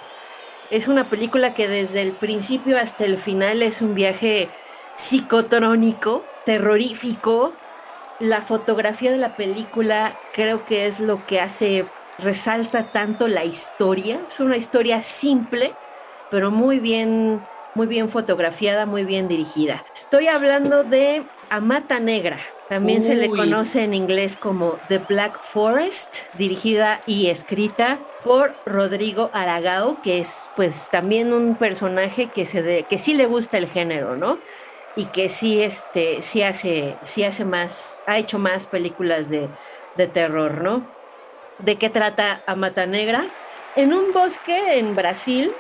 Es 0.72 0.88
una 0.88 1.10
película 1.10 1.54
que 1.54 1.68
desde 1.68 2.02
el 2.02 2.14
principio 2.14 2.80
hasta 2.80 3.06
el 3.06 3.20
final 3.20 3.62
es 3.62 3.82
un 3.82 3.94
viaje 3.94 4.50
psicotrónico, 4.96 6.26
terrorífico. 6.44 7.54
La 8.20 8.42
fotografía 8.42 9.12
de 9.12 9.18
la 9.18 9.36
película 9.36 10.18
creo 10.34 10.66
que 10.66 10.88
es 10.88 11.00
lo 11.00 11.24
que 11.26 11.40
hace, 11.40 11.86
resalta 12.18 12.92
tanto 12.92 13.28
la 13.28 13.46
historia. 13.46 14.22
Es 14.28 14.40
una 14.40 14.58
historia 14.58 15.02
simple, 15.04 15.76
pero 16.32 16.50
muy 16.50 16.80
bien, 16.80 17.42
muy 17.76 17.86
bien 17.86 18.10
fotografiada, 18.10 18.88
muy 18.88 19.04
bien 19.04 19.28
dirigida. 19.28 19.86
Estoy 19.94 20.28
hablando 20.28 20.84
de 20.84 21.24
Amata 21.52 22.00
Negra, 22.00 22.40
también 22.70 23.04
se 23.04 23.16
le 23.16 23.30
conoce 23.30 23.84
en 23.84 23.94
inglés 23.94 24.36
como 24.38 24.80
The 24.88 24.98
Black 25.00 25.44
Forest, 25.44 26.18
dirigida 26.34 27.02
y 27.06 27.28
escrita 27.28 28.00
por 28.24 28.56
Rodrigo 28.66 29.30
Aragao, 29.34 30.02
que 30.02 30.20
es 30.20 30.50
pues 30.56 30.90
también 30.90 31.32
un 31.32 31.56
personaje 31.56 32.28
que 32.28 32.46
se 32.46 32.64
de, 32.64 32.84
que 32.84 32.98
sí 32.98 33.14
le 33.14 33.28
gusta 33.28 33.58
el 33.58 33.68
género, 33.68 34.16
¿no? 34.16 34.40
Y 34.96 35.06
que 35.06 35.30
sí 35.30 35.62
este 35.62 36.24
sí 36.24 36.42
hace 36.42 36.98
sí 37.04 37.24
hace 37.24 37.46
más 37.46 38.04
ha 38.08 38.18
hecho 38.18 38.40
más 38.40 38.66
películas 38.66 39.30
de, 39.30 39.48
de 39.96 40.08
terror, 40.08 40.64
¿no? 40.64 40.90
¿De 41.60 41.76
qué 41.76 41.90
trata 41.90 42.42
Amata 42.48 42.88
Negra? 42.88 43.26
En 43.76 43.94
un 43.94 44.12
bosque 44.12 44.80
en 44.80 44.96
Brasil 44.96 45.54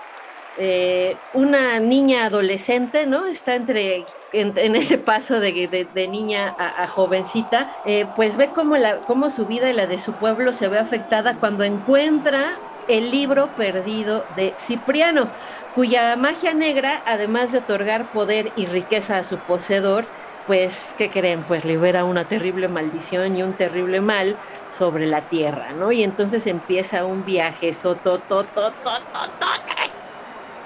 eh, 0.57 1.17
una 1.33 1.79
niña 1.79 2.25
adolescente, 2.25 3.05
¿no? 3.05 3.25
Está 3.25 3.55
entre 3.55 4.05
en, 4.31 4.75
ese 4.75 4.97
paso 4.97 5.39
de, 5.39 5.87
niña 6.09 6.55
a, 6.57 6.87
jovencita, 6.87 7.69
eh, 7.85 8.05
pues 8.15 8.37
ve 8.37 8.49
cómo, 8.53 8.77
la, 8.77 8.99
cómo 9.01 9.29
su 9.29 9.45
vida 9.45 9.69
y 9.69 9.73
la 9.73 9.87
de 9.87 9.99
su 9.99 10.13
pueblo 10.13 10.53
se 10.53 10.67
ve 10.67 10.79
afectada 10.79 11.35
cuando 11.35 11.63
encuentra 11.63 12.55
el 12.87 13.11
libro 13.11 13.47
perdido 13.55 14.23
de 14.35 14.53
Cipriano, 14.57 15.27
cuya 15.73 16.15
magia 16.15 16.53
negra, 16.53 17.01
además 17.05 17.51
de 17.51 17.57
otorgar 17.59 18.11
poder 18.11 18.51
y 18.55 18.65
riqueza 18.65 19.17
a 19.17 19.23
su 19.23 19.37
poseedor, 19.37 20.05
pues, 20.47 20.93
¿qué 20.97 21.09
creen? 21.09 21.43
Pues 21.43 21.65
libera 21.65 22.03
una 22.03 22.25
terrible 22.25 22.67
maldición 22.67 23.35
y 23.35 23.43
un 23.43 23.53
terrible 23.53 23.99
mal 23.99 24.37
sobre 24.69 25.07
la 25.07 25.21
tierra, 25.21 25.71
¿no? 25.73 25.91
Y 25.91 26.03
entonces 26.03 26.45
empieza 26.47 27.05
un 27.05 27.25
viaje 27.25 27.73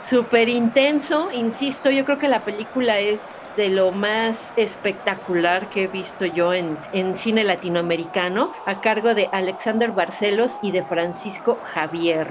súper 0.02 0.50
intenso, 0.50 1.30
insisto, 1.32 1.90
yo 1.90 2.06
creo 2.06 2.18
que 2.18 2.28
la 2.28 2.46
película 2.46 3.00
es 3.00 3.42
de 3.58 3.70
lo 3.70 3.92
más 3.92 4.54
espectacular 4.56 5.70
que 5.70 5.84
he 5.84 5.88
visto 5.88 6.26
yo 6.26 6.54
en, 6.54 6.78
en 6.94 7.18
cine 7.18 7.44
latinoamericano, 7.44 8.52
a 8.66 8.82
cargo 8.82 9.14
de 9.14 9.30
Alexander 9.32 9.92
Barcelos 9.92 10.60
y 10.62 10.72
de 10.72 10.84
Francisco 10.84 11.60
Javier. 11.64 12.28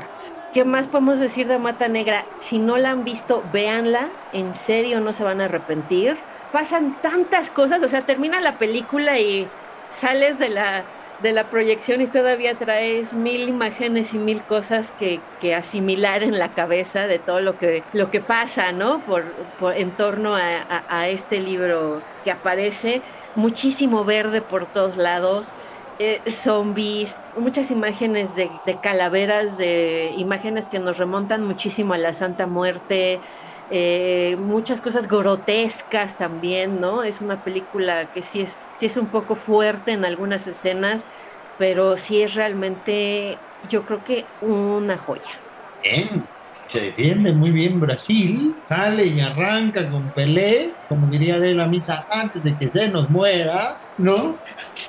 ¿Qué 0.53 0.65
más 0.65 0.89
podemos 0.89 1.19
decir 1.21 1.47
de 1.47 1.59
Mata 1.59 1.89
Negra? 1.89 2.25
Si 2.39 2.59
no 2.59 2.79
la 2.79 2.91
han 2.91 3.05
visto, 3.05 3.45
véanla, 3.53 4.09
en 4.33 4.55
serio 4.55 5.01
no 5.01 5.13
se 5.13 5.23
van 5.25 5.41
a 5.41 5.45
arrepentir. 5.45 6.17
Pasan 6.53 6.97
tantas 7.03 7.51
cosas, 7.51 7.83
o 7.83 7.89
sea, 7.89 8.03
termina 8.03 8.41
la 8.41 8.57
película 8.57 9.19
y 9.19 9.47
sales 9.91 10.39
de 10.39 10.49
la 10.49 10.85
de 11.23 11.33
la 11.33 11.45
proyección 11.45 12.01
y 12.01 12.07
todavía 12.07 12.55
traes 12.55 13.13
mil 13.13 13.49
imágenes 13.49 14.15
y 14.15 14.19
mil 14.19 14.43
cosas 14.43 14.93
que, 14.99 15.21
asimilar 15.55 16.23
en 16.23 16.39
la 16.39 16.53
cabeza 16.53 17.07
de 17.07 17.19
todo 17.19 17.41
lo 17.41 17.59
que, 17.59 17.83
lo 17.93 18.11
que 18.11 18.21
pasa, 18.21 18.73
¿no? 18.73 19.01
Por, 19.01 19.25
en 19.75 19.91
torno 19.93 20.35
a, 20.35 21.09
este 21.09 21.41
libro 21.41 22.03
que 22.25 22.31
aparece, 22.31 23.03
muchísimo 23.35 24.05
verde 24.05 24.43
por 24.43 24.67
todos 24.67 24.97
lados. 24.97 25.49
Eh, 26.01 26.21
zombies, 26.31 27.17
muchas 27.37 27.73
imágenes 27.73 28.37
de, 28.37 28.49
de, 28.67 28.79
calaveras, 28.79 29.59
de 29.59 30.13
imágenes 30.17 30.69
que 30.69 30.79
nos 30.79 30.97
remontan 30.97 31.45
muchísimo 31.45 31.93
a 31.95 31.99
la 31.99 32.13
Santa 32.13 32.47
Muerte, 32.47 33.19
eh, 33.71 34.37
muchas 34.41 34.81
cosas 34.81 35.09
grotescas 35.09 36.17
también, 36.17 36.81
¿no? 36.81 37.03
Es 37.03 37.21
una 37.21 37.43
película 37.43 38.07
que 38.13 38.23
sí 38.23 38.41
es, 38.41 38.67
sí 38.77 38.87
es 38.87 38.97
un 38.97 39.07
poco 39.07 39.37
fuerte 39.37 39.93
en 39.93 40.05
algunas 40.05 40.47
escenas, 40.47 41.05
pero 41.59 41.97
sí 41.97 42.23
es 42.23 42.35
realmente, 42.35 43.37
yo 43.69 43.83
creo 43.83 44.03
que 44.05 44.25
una 44.41 44.97
joya. 44.97 45.33
Bien, 45.83 46.23
se 46.69 46.81
defiende 46.81 47.33
muy 47.33 47.51
bien 47.51 47.81
Brasil, 47.81 48.55
sale 48.67 49.07
y 49.07 49.21
arranca 49.21 49.91
con 49.91 50.05
Pelé, 50.13 50.71
como 50.89 51.07
diría 51.09 51.39
de 51.39 51.55
la 51.55 51.67
misa, 51.67 52.07
antes 52.11 52.43
de 52.45 52.57
que 52.57 52.71
se 52.71 52.89
nos 52.89 53.11
muera, 53.11 53.79
¿no? 53.99 54.37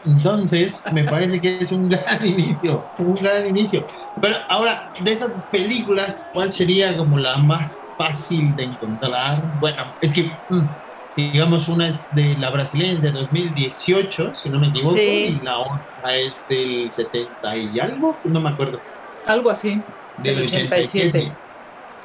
Entonces, 0.05 0.83
me 0.93 1.03
parece 1.03 1.41
que 1.41 1.59
es 1.59 1.71
un 1.71 1.89
gran 1.89 2.25
inicio, 2.25 2.85
un 2.97 3.15
gran 3.15 3.47
inicio. 3.47 3.85
Pero 4.21 4.35
ahora, 4.47 4.91
de 5.03 5.11
esas 5.11 5.31
películas, 5.51 6.15
¿cuál 6.33 6.53
sería 6.53 6.95
como 6.95 7.17
la 7.17 7.37
más 7.37 7.88
fácil 8.09 8.55
de 8.55 8.63
encontrar? 8.63 9.43
Bueno, 9.59 9.83
es 9.99 10.13
que, 10.13 10.31
mm, 10.49 10.61
digamos, 11.17 11.67
una 11.67 11.89
es 11.89 12.07
de 12.15 12.37
la 12.37 12.49
brasileña 12.49 12.97
de 13.01 13.11
2018, 13.11 14.33
si 14.35 14.49
no 14.49 14.57
me 14.57 14.67
equivoco, 14.67 14.95
Sí. 14.95 15.37
y 15.41 15.43
la 15.43 15.57
otra 15.59 16.15
es 16.15 16.45
del 16.47 16.89
70 16.89 17.57
y 17.57 17.77
algo, 17.77 18.15
no 18.23 18.39
me 18.39 18.49
acuerdo. 18.49 18.79
Algo 19.27 19.49
así. 19.49 19.81
Del 20.17 20.35
Del 20.37 20.45
87. 20.45 21.09
87. 21.17 21.48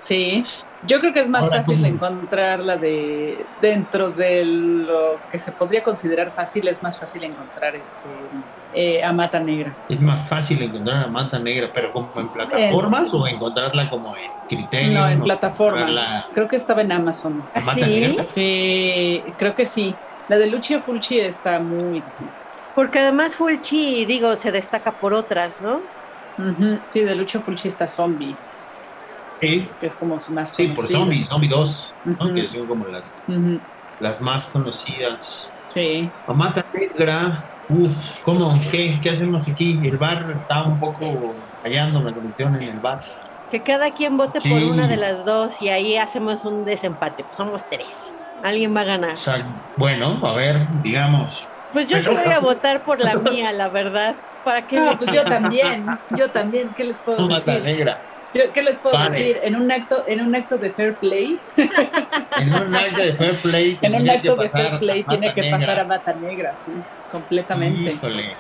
Sí, 0.04 0.44
yo 0.86 1.00
creo 1.00 1.14
que 1.14 1.20
es 1.20 1.30
más 1.30 1.44
Ahora, 1.44 1.58
fácil 1.58 1.76
¿cómo? 1.76 1.86
encontrarla 1.86 2.76
de 2.76 3.42
dentro 3.62 4.10
de 4.10 4.44
lo 4.44 5.18
que 5.32 5.38
se 5.38 5.50
podría 5.50 5.82
considerar 5.82 6.30
fácil, 6.36 6.68
es 6.68 6.82
más 6.82 6.98
fácil 6.98 7.24
encontrar 7.24 7.74
este 7.74 7.96
eh, 8.74 9.02
a 9.02 9.14
Mata 9.14 9.40
Negra. 9.40 9.72
Es 9.88 9.98
más 10.02 10.28
fácil 10.28 10.60
encontrar 10.62 11.04
a 11.04 11.06
Manta 11.06 11.38
Negra, 11.38 11.70
pero 11.72 11.90
como 11.90 12.10
en 12.16 12.28
plataformas 12.28 13.14
o 13.14 13.26
encontrarla 13.26 13.88
como 13.88 14.14
en 14.14 14.30
criterio. 14.46 14.92
No, 14.92 15.08
en 15.08 15.22
plataforma. 15.22 16.26
Creo 16.34 16.48
que 16.48 16.56
estaba 16.56 16.82
en 16.82 16.92
Amazon. 16.92 17.42
¿Ah, 17.54 17.60
Mata 17.60 17.86
sí? 17.86 18.00
Negra. 18.00 18.24
Sí, 18.24 19.22
creo 19.38 19.54
que 19.54 19.64
sí. 19.64 19.94
La 20.28 20.36
de 20.36 20.48
Lucio 20.48 20.82
Fulci 20.82 21.18
está 21.18 21.60
muy 21.60 22.02
difícil. 22.02 22.46
Porque 22.74 22.98
además 22.98 23.36
Fulci, 23.36 24.04
digo, 24.04 24.36
se 24.36 24.52
destaca 24.52 24.92
por 24.92 25.14
otras, 25.14 25.62
¿no? 25.62 25.80
Ujú, 26.36 26.78
Sí, 26.88 27.00
de 27.00 27.14
Lucio 27.14 27.40
Fulci 27.40 27.68
está 27.68 27.88
Zombie, 27.88 28.36
Sí, 29.44 29.68
que 29.80 29.86
es 29.86 29.94
como 29.96 30.18
su 30.20 30.32
más 30.32 30.50
sí, 30.50 30.68
por. 30.68 30.86
Zombie, 30.86 31.24
Zombie 31.24 31.48
2, 31.48 31.94
¿no? 32.04 32.12
Ujú. 32.24 32.34
que 32.34 32.46
son 32.46 32.66
como 32.66 32.86
las, 32.86 33.12
Ujú, 33.28 33.60
las 34.00 34.20
más 34.20 34.46
conocidas. 34.46 35.52
Sí. 35.68 36.10
A 36.26 36.32
Mata 36.32 36.64
Negra, 36.72 37.44
uff, 37.68 37.94
¿cómo? 38.22 38.58
¿Qué, 38.70 38.98
¿Qué 39.02 39.10
hacemos 39.10 39.46
aquí? 39.48 39.78
El 39.84 39.96
bar 39.98 40.34
está 40.40 40.62
un 40.62 40.78
poco 40.80 41.34
fallando 41.62 42.00
la 42.02 42.12
conexión 42.12 42.54
en 42.56 42.62
el 42.70 42.80
bar. 42.80 43.02
Que 43.50 43.60
cada 43.62 43.90
quien 43.92 44.16
vote 44.16 44.40
por 44.40 44.58
Sí. 44.58 44.64
una 44.64 44.88
de 44.88 44.96
las 44.96 45.24
dos 45.24 45.60
y 45.62 45.68
ahí 45.68 45.96
hacemos 45.96 46.44
un 46.44 46.64
desempate. 46.64 47.22
Pues 47.24 47.36
somos 47.36 47.64
tres. 47.68 48.12
Alguien 48.42 48.74
va 48.74 48.80
a 48.80 48.84
ganar. 48.84 49.14
O 49.14 49.16
sea, 49.16 49.46
bueno, 49.76 50.20
a 50.26 50.32
ver, 50.32 50.66
digamos. 50.82 51.46
Pues 51.72 51.88
yo 51.88 52.00
sí 52.00 52.08
voy 52.10 52.32
a 52.32 52.38
votar 52.40 52.82
por 52.82 53.00
la 53.02 53.14
mía, 53.16 53.52
la 53.52 53.68
verdad. 53.68 54.14
¿Para 54.44 54.66
qué? 54.66 54.76
No, 54.76 54.96
pues 54.98 55.10
yo 55.12 55.24
también, 55.24 55.86
yo 56.10 56.28
también, 56.30 56.68
¿qué 56.76 56.84
les 56.84 56.98
puedo 56.98 57.26
Mata 57.28 57.52
decir? 57.52 57.62
Negra. 57.64 57.98
Yo- 58.34 58.52
¿Qué 58.52 58.62
les 58.62 58.76
puedo 58.78 58.98
decir? 59.04 59.38
En 59.42 59.56
un 59.56 59.70
acto, 59.70 60.04
en 60.06 60.20
un 60.20 60.34
acto 60.34 60.58
de 60.58 60.70
fair 60.70 60.94
play, 60.96 61.38
En 61.56 62.52
un 62.54 62.74
acto 62.74 63.02
de 63.02 63.12
fair 63.14 63.36
play. 63.36 63.78
en 63.82 63.94
un 63.94 64.10
acto 64.10 64.36
de 64.36 64.48
fair 64.48 64.78
play 64.78 65.02
tiene 65.04 65.32
que 65.32 65.40
Negra. 65.42 65.58
pasar 65.58 65.80
a 65.80 65.84
Mata 65.84 66.12
Negra, 66.14 66.54
sí, 66.54 66.72
completamente. 67.12 67.92
Híjole. 67.92 68.36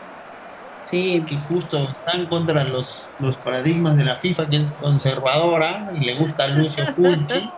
Sí, 0.82 1.24
que 1.26 1.36
justo 1.48 1.88
están 1.90 2.26
contra 2.26 2.62
los, 2.64 3.08
los 3.18 3.36
paradigmas 3.38 3.96
de 3.96 4.04
la 4.04 4.16
FIFA, 4.16 4.46
que 4.46 4.56
es 4.56 4.66
conservadora 4.80 5.90
y 5.94 6.04
le 6.04 6.14
gusta 6.14 6.44
a 6.44 6.48
Lucio 6.48 6.84
Fulci, 6.94 7.48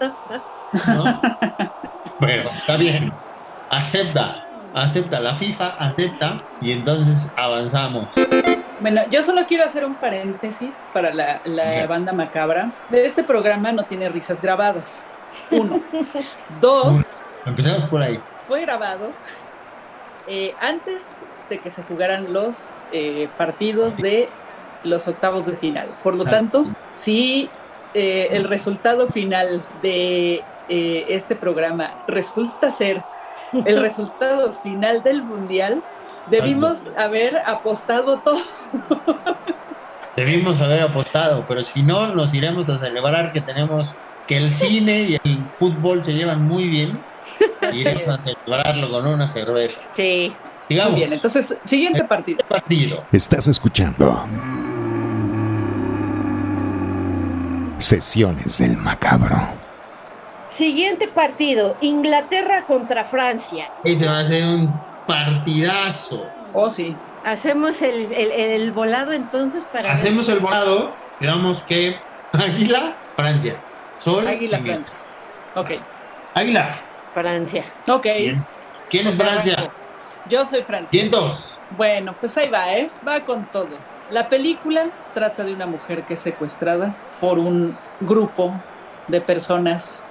¿no? 0.86 1.20
Pero 2.20 2.50
está 2.50 2.76
bien, 2.76 3.12
acepta, 3.70 4.44
acepta 4.74 5.18
la 5.20 5.34
FIFA, 5.34 5.66
acepta 5.78 6.36
y 6.60 6.70
entonces 6.70 7.32
avanzamos. 7.36 8.08
Bueno, 8.80 9.02
yo 9.10 9.22
solo 9.22 9.44
quiero 9.46 9.64
hacer 9.64 9.84
un 9.84 9.94
paréntesis 9.94 10.86
para 10.92 11.12
la, 11.12 11.86
banda 11.86 12.12
macabra. 12.12 12.70
Este 12.92 13.22
programa 13.24 13.72
no 13.72 13.84
tiene 13.84 14.08
risas 14.08 14.42
grabadas. 14.42 15.02
Uno. 15.50 15.80
Dos, 16.60 17.22
Empezamos 17.44 17.84
por 17.88 18.02
ahí. 18.02 18.20
fue 18.46 18.60
grabado 18.62 19.10
eh, 20.26 20.54
antes 20.60 21.12
de 21.48 21.58
que 21.58 21.70
se 21.70 21.82
jugaran 21.84 22.32
los 22.32 22.70
eh, 22.92 23.28
partidos 23.38 23.96
de 23.98 24.28
los 24.82 25.08
octavos 25.08 25.46
de 25.46 25.56
final. 25.56 25.88
Por 26.02 26.14
lo 26.16 26.24
Ah. 26.26 26.30
tanto, 26.30 26.66
si 26.90 27.48
eh, 27.94 28.28
el 28.32 28.44
resultado 28.44 29.08
final 29.08 29.64
de 29.82 30.42
eh, 30.68 31.04
este 31.08 31.34
programa 31.36 31.92
resulta 32.06 32.70
ser 32.70 33.02
el 33.64 33.80
resultado 33.80 34.52
final 34.62 35.02
del 35.02 35.22
mundial, 35.22 35.82
debimos 36.30 36.88
haber 36.96 37.36
apostado 37.38 38.18
todo. 38.18 38.40
Debimos 40.16 40.60
haber 40.60 40.82
apostado, 40.82 41.44
pero 41.46 41.62
si 41.62 41.82
no, 41.82 42.08
nos 42.14 42.32
iremos 42.32 42.68
a 42.70 42.78
celebrar 42.78 43.32
que 43.32 43.40
tenemos 43.42 43.88
que 44.26 44.38
el 44.38 44.52
cine 44.52 45.00
y 45.02 45.14
el 45.22 45.44
fútbol 45.58 46.02
se 46.02 46.14
llevan 46.14 46.42
muy 46.42 46.68
bien. 46.68 46.92
Así 47.60 47.80
Iremos 47.80 48.08
a 48.08 48.18
celebrarlo 48.18 48.90
con 48.90 49.06
una 49.06 49.28
cerveza. 49.28 49.78
Sí. 49.92 50.32
Digamos, 50.68 50.92
Muy 50.92 51.00
bien, 51.00 51.12
entonces, 51.12 51.56
siguiente 51.62 52.02
partido. 52.04 52.44
partido. 52.48 53.04
Estás 53.12 53.46
escuchando 53.46 54.26
Sesiones 57.78 58.58
del 58.58 58.76
Macabro. 58.76 59.36
Siguiente 60.48 61.08
partido, 61.08 61.76
Inglaterra 61.82 62.64
contra 62.66 63.04
Francia. 63.04 63.70
Ese 63.84 64.06
va 64.06 64.20
a 64.20 64.26
ser 64.26 64.44
un 64.44 64.72
partidazo. 65.06 66.26
Oh, 66.52 66.70
sí. 66.70 66.94
Hacemos 67.24 67.82
el, 67.82 68.12
el- 68.12 68.30
el 68.32 68.72
volado 68.72 69.12
entonces 69.12 69.64
para... 69.72 69.92
Hacemos 69.92 70.28
el 70.28 70.38
volado, 70.40 70.92
digamos 71.20 71.62
que 71.62 71.96
Águila, 72.32 72.94
Francia. 73.16 73.56
Sol, 73.98 74.26
Águila. 74.26 74.58
Francia. 74.60 74.94
Ok. 75.54 75.70
Águila. 76.34 76.78
Francia. 77.14 77.64
Ok. 77.88 78.04
Bien. 78.04 78.44
¿Quién 78.90 79.06
es 79.08 79.16
Francia? 79.16 79.70
Yo 80.28 80.44
soy 80.44 80.62
Francia. 80.62 80.90
Cientos. 80.90 81.58
Bueno, 81.76 82.14
pues 82.20 82.36
ahí 82.36 82.48
va, 82.48 82.72
¿eh? 82.74 82.90
Va 83.06 83.20
con 83.20 83.44
todo. 83.46 83.68
La 84.10 84.28
película 84.28 84.86
trata 85.14 85.42
de 85.42 85.52
una 85.52 85.66
mujer 85.66 86.02
que 86.02 86.14
es 86.14 86.20
secuestrada 86.20 86.94
por 87.20 87.38
un 87.38 87.76
grupo 88.00 88.52
de 89.08 89.20
personas, 89.20 90.02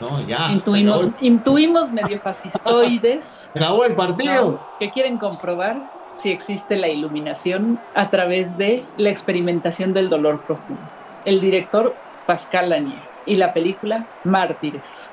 No, 0.00 0.20
ya. 0.26 0.50
intuimos, 0.52 1.08
intuimos 1.20 1.90
medio 1.92 2.18
fascistoides, 2.18 3.50
acabó 3.54 3.84
el 3.84 3.94
partido. 3.94 4.50
¿no? 4.52 4.60
que 4.78 4.90
quieren 4.90 5.16
comprobar 5.18 5.90
si 6.10 6.30
existe 6.30 6.76
la 6.76 6.88
iluminación 6.88 7.78
a 7.94 8.10
través 8.10 8.56
de 8.58 8.84
la 8.96 9.10
experimentación 9.10 9.92
del 9.92 10.08
dolor 10.08 10.40
profundo. 10.40 10.82
El 11.24 11.40
director 11.40 11.94
Pascal 12.26 12.70
Lanier 12.70 12.98
y 13.26 13.36
la 13.36 13.52
película 13.52 14.06
Mártires. 14.24 15.10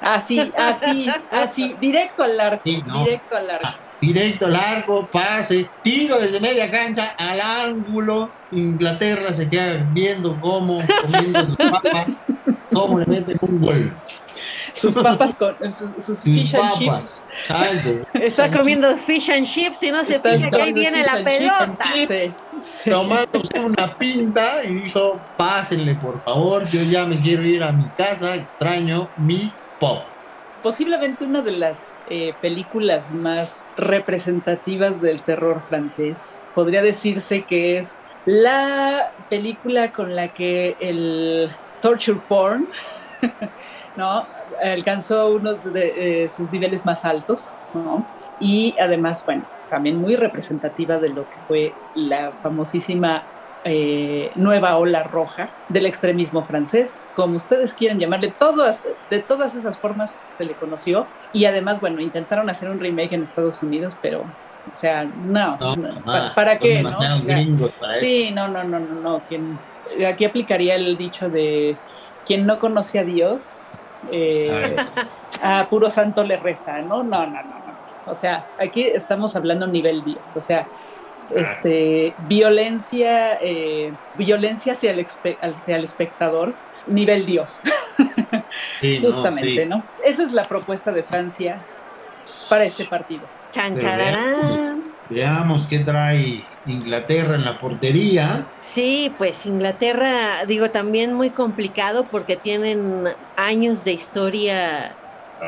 Así, 0.00 0.52
así, 0.58 1.08
así, 1.30 1.74
directo 1.80 2.22
al 2.24 2.38
arco, 2.38 2.62
Sí, 2.64 2.82
no. 2.86 3.04
directo 3.04 3.36
al 3.36 3.50
arco. 3.50 3.66
Ah, 3.68 3.76
Directo, 3.98 4.46
largo, 4.46 5.06
pase, 5.06 5.70
tiro 5.82 6.18
desde 6.18 6.38
media 6.38 6.70
cancha 6.70 7.14
al 7.16 7.40
ángulo. 7.40 8.28
Inglaterra 8.52 9.32
se 9.32 9.48
queda 9.48 9.86
viendo 9.90 10.38
cómo 10.38 10.76
comiendo 11.02 11.46
sus 11.46 11.56
papas, 11.56 12.24
cómo 12.72 12.98
le 12.98 13.06
meten 13.06 13.38
un 13.40 13.60
gol. 13.60 13.92
sus 14.72 14.94
papas 14.94 15.34
con 15.34 15.72
sus, 15.72 16.04
sus 16.04 16.22
fish 16.22 16.54
and 16.54 16.86
papas. 16.86 17.24
chips. 17.48 18.06
Está 18.14 18.50
comiendo 18.50 18.96
fish 18.96 19.30
and 19.30 19.46
chips 19.46 19.82
y 19.82 19.90
no 19.90 20.04
se 20.04 20.20
fija 20.20 20.50
que 20.50 20.62
ahí 20.62 20.72
viene 20.72 21.02
la 21.02 21.24
pelota. 21.24 21.78
Sí, 21.94 22.32
sí. 22.60 22.90
tomándose 22.90 23.58
una 23.60 23.94
pinta 23.96 24.64
y 24.64 24.74
dijo, 24.74 25.20
pásenle 25.36 25.94
por 25.94 26.20
favor, 26.22 26.68
yo 26.68 26.82
ya 26.82 27.06
me 27.06 27.20
quiero 27.20 27.42
ir 27.42 27.62
a 27.62 27.72
mi 27.72 27.84
casa, 27.96 28.34
extraño 28.34 29.08
mi 29.16 29.50
pop. 29.80 30.02
Posiblemente 30.62 31.24
una 31.24 31.42
de 31.42 31.52
las 31.52 31.96
eh, 32.10 32.34
películas 32.40 33.12
más 33.12 33.66
representativas 33.76 35.00
del 35.00 35.22
terror 35.22 35.62
francés. 35.68 36.40
Podría 36.54 36.82
decirse 36.82 37.42
que 37.42 37.78
es 37.78 38.00
la 38.24 39.12
película 39.30 39.92
con 39.92 40.16
la 40.16 40.28
que 40.28 40.76
el 40.80 41.50
torture 41.86 42.18
porn, 42.28 42.66
¿no? 43.96 44.26
alcanzó 44.62 45.30
uno 45.30 45.54
de 45.54 46.24
eh, 46.24 46.28
sus 46.28 46.50
niveles 46.50 46.84
más 46.84 47.04
altos, 47.04 47.52
¿no? 47.74 48.04
Y 48.40 48.74
además, 48.80 49.24
bueno, 49.24 49.44
también 49.70 50.00
muy 50.00 50.16
representativa 50.16 50.98
de 50.98 51.10
lo 51.10 51.22
que 51.22 51.36
fue 51.46 51.72
la 51.94 52.32
famosísima 52.42 53.22
eh, 53.64 54.30
nueva 54.34 54.76
ola 54.78 55.04
roja 55.04 55.48
del 55.68 55.86
extremismo 55.86 56.42
francés, 56.44 57.00
como 57.14 57.36
ustedes 57.36 57.74
quieran 57.74 58.00
llamarle, 58.00 58.32
todas, 58.36 58.82
de 59.10 59.20
todas 59.20 59.54
esas 59.54 59.78
formas 59.78 60.20
se 60.32 60.44
le 60.44 60.54
conoció. 60.54 61.06
Y 61.32 61.44
además, 61.44 61.80
bueno, 61.80 62.00
intentaron 62.00 62.50
hacer 62.50 62.68
un 62.68 62.80
remake 62.80 63.12
en 63.12 63.22
Estados 63.22 63.62
Unidos, 63.62 63.96
pero, 64.02 64.20
o 64.20 64.74
sea, 64.74 65.04
no, 65.04 65.56
No, 65.58 65.76
no, 65.76 66.00
¿para, 66.00 66.34
para 66.34 66.58
qué? 66.58 66.82
¿no? 66.82 66.90
O 66.90 67.20
sea. 67.20 67.38
Sí, 67.98 68.30
no, 68.32 68.48
no, 68.48 68.64
no, 68.64 68.80
no, 68.80 69.00
no. 69.00 69.20
Quien, 69.28 69.58
aquí 70.08 70.24
aplicaría 70.24 70.74
el 70.74 70.96
dicho 70.96 71.28
de 71.28 71.76
quien 72.26 72.46
no 72.46 72.58
conoce 72.58 72.98
a 72.98 73.04
Dios, 73.04 73.58
eh, 74.12 74.76
a 75.42 75.66
puro 75.68 75.90
santo 75.90 76.24
le 76.24 76.36
reza, 76.36 76.78
¿no? 76.80 77.02
No, 77.02 77.26
no, 77.26 77.42
no, 77.42 77.42
no. 77.42 78.10
O 78.10 78.14
sea, 78.14 78.46
aquí 78.58 78.82
estamos 78.82 79.34
hablando 79.36 79.66
nivel 79.66 80.04
Dios, 80.04 80.36
o 80.36 80.40
sea, 80.40 80.66
este, 81.34 82.14
violencia, 82.28 83.38
eh, 83.40 83.92
violencia 84.16 84.74
hacia 84.74 84.92
el, 84.92 85.04
hacia 85.40 85.76
el 85.76 85.84
espectador, 85.84 86.54
nivel 86.86 87.26
Dios. 87.26 87.60
Justamente, 89.02 89.66
no, 89.66 89.82
Esa 90.04 90.22
es 90.22 90.32
la 90.32 90.44
propuesta 90.44 90.92
de 90.92 91.02
Francia 91.02 91.58
para 92.48 92.64
este 92.64 92.84
partido. 92.84 93.22
Chan, 93.50 93.76
Veamos 95.08 95.66
qué 95.66 95.78
trae 95.78 96.44
Inglaterra 96.66 97.36
en 97.36 97.44
la 97.44 97.58
portería. 97.58 98.46
Sí, 98.60 99.12
pues 99.18 99.46
Inglaterra, 99.46 100.44
digo, 100.46 100.70
también 100.70 101.14
muy 101.14 101.30
complicado 101.30 102.06
porque 102.10 102.36
tienen 102.36 103.08
años 103.36 103.84
de 103.84 103.92
historia 103.92 104.92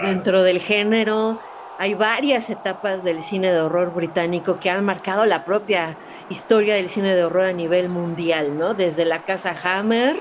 dentro 0.03 0.42
del 0.42 0.61
género. 0.61 1.40
Hay 1.79 1.94
varias 1.94 2.51
etapas 2.51 3.05
del 3.05 3.23
cine 3.23 3.53
de 3.53 3.61
horror 3.61 3.94
británico 3.94 4.59
que 4.61 4.71
han 4.71 4.85
marcado 4.85 5.25
la 5.25 5.44
propia 5.44 5.97
historia 6.29 6.75
del 6.75 6.88
cine 6.88 7.14
de 7.14 7.25
horror 7.25 7.47
a 7.47 7.53
nivel 7.53 7.88
mundial, 7.88 8.59
¿no? 8.59 8.75
Desde 8.75 9.05
la 9.05 9.23
casa 9.23 9.55
Hammer 9.62 10.16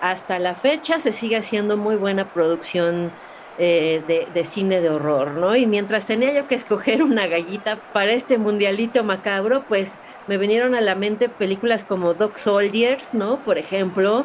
hasta 0.00 0.38
la 0.38 0.54
fecha 0.54 1.00
se 1.00 1.12
sigue 1.12 1.36
haciendo 1.36 1.76
muy 1.76 1.96
buena 1.96 2.26
producción 2.26 3.10
eh, 3.58 4.26
de, 4.34 4.44
cine 4.44 4.80
de 4.80 4.90
horror, 4.90 5.34
¿no? 5.34 5.54
Y 5.54 5.66
mientras 5.66 6.06
tenía 6.06 6.32
yo 6.32 6.48
que 6.48 6.54
escoger 6.54 7.02
una 7.02 7.26
gallita 7.28 7.78
para 7.92 8.12
este 8.12 8.36
mundialito 8.36 9.04
macabro, 9.04 9.64
pues 9.68 9.96
me 10.26 10.38
vinieron 10.38 10.74
a 10.74 10.80
la 10.80 10.94
mente 10.94 11.28
películas 11.28 11.84
como 11.84 12.14
Dog 12.14 12.38
Soldiers, 12.38 13.14
¿no? 13.14 13.38
Por 13.44 13.58
ejemplo, 13.58 14.24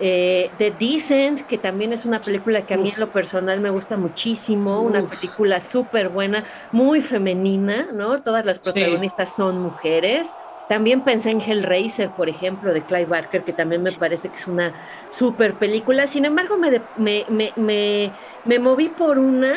eh, 0.00 0.50
The 0.58 0.70
Decent, 0.78 1.42
que 1.42 1.58
también 1.58 1.92
es 1.92 2.04
una 2.04 2.22
película 2.22 2.64
que 2.66 2.74
a 2.74 2.76
mí 2.76 2.90
en 2.94 3.00
lo 3.00 3.10
personal 3.10 3.60
me 3.60 3.70
gusta 3.70 3.96
muchísimo, 3.96 4.80
una 4.80 5.04
película 5.04 5.60
súper 5.60 6.08
buena, 6.08 6.44
muy 6.70 7.02
femenina, 7.02 7.88
¿no? 7.92 8.22
Todas 8.22 8.46
las 8.46 8.60
protagonistas 8.60 9.34
son 9.34 9.60
mujeres. 9.60 10.36
También 10.68 11.00
pensé 11.00 11.30
en 11.30 11.40
Hellraiser, 11.40 12.10
por 12.10 12.28
ejemplo, 12.28 12.74
de 12.74 12.82
Clive 12.82 13.06
Barker, 13.06 13.42
que 13.42 13.52
también 13.52 13.82
me 13.82 13.92
parece 13.92 14.28
que 14.28 14.36
es 14.36 14.46
una 14.46 14.74
super 15.08 15.54
película. 15.54 16.06
Sin 16.06 16.24
embargo, 16.26 16.58
me, 16.58 16.82
me, 16.96 17.24
me, 17.56 18.12
me 18.44 18.58
moví 18.58 18.88
por 18.88 19.18
una 19.18 19.54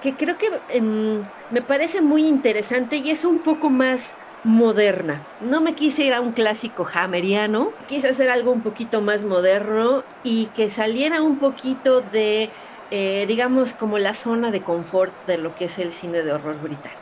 que 0.00 0.14
creo 0.14 0.36
que 0.38 0.50
em, 0.70 1.22
me 1.50 1.62
parece 1.62 2.00
muy 2.00 2.26
interesante 2.26 2.96
y 2.96 3.10
es 3.10 3.24
un 3.24 3.40
poco 3.40 3.70
más 3.70 4.16
moderna. 4.44 5.22
No 5.40 5.60
me 5.60 5.74
quise 5.74 6.04
ir 6.04 6.14
a 6.14 6.20
un 6.20 6.32
clásico 6.32 6.88
hammeriano, 6.92 7.72
quise 7.86 8.08
hacer 8.08 8.30
algo 8.30 8.52
un 8.52 8.62
poquito 8.62 9.02
más 9.02 9.24
moderno 9.24 10.02
y 10.24 10.46
que 10.46 10.70
saliera 10.70 11.22
un 11.22 11.38
poquito 11.38 12.00
de, 12.00 12.50
eh, 12.90 13.24
digamos, 13.28 13.74
como 13.74 13.98
la 13.98 14.14
zona 14.14 14.50
de 14.50 14.62
confort 14.62 15.14
de 15.26 15.38
lo 15.38 15.54
que 15.54 15.66
es 15.66 15.78
el 15.78 15.92
cine 15.92 16.22
de 16.22 16.32
horror 16.32 16.60
británico. 16.60 16.99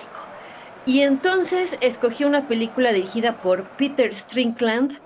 Y 0.88 1.02
entonces 1.02 1.76
escogí 1.82 2.24
una 2.24 2.48
película 2.48 2.94
dirigida 2.94 3.42
por 3.42 3.64
Peter 3.76 4.10
Strickland, 4.14 4.98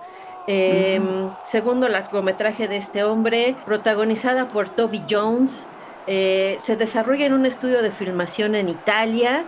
em, 0.46 1.28
segundo 1.44 1.88
largometraje 1.88 2.68
de 2.68 2.76
este 2.76 3.02
hombre, 3.02 3.56
protagonizada 3.66 4.46
por 4.46 4.68
Toby 4.68 5.02
Jones. 5.10 5.66
Eh, 6.06 6.54
se 6.60 6.76
desarrolla 6.76 7.26
en 7.26 7.32
un 7.32 7.46
estudio 7.46 7.82
de 7.82 7.90
filmación 7.90 8.54
en 8.54 8.68
Italia 8.68 9.44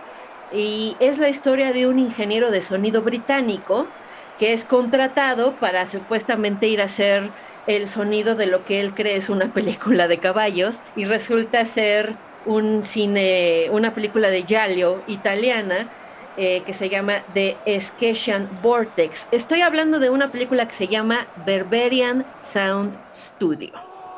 y 0.51 0.97
es 0.99 1.19
la 1.19 1.29
historia 1.29 1.71
de 1.71 1.87
un 1.87 1.99
ingeniero 1.99 2.51
de 2.51 2.61
sonido 2.61 3.01
británico 3.01 3.87
que 4.37 4.51
es 4.51 4.65
contratado 4.65 5.53
para 5.55 5.87
supuestamente 5.87 6.67
ir 6.67 6.81
a 6.81 6.85
hacer 6.85 7.29
el 7.65 7.87
sonido 7.87 8.35
de 8.35 8.47
lo 8.47 8.65
que 8.65 8.81
él 8.81 8.93
cree 8.93 9.15
es 9.15 9.29
una 9.29 9.53
película 9.53 10.09
de 10.09 10.17
caballos 10.17 10.81
y 10.97 11.05
resulta 11.05 11.63
ser 11.63 12.17
un 12.45 12.83
cine, 12.83 13.69
una 13.71 13.93
película 13.93 14.29
de 14.29 14.43
Giallo 14.43 15.01
italiana 15.07 15.87
eh, 16.37 16.63
que 16.65 16.73
se 16.73 16.89
llama 16.89 17.23
The 17.33 17.57
Escasian 17.65 18.49
Vortex. 18.61 19.27
Estoy 19.31 19.61
hablando 19.61 19.99
de 19.99 20.09
una 20.09 20.31
película 20.31 20.67
que 20.67 20.73
se 20.73 20.87
llama 20.87 21.27
Berberian 21.45 22.25
Sound 22.37 22.97
Studio. 23.13 23.71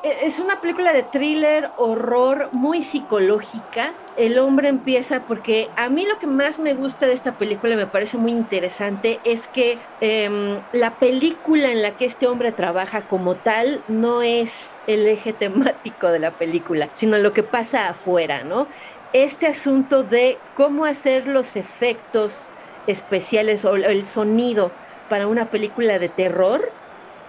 E, 0.04 0.26
es 0.26 0.40
una 0.40 0.62
película 0.62 0.94
de 0.94 1.04
thriller, 1.04 1.72
horror, 1.78 2.50
muy 2.52 2.84
psicológica. 2.84 3.94
El 4.16 4.40
hombre 4.40 4.68
empieza 4.68 5.22
porque 5.22 5.70
a 5.76 5.90
mí 5.90 6.06
lo 6.06 6.18
que 6.18 6.28
más 6.28 6.60
me 6.60 6.74
gusta 6.74 7.06
de 7.06 7.14
esta 7.14 7.36
película, 7.36 7.76
me 7.76 7.86
parece 7.86 8.18
muy 8.18 8.32
interesante, 8.32 9.20
es 9.24 9.48
que 9.48 9.78
em, 10.02 10.60
la 10.74 10.92
película 10.96 11.72
en 11.72 11.82
la 11.84 11.92
que 11.92 12.06
este 12.06 12.28
hombre 12.28 12.52
trabaja 12.52 13.02
como 13.02 13.36
tal 13.36 13.82
no 13.88 14.24
es 14.24 14.76
el 14.88 15.08
eje 15.08 15.34
temático 15.34 16.08
de 16.08 16.20
la 16.20 16.32
película, 16.32 16.90
sino 16.94 17.18
lo 17.18 17.34
que 17.34 17.44
pasa 17.44 17.90
afuera, 17.90 18.44
¿no? 18.44 18.68
Este 19.13 19.48
asunto 19.48 20.04
de 20.04 20.38
cómo 20.56 20.86
hacer 20.86 21.28
los 21.28 21.56
efectos 21.56 22.52
especiales 22.88 23.65
o 23.65 23.76
el 23.76 24.06
sonido 24.06 24.72
para 25.10 25.28
una 25.28 25.46
película 25.50 26.00
de 26.00 26.10
terror 26.10 26.72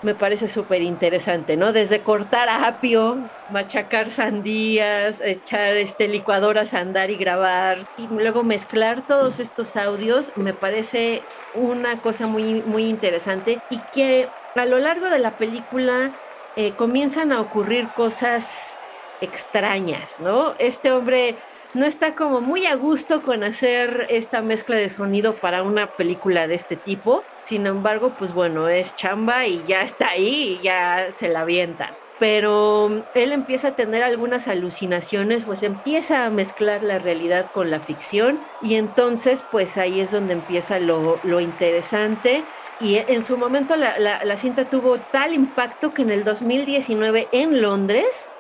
me 0.02 0.14
parece 0.14 0.46
súper 0.46 0.82
interesante, 0.82 1.56
¿no? 1.56 1.72
Desde 1.72 2.02
cortar 2.02 2.48
apio, 2.48 3.18
machacar 3.50 4.10
sandías, 4.10 5.20
echar 5.20 5.76
este, 5.76 6.06
licuadoras 6.06 6.72
a 6.74 6.80
andar 6.80 7.10
y 7.10 7.16
grabar, 7.16 7.86
y 7.96 8.06
luego 8.06 8.44
mezclar 8.44 9.06
todos 9.06 9.40
estos 9.40 9.76
audios, 9.76 10.32
me 10.36 10.54
parece 10.54 11.22
una 11.54 12.00
cosa 12.00 12.26
muy, 12.26 12.62
muy 12.62 12.84
interesante 12.84 13.60
y 13.70 13.78
que 13.92 14.28
a 14.54 14.64
lo 14.66 14.78
largo 14.78 15.08
de 15.10 15.18
la 15.18 15.36
película 15.36 16.12
eh, 16.56 16.72
comienzan 16.72 17.32
a 17.32 17.40
ocurrir 17.40 17.88
cosas 17.94 18.78
extrañas, 19.20 20.20
¿no? 20.20 20.54
Este 20.58 20.92
hombre 20.92 21.36
no 21.74 21.84
está 21.84 22.14
como 22.14 22.40
muy 22.40 22.66
a 22.66 22.74
gusto 22.74 23.22
con 23.22 23.44
hacer 23.44 24.06
esta 24.08 24.40
mezcla 24.40 24.76
de 24.76 24.88
sonido 24.88 25.36
para 25.36 25.62
una 25.62 25.88
película 25.96 26.46
de 26.46 26.54
este 26.54 26.76
tipo. 26.76 27.24
Sin 27.38 27.66
embargo, 27.66 28.14
pues 28.18 28.32
bueno, 28.32 28.68
es 28.68 28.96
chamba 28.96 29.46
y 29.46 29.62
ya 29.66 29.82
está 29.82 30.08
ahí 30.08 30.58
y 30.58 30.62
ya 30.62 31.08
se 31.10 31.28
la 31.28 31.40
avienta. 31.40 31.94
Pero 32.18 33.04
él 33.14 33.32
empieza 33.32 33.68
a 33.68 33.76
tener 33.76 34.02
algunas 34.02 34.48
alucinaciones, 34.48 35.44
pues 35.44 35.62
empieza 35.62 36.24
a 36.24 36.30
mezclar 36.30 36.82
la 36.82 36.98
realidad 36.98 37.50
con 37.52 37.70
la 37.70 37.80
ficción 37.80 38.40
y 38.60 38.74
entonces 38.74 39.44
pues 39.48 39.78
ahí 39.78 40.00
es 40.00 40.10
donde 40.10 40.32
empieza 40.32 40.80
lo, 40.80 41.40
interesante. 41.40 42.44
Y 42.80 42.96
en 42.96 43.24
su 43.24 43.36
momento 43.36 43.76
la, 43.76 43.98
la 43.98 44.36
cinta 44.36 44.68
tuvo 44.68 44.98
tal 44.98 45.32
impacto 45.34 45.92
que 45.92 46.02
en 46.02 46.10
el 46.10 46.24
2019 46.24 47.28
en 47.30 47.60
Londres, 47.60 48.30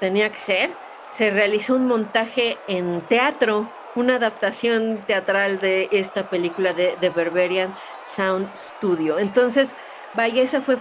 tenía 0.00 0.30
que 0.30 0.38
ser, 0.38 0.70
se 1.08 1.30
realizó 1.30 1.74
un 1.74 1.86
montaje 1.86 2.58
en 2.68 3.00
teatro, 3.02 3.70
una 3.94 4.16
adaptación 4.16 5.02
teatral 5.06 5.58
de 5.58 5.88
esta 5.90 6.30
película 6.30 6.72
de, 6.72 6.96
The 7.00 7.10
Berberian 7.10 7.74
Sound 8.04 8.54
Studio. 8.54 9.18
Entonces, 9.18 9.74
vaya, 10.14 10.42
esa 10.42 10.60
fue 10.60 10.78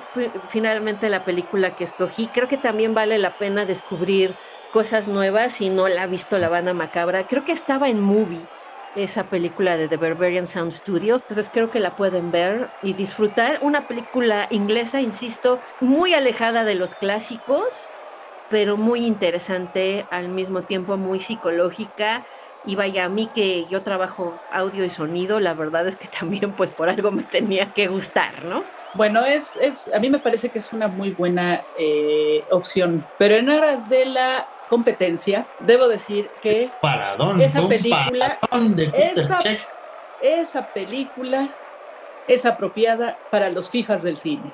finalmente 0.47 1.09
la 1.09 1.25
película 1.25 1.75
que 1.75 1.83
escogí. 1.83 2.27
Creo 2.27 2.47
que 2.47 2.57
también 2.57 2.93
vale 2.93 3.17
la 3.17 3.37
pena 3.37 3.65
descubrir 3.65 4.35
cosas 4.71 5.07
nuevas 5.07 5.53
si 5.53 5.69
no 5.69 5.87
la 5.87 6.03
ha 6.03 6.07
visto 6.07 6.37
la 6.37 6.49
banda 6.49 6.73
macabra. 6.73 7.25
Creo 7.27 7.45
que 7.45 7.53
estaba 7.53 7.89
en 7.89 7.99
movie 7.99 8.45
esa 8.95 9.25
película 9.25 9.77
de 9.77 9.87
The 9.87 9.97
Berberian 9.97 10.47
Sound 10.47 10.71
Studio. 10.71 11.15
Entonces 11.15 11.49
creo 11.51 11.71
que 11.71 11.79
la 11.79 11.95
pueden 11.95 12.31
ver 12.31 12.69
y 12.83 12.93
disfrutar. 12.93 13.59
Una 13.61 13.87
película 13.87 14.47
inglesa, 14.49 15.01
insisto, 15.01 15.59
muy 15.79 16.13
alejada 16.13 16.63
de 16.63 16.75
los 16.75 16.95
clásicos, 16.95 17.89
pero 18.49 18.77
muy 18.77 19.05
interesante, 19.05 20.05
al 20.09 20.29
mismo 20.29 20.63
tiempo 20.63 20.97
muy 20.97 21.19
psicológica. 21.19 22.25
Y 22.65 22.75
vaya, 22.75 23.05
a 23.05 23.09
mí 23.09 23.29
que 23.33 23.65
yo 23.65 23.81
trabajo 23.81 24.37
audio 24.51 24.83
y 24.83 24.89
sonido, 24.89 25.39
la 25.39 25.53
verdad 25.53 25.87
es 25.87 25.95
que 25.95 26.07
también 26.19 26.53
pues 26.53 26.71
por 26.71 26.89
algo 26.89 27.11
me 27.11 27.23
tenía 27.23 27.73
que 27.73 27.87
gustar, 27.87 28.43
¿no? 28.43 28.63
Bueno, 28.93 29.25
es, 29.25 29.57
es 29.57 29.91
a 29.93 29.99
mí 29.99 30.09
me 30.09 30.19
parece 30.19 30.49
que 30.49 30.59
es 30.59 30.73
una 30.73 30.87
muy 30.87 31.11
buena 31.11 31.63
eh, 31.77 32.43
opción, 32.49 33.05
pero 33.17 33.35
en 33.35 33.49
aras 33.49 33.89
de 33.89 34.05
la 34.05 34.47
competencia, 34.69 35.45
debo 35.59 35.87
decir 35.87 36.29
que 36.41 36.69
esa 37.39 37.67
película, 37.67 38.39
esa, 38.93 39.39
esa 40.21 40.73
película 40.73 41.53
es 42.27 42.45
apropiada 42.45 43.17
para 43.31 43.49
los 43.49 43.69
fijas 43.69 44.03
del 44.03 44.17
cine. 44.17 44.51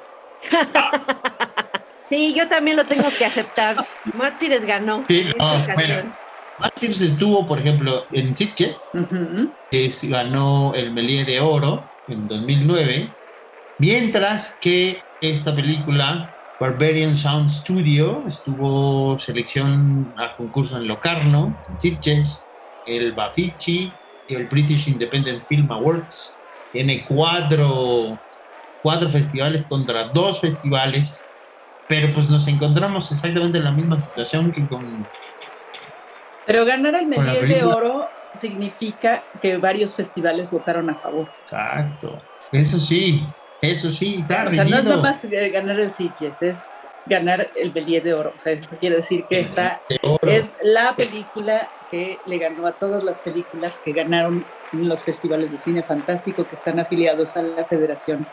Sí, 2.04 2.34
yo 2.36 2.48
también 2.48 2.78
lo 2.78 2.86
tengo 2.86 3.10
que 3.18 3.26
aceptar. 3.26 3.88
Mártires 4.14 4.66
ganó. 4.66 5.04
Sí, 5.08 5.28
Mártires 6.60 7.02
estuvo, 7.02 7.48
por 7.48 7.60
ejemplo, 7.60 8.06
en 8.12 8.36
Sitges, 8.36 8.92
que 9.72 9.92
ganó 10.04 10.74
el 10.76 10.92
Melié 10.92 11.26
de 11.26 11.40
Oro 11.40 11.84
en 12.08 12.28
2009, 12.28 13.10
mientras 13.80 14.58
que 14.62 15.02
esta 15.22 15.56
película, 15.56 16.36
Barbarian 16.60 17.16
Sound 17.16 17.50
Studio, 17.50 18.24
estuvo 18.28 19.18
selección 19.18 20.14
a 20.18 20.36
concurso 20.36 20.78
en 20.78 20.88
Locarno, 20.88 21.58
en 21.70 21.80
Sitges, 21.80 22.48
el 22.86 23.14
Baffici, 23.14 23.92
el 24.28 24.48
British 24.48 24.88
Independent 24.88 25.44
Film 25.44 25.72
Awards. 25.72 26.36
Tiene 26.72 27.06
cuatro, 27.06 28.20
cuatro 28.82 29.10
festivales 29.10 29.66
contra 29.66 30.10
dos 30.10 30.40
festivales 30.40 31.26
pero 31.88 32.10
pues 32.14 32.30
nos 32.30 32.48
encontramos 32.48 33.12
exactamente 33.12 33.58
en 33.58 33.64
la 33.66 33.72
misma 33.72 34.00
situación 34.00 34.52
que 34.52 34.66
con... 34.68 35.08
Pero 36.46 36.66
ganar 36.66 36.96
el 36.96 37.08
Méliès 37.08 37.48
de 37.48 37.64
Oro 37.64 38.10
significa 38.34 39.24
que 39.42 39.58
varios 39.58 39.94
festivales 39.94 40.50
votaron 40.50 40.90
a 40.90 40.96
favor. 40.96 41.30
Exacto. 41.44 42.22
Eso 42.52 42.80
sí, 42.80 43.26
eso 43.62 43.92
sí, 43.92 44.20
está 44.22 44.46
O 44.48 44.52
sea, 44.52 44.64
no 44.64 44.78
es 44.78 44.84
nada 44.84 44.98
más 44.98 45.26
ganar 45.26 45.80
el 45.80 45.90
Sitges, 45.90 46.42
es 46.42 46.72
ganar 47.06 47.50
el 47.56 47.72
Bélier 47.72 48.04
de 48.04 48.14
Oro. 48.14 48.34
O 48.36 48.40
sea, 48.40 48.54
eso 48.54 48.78
quiere 48.78 48.98
decir 48.98 49.26
que 49.30 49.40
esta 49.40 49.82
es 50.22 50.56
la 50.62 50.96
película 50.96 51.70
que 51.90 52.18
le 52.26 52.38
ganó 52.38 52.66
a 52.66 52.72
todas 52.72 53.04
las 53.04 53.18
películas 53.20 53.80
que 53.80 53.94
ganaron 53.94 54.46
en 54.72 54.90
los 54.90 55.04
festivales 55.04 55.52
de 55.52 55.58
cine 55.58 55.84
fantástico 55.84 56.48
que 56.48 56.56
están 56.56 56.80
afiliados 56.80 57.38
a 57.38 57.44
la 57.44 57.66
Federación 57.66 58.26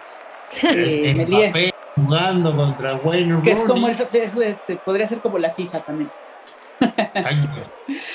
eh, 0.62 1.69
Jugando 1.96 2.54
contra 2.54 2.96
Wayne 2.96 3.42
Que 3.42 3.52
es 3.52 3.60
como 3.60 3.88
el, 3.88 3.96
este, 4.42 4.76
podría 4.76 5.06
ser 5.06 5.20
como 5.20 5.38
la 5.38 5.52
FIFA 5.54 5.80
también. 5.80 6.10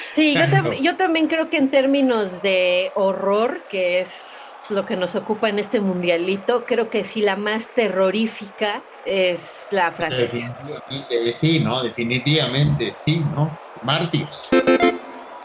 sí, 0.10 0.34
yo, 0.34 0.74
yo 0.74 0.96
también 0.96 1.28
creo 1.28 1.50
que 1.50 1.58
en 1.58 1.70
términos 1.70 2.42
de 2.42 2.92
horror, 2.96 3.62
que 3.70 4.00
es 4.00 4.56
lo 4.70 4.86
que 4.86 4.96
nos 4.96 5.16
ocupa 5.16 5.50
en 5.50 5.60
este 5.60 5.80
mundialito, 5.80 6.66
creo 6.66 6.90
que 6.90 7.04
sí 7.04 7.22
la 7.22 7.36
más 7.36 7.68
terrorífica 7.68 8.82
es 9.06 9.68
la 9.72 9.92
francesa. 9.92 10.58
Sí, 11.34 11.60
¿no? 11.60 11.84
Definitivamente, 11.84 12.94
sí, 12.98 13.18
¿no? 13.36 13.58
Mártires. 13.84 14.50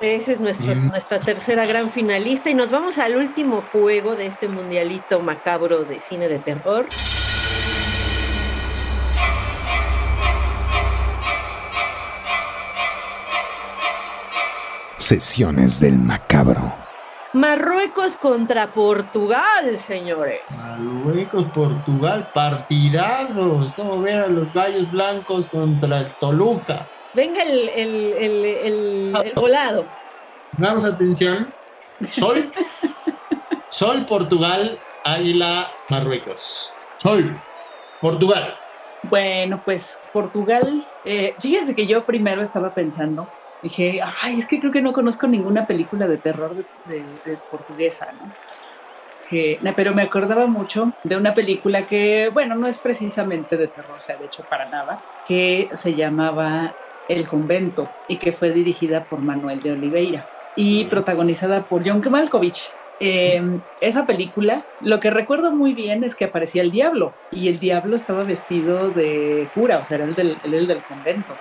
Esa 0.00 0.32
es 0.32 0.40
nuestra 0.40 1.20
tercera 1.20 1.66
gran 1.66 1.90
finalista 1.90 2.48
y 2.48 2.54
nos 2.54 2.70
vamos 2.70 2.96
al 2.96 3.16
último 3.16 3.60
juego 3.60 4.16
de 4.16 4.26
este 4.26 4.48
mundialito 4.48 5.20
macabro 5.20 5.84
de 5.84 6.00
cine 6.00 6.28
de 6.28 6.38
terror. 6.38 6.86
Sesiones 15.00 15.80
del 15.80 15.96
macabro. 15.96 16.74
Marruecos 17.32 18.18
contra 18.18 18.66
Portugal, 18.66 19.78
señores. 19.78 20.42
Marruecos, 20.78 21.46
Portugal, 21.54 22.30
partidazo. 22.34 23.72
¿Cómo 23.74 24.02
ver 24.02 24.20
a 24.20 24.26
los 24.26 24.52
gallos 24.52 24.92
blancos 24.92 25.46
contra 25.46 26.00
el 26.00 26.14
Toluca? 26.16 26.86
Venga 27.14 27.42
el, 27.44 27.70
el, 27.70 27.94
el, 28.12 29.16
el 29.24 29.32
volado. 29.34 29.86
Damos 30.58 30.84
atención. 30.84 31.50
Sol. 32.10 32.52
Sol, 33.70 34.04
Portugal, 34.04 34.78
Águila, 35.04 35.70
Marruecos. 35.88 36.74
Sol, 36.98 37.40
Portugal. 38.02 38.54
Bueno, 39.04 39.62
pues 39.64 39.98
Portugal, 40.12 40.86
eh, 41.06 41.34
fíjense 41.38 41.74
que 41.74 41.86
yo 41.86 42.04
primero 42.04 42.42
estaba 42.42 42.74
pensando, 42.74 43.26
dije, 43.62 44.00
ay, 44.22 44.38
es 44.38 44.46
que 44.46 44.60
creo 44.60 44.72
que 44.72 44.82
no 44.82 44.92
conozco 44.92 45.26
ninguna 45.26 45.66
película 45.66 46.06
de 46.06 46.18
terror 46.18 46.54
de, 46.86 47.36
portuguesa, 47.50 48.08
¿no? 48.12 48.32
Que, 49.28 49.60
pero 49.76 49.94
me 49.94 50.02
acordaba 50.02 50.46
mucho 50.46 50.92
de 51.04 51.16
una 51.16 51.34
película 51.34 51.86
que, 51.86 52.30
bueno, 52.32 52.56
no 52.56 52.66
es 52.66 52.78
precisamente 52.78 53.56
de 53.56 53.68
terror, 53.68 53.96
o 53.98 54.00
sea, 54.00 54.16
de 54.16 54.26
hecho 54.26 54.44
para 54.48 54.68
nada, 54.68 55.02
que 55.26 55.68
se 55.72 55.94
llamaba 55.94 56.74
el 57.08 57.28
Convento 57.28 57.88
y 58.08 58.16
que 58.16 58.32
fue 58.32 58.50
dirigida 58.50 59.04
por 59.04 59.20
Manuel 59.20 59.62
de 59.62 59.72
Oliveira 59.72 60.28
y 60.56 60.84
protagonizada 60.86 61.62
por 61.62 61.86
John 61.86 62.02
Malkovich. 62.10 62.70
Em, 63.02 63.60
esa 63.80 64.04
película, 64.04 64.64
lo 64.80 65.00
que 65.00 65.10
recuerdo 65.10 65.52
muy 65.52 65.72
bien 65.72 66.04
es 66.04 66.14
que 66.14 66.26
aparecía 66.26 66.60
el 66.60 66.70
diablo 66.70 67.14
y 67.30 67.48
el 67.48 67.58
diablo 67.58 67.96
estaba 67.96 68.24
vestido 68.24 68.90
de 68.90 69.48
cura, 69.54 69.78
o 69.78 69.84
sea, 69.84 69.96
era 69.96 70.04
el 70.04 70.14
del, 70.14 70.36
el 70.44 70.66
del 70.66 70.82
convento, 70.82 71.34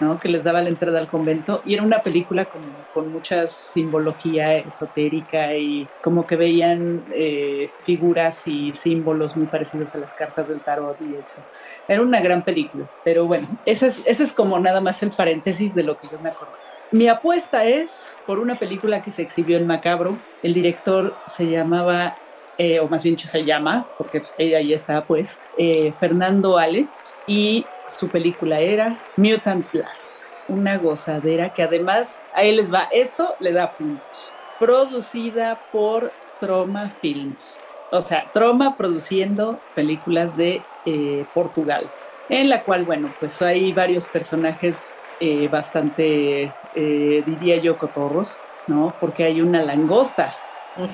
¿no? 0.00 0.20
Que 0.20 0.28
les 0.28 0.44
daba 0.44 0.62
la 0.62 0.68
entrada 0.68 0.98
al 0.98 1.08
convento 1.08 1.62
y 1.64 1.74
era 1.74 1.82
una 1.82 2.02
película 2.02 2.44
con, 2.44 2.62
con 2.92 3.12
mucha 3.12 3.46
simbología 3.46 4.56
esotérica 4.58 5.54
y 5.54 5.88
como 6.02 6.26
que 6.26 6.36
veían 6.36 7.04
eh, 7.12 7.70
figuras 7.84 8.46
y 8.46 8.72
símbolos 8.74 9.36
muy 9.36 9.46
parecidos 9.46 9.94
a 9.94 9.98
las 9.98 10.14
cartas 10.14 10.48
del 10.48 10.60
tarot 10.60 10.96
y 11.00 11.14
esto. 11.16 11.40
Era 11.88 12.02
una 12.02 12.20
gran 12.20 12.42
película, 12.42 12.88
pero 13.04 13.26
bueno, 13.26 13.48
ese 13.64 13.86
es, 13.86 14.02
ese 14.06 14.24
es 14.24 14.32
como 14.32 14.58
nada 14.58 14.80
más 14.80 15.02
el 15.02 15.12
paréntesis 15.12 15.74
de 15.74 15.82
lo 15.82 15.98
que 15.98 16.08
yo 16.08 16.18
me 16.18 16.30
acuerdo. 16.30 16.54
Mi 16.92 17.08
apuesta 17.08 17.64
es 17.64 18.12
por 18.26 18.38
una 18.38 18.58
película 18.58 19.02
que 19.02 19.10
se 19.10 19.22
exhibió 19.22 19.56
en 19.56 19.66
Macabro. 19.66 20.16
El 20.42 20.54
director 20.54 21.16
se 21.26 21.46
llamaba, 21.46 22.14
eh, 22.58 22.78
o 22.78 22.88
más 22.88 23.02
bien 23.02 23.18
se 23.18 23.44
llama, 23.44 23.88
porque 23.98 24.20
pues, 24.20 24.34
ella 24.38 24.58
ahí 24.58 24.72
está, 24.72 25.04
pues, 25.04 25.40
eh, 25.58 25.92
Fernando 25.98 26.58
Ale, 26.58 26.86
y 27.26 27.66
su 27.86 28.08
película 28.08 28.60
era 28.60 29.00
Mutant 29.16 29.70
Blast, 29.72 30.18
una 30.48 30.76
gozadera 30.78 31.52
que 31.52 31.62
además, 31.62 32.24
ahí 32.34 32.54
les 32.54 32.72
va, 32.72 32.88
esto 32.90 33.34
le 33.40 33.52
da 33.52 33.72
puntos. 33.72 34.34
Producida 34.58 35.60
por 35.70 36.12
Troma 36.40 36.92
Films. 37.00 37.60
O 37.90 38.00
sea, 38.00 38.30
Troma 38.32 38.76
produciendo 38.76 39.60
películas 39.74 40.36
de 40.36 40.62
eh, 40.84 41.24
Portugal, 41.34 41.90
en 42.28 42.48
la 42.48 42.64
cual, 42.64 42.84
bueno, 42.84 43.12
pues 43.20 43.40
hay 43.42 43.72
varios 43.72 44.06
personajes 44.06 44.94
eh, 45.20 45.48
bastante, 45.48 46.52
eh, 46.74 47.22
diría 47.24 47.56
yo, 47.56 47.78
cotorros, 47.78 48.38
¿no? 48.66 48.94
Porque 49.00 49.24
hay 49.24 49.40
una 49.40 49.62
langosta 49.62 50.34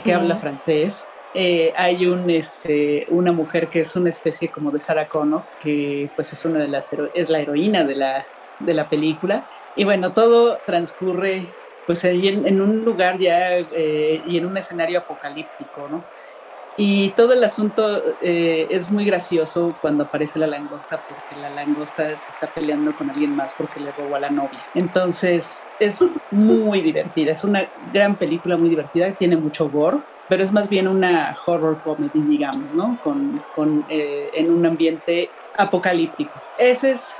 que 0.04 0.14
habla 0.14 0.36
francés, 0.36 1.08
hay 1.34 2.06
un, 2.06 2.28
este, 2.30 3.06
una 3.08 3.32
mujer 3.32 3.68
que 3.68 3.80
es 3.80 3.96
una 3.96 4.10
especie 4.10 4.48
como 4.48 4.70
de 4.70 4.80
Sarah 4.80 5.08
Connor, 5.08 5.42
que 5.62 6.10
pues 6.14 6.32
es 6.32 6.44
una 6.44 6.60
de 6.60 6.68
las 6.68 6.90
es 7.14 7.30
la 7.30 7.40
heroína 7.40 7.84
de 7.84 7.94
la, 7.94 8.26
de 8.58 8.74
la 8.74 8.88
película. 8.88 9.46
Y 9.76 9.84
bueno, 9.84 10.12
todo 10.12 10.58
transcurre 10.66 11.46
pues 11.86 12.04
en, 12.04 12.60
un 12.60 12.84
lugar 12.84 13.18
ya 13.18 13.58
y 13.60 14.38
en 14.38 14.46
un 14.46 14.56
escenario 14.56 15.00
apocalíptico, 15.00 15.88
¿no? 15.90 16.04
Y 16.76 17.10
todo 17.10 17.34
el 17.34 17.44
asunto 17.44 18.02
eh, 18.22 18.66
es 18.70 18.90
muy 18.90 19.04
gracioso 19.04 19.76
cuando 19.82 20.04
aparece 20.04 20.38
la 20.38 20.46
langosta 20.46 21.02
porque 21.06 21.40
la 21.40 21.50
langosta 21.50 22.16
se 22.16 22.30
está 22.30 22.46
peleando 22.46 22.96
con 22.96 23.10
alguien 23.10 23.36
más 23.36 23.52
porque 23.52 23.78
le 23.78 23.92
robó 23.92 24.16
a 24.16 24.20
la 24.20 24.30
novia. 24.30 24.58
Entonces 24.74 25.64
es 25.78 26.02
muy 26.30 26.80
divertida, 26.80 27.32
es 27.32 27.44
una 27.44 27.68
gran 27.92 28.16
película 28.16 28.56
muy 28.56 28.70
divertida, 28.70 29.12
tiene 29.12 29.36
mucho 29.36 29.68
gore, 29.68 29.98
pero 30.32 30.44
es 30.44 30.50
más 30.50 30.66
bien 30.66 30.88
una 30.88 31.36
horror 31.44 31.82
comedy, 31.82 32.22
digamos, 32.22 32.72
¿no? 32.72 32.98
Con, 33.04 33.44
con 33.54 33.84
eh, 33.90 34.30
en 34.32 34.50
un 34.50 34.64
ambiente 34.64 35.28
apocalíptico. 35.58 36.32
Esa 36.56 36.88
es 36.88 37.14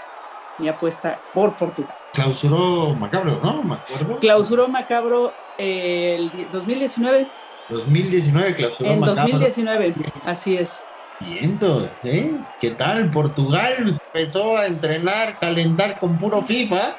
mi 0.56 0.66
apuesta 0.66 1.20
por 1.34 1.52
Portugal. 1.52 1.94
Clausuró 2.14 2.94
Macabro, 2.94 3.38
¿no? 3.42 3.62
¿Me 3.64 3.76
Clausuró 4.18 4.66
Macabro 4.66 5.30
eh, 5.58 6.16
el 6.20 6.50
2019 6.52 7.28
2019 7.68 8.54
clausuró 8.54 8.88
En 8.88 9.00
2019, 9.02 9.94
así 10.24 10.56
es. 10.56 10.86
Viento, 11.20 11.90
¿eh? 12.04 12.38
¿Qué 12.60 12.70
tal? 12.70 13.10
Portugal 13.10 14.00
empezó 14.06 14.56
a 14.56 14.64
entrenar, 14.64 15.38
calentar 15.38 16.00
con 16.00 16.16
puro 16.16 16.40
FIFA, 16.40 16.96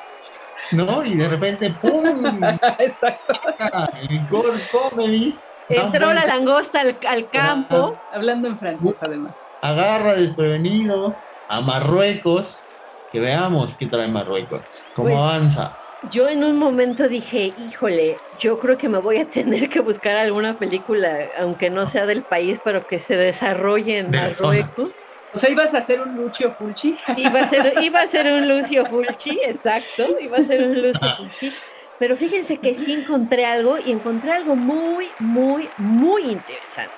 ¿no? 0.74 1.04
Y 1.04 1.16
de 1.16 1.28
repente, 1.28 1.72
¡pum! 1.82 2.06
Exacto. 2.78 3.34
El 4.08 4.28
Gore 4.28 4.60
Comedy. 4.72 5.40
Entró 5.70 6.14
la 6.14 6.26
langosta 6.26 6.82
al, 6.82 7.30
campo. 7.30 7.98
Hablando 8.12 8.48
en 8.48 8.58
francés, 8.58 9.02
además. 9.02 9.46
Agarra 9.62 10.16
desprevenido 10.16 11.16
a 11.48 11.62
Marruecos. 11.62 12.64
Que 13.12 13.20
veamos 13.20 13.76
qué 13.76 13.86
trae 13.86 14.08
Marruecos. 14.08 14.64
Cómo 14.96 15.10
pues, 15.10 15.20
avanza 15.20 15.80
yo 16.10 16.28
en 16.28 16.44
un 16.44 16.58
momento 16.58 17.08
dije, 17.08 17.54
híjole, 17.58 18.18
yo 18.38 18.60
creo 18.60 18.78
que 18.78 18.90
me 18.90 18.98
voy 18.98 19.18
a 19.18 19.26
tener 19.30 19.70
que 19.70 19.80
buscar 19.80 20.18
alguna 20.18 20.58
película, 20.58 21.30
aunque 21.40 21.70
no 21.70 21.86
sea 21.86 22.06
del 22.06 22.24
país, 22.24 22.60
pero 22.64 22.86
que 22.86 23.00
se 23.00 23.16
desarrolle 23.16 24.00
en 24.00 24.12
Marruecos. 24.12 24.92
O 25.34 25.38
sea, 25.38 25.50
ibas 25.50 25.74
a 25.74 25.80
hacer 25.80 26.00
un 26.02 26.16
Lucio 26.16 26.52
Fulci. 26.52 26.96
Iba 27.18 27.42
a 27.42 27.48
ser, 27.48 27.74
iba 27.82 28.02
a 28.02 28.08
ser 28.08 28.32
un 28.32 28.48
Lucio 28.50 28.86
Fulci, 28.86 29.40
exacto, 29.44 30.20
iba 30.20 30.38
a 30.38 30.44
ser 30.44 30.64
un 30.64 30.82
Lucio 30.82 31.16
Fulci. 31.18 31.52
Pero 32.04 32.18
fíjense 32.18 32.58
que 32.58 32.74
sí 32.74 32.92
encontré 32.92 33.46
algo 33.46 33.78
y 33.78 33.90
encontré 33.90 34.34
algo 34.34 34.58
muy, 34.58 35.08
muy, 35.20 35.70
muy 35.78 36.24
interesante. 36.24 36.92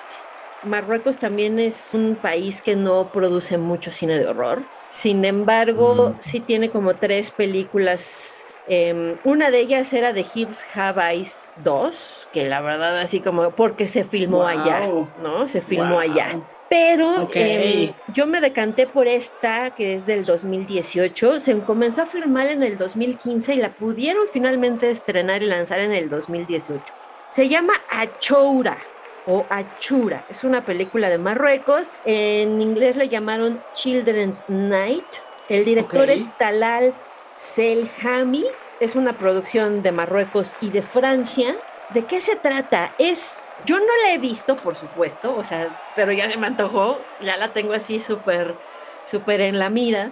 Marruecos 0.64 1.16
también 1.16 1.60
es 1.60 1.90
un 1.92 2.18
país 2.20 2.60
que 2.60 2.74
no 2.74 3.12
produce 3.12 3.56
mucho 3.56 3.92
cine 3.92 4.18
de 4.18 4.26
horror. 4.26 4.64
Sin 4.90 5.24
embargo, 5.24 6.16
sí 6.18 6.40
tiene 6.40 6.70
como 6.70 6.96
tres 6.96 7.30
películas. 7.30 8.52
Em, 8.66 9.16
una 9.22 9.52
de 9.52 9.60
ellas 9.60 9.92
era 9.92 10.12
de 10.12 10.26
Hips 10.34 10.66
Have 10.74 11.00
Eyes 11.12 11.54
2, 11.62 12.26
que 12.32 12.44
la 12.44 12.60
verdad 12.60 12.98
así 12.98 13.20
como 13.20 13.52
porque 13.52 13.86
se 13.86 14.02
filmó 14.02 14.44
allá, 14.48 14.88
¿no? 15.22 15.46
Se 15.46 15.62
filmó 15.62 16.00
allá. 16.00 16.40
Pero 16.68 17.28
em, 17.32 17.92
yo 18.12 18.26
me 18.26 18.40
decanté 18.40 18.86
por 18.86 19.06
esta, 19.06 19.70
que 19.70 19.94
es 19.94 20.06
del 20.06 20.24
2018. 20.24 21.40
Se 21.40 21.58
comenzó 21.60 22.02
a 22.02 22.06
filmar 22.06 22.48
en 22.48 22.62
el 22.62 22.76
2015 22.76 23.54
y 23.54 23.58
la 23.58 23.74
pudieron 23.74 24.26
finalmente 24.32 24.90
estrenar 24.90 25.42
y 25.42 25.46
lanzar 25.46 25.80
en 25.80 25.92
el 25.92 26.10
2018. 26.10 26.82
Se 27.28 27.48
llama 27.48 27.74
Achoura 27.88 28.78
o 29.26 29.44
Achura. 29.48 30.24
Es 30.28 30.44
una 30.44 30.64
película 30.64 31.08
de 31.08 31.18
Marruecos. 31.18 31.88
En 32.04 32.60
inglés 32.60 32.96
le 32.96 33.08
llamaron 33.08 33.62
Children's 33.74 34.42
Night. 34.48 35.04
El 35.48 35.64
director 35.64 36.10
es 36.10 36.26
Talal 36.38 36.94
Selhami, 37.36 38.44
es 38.80 38.96
una 38.96 39.12
producción 39.12 39.82
de 39.82 39.92
Marruecos 39.92 40.54
y 40.60 40.70
de 40.70 40.82
Francia. 40.82 41.54
¿De 41.90 42.04
qué 42.04 42.20
se 42.20 42.34
trata? 42.34 42.92
Es, 42.98 43.52
yo 43.64 43.78
no 43.78 43.92
la 44.02 44.12
he 44.12 44.18
visto, 44.18 44.56
por 44.56 44.74
supuesto, 44.74 45.36
o 45.36 45.44
sea, 45.44 45.80
pero 45.94 46.10
ya 46.12 46.28
se 46.28 46.36
me 46.36 46.48
antojó, 46.48 46.98
ya 47.20 47.36
la 47.36 47.52
tengo 47.52 47.74
así 47.74 48.00
súper, 48.00 48.56
súper 49.04 49.40
en 49.40 49.60
la 49.60 49.70
mira. 49.70 50.10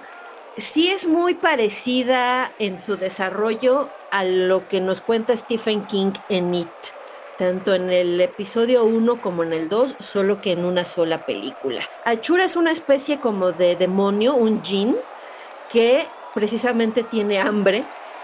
Sí 0.57 0.93
es 0.93 1.09
muy 1.09 1.35
parecida 1.35 2.53
en 2.61 2.79
su 2.79 2.97
desarrollo 2.97 3.91
a 4.13 4.23
lo 4.23 4.69
que 4.69 4.81
nos 4.81 5.01
cuenta 5.01 5.37
Stephen 5.37 5.85
King 5.87 6.13
en 6.29 6.55
It, 6.55 6.69
tanto 7.39 7.75
en 7.75 7.91
el 7.91 8.21
episodio 8.21 8.85
1 8.85 9.21
como 9.21 9.43
en 9.43 9.53
el 9.53 9.69
2, 9.69 9.97
solo 9.99 10.41
que 10.41 10.53
en 10.53 10.65
una 10.65 10.85
sola 10.85 11.27
película. 11.27 11.81
Achura 12.05 12.45
es 12.45 12.55
una 12.55 12.71
especie 12.71 13.19
como 13.19 13.51
de 13.51 13.75
demonio, 13.75 14.37
un 14.37 14.63
jinn, 14.63 14.97
que 15.71 16.07
precisamente 16.33 17.03
tiene 17.03 17.41
hambre 17.41 17.83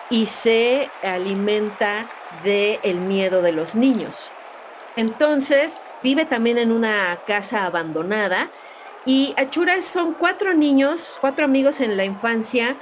y 0.09 0.26
se 0.26 0.88
alimenta 1.03 2.07
del 2.44 2.96
miedo 2.96 3.42
de 3.42 3.52
los 3.52 3.74
niños. 3.74 4.30
Entonces 4.96 5.80
vive 6.02 6.24
también 6.24 6.58
en 6.58 6.72
una 6.72 7.18
casa 7.26 7.64
abandonada 7.66 8.50
y 9.06 9.34
Achura 9.36 9.80
son 9.82 10.14
cuatro 10.14 10.52
niños, 10.54 11.18
cuatro 11.20 11.44
amigos 11.44 11.80
en 11.80 11.96
la 11.96 12.04
infancia 12.04 12.76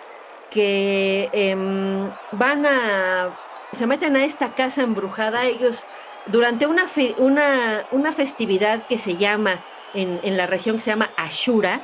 que 0.51 1.28
em, 1.32 2.11
van 2.32 2.66
a, 2.66 3.30
se 3.72 3.86
meten 3.86 4.16
a 4.16 4.24
esta 4.24 4.55
casa 4.55 4.82
embrujada. 4.82 5.46
Ellos 5.46 5.86
durante 6.26 6.66
una, 6.66 6.86
una, 7.18 7.86
una 7.92 8.12
festividad 8.12 8.86
que 8.86 8.99
se 8.99 9.16
llama 9.16 9.64
en, 9.94 10.20
en 10.22 10.36
la 10.36 10.46
región 10.46 10.76
que 10.76 10.82
se 10.82 10.90
llama 10.90 11.11
Ashura, 11.16 11.82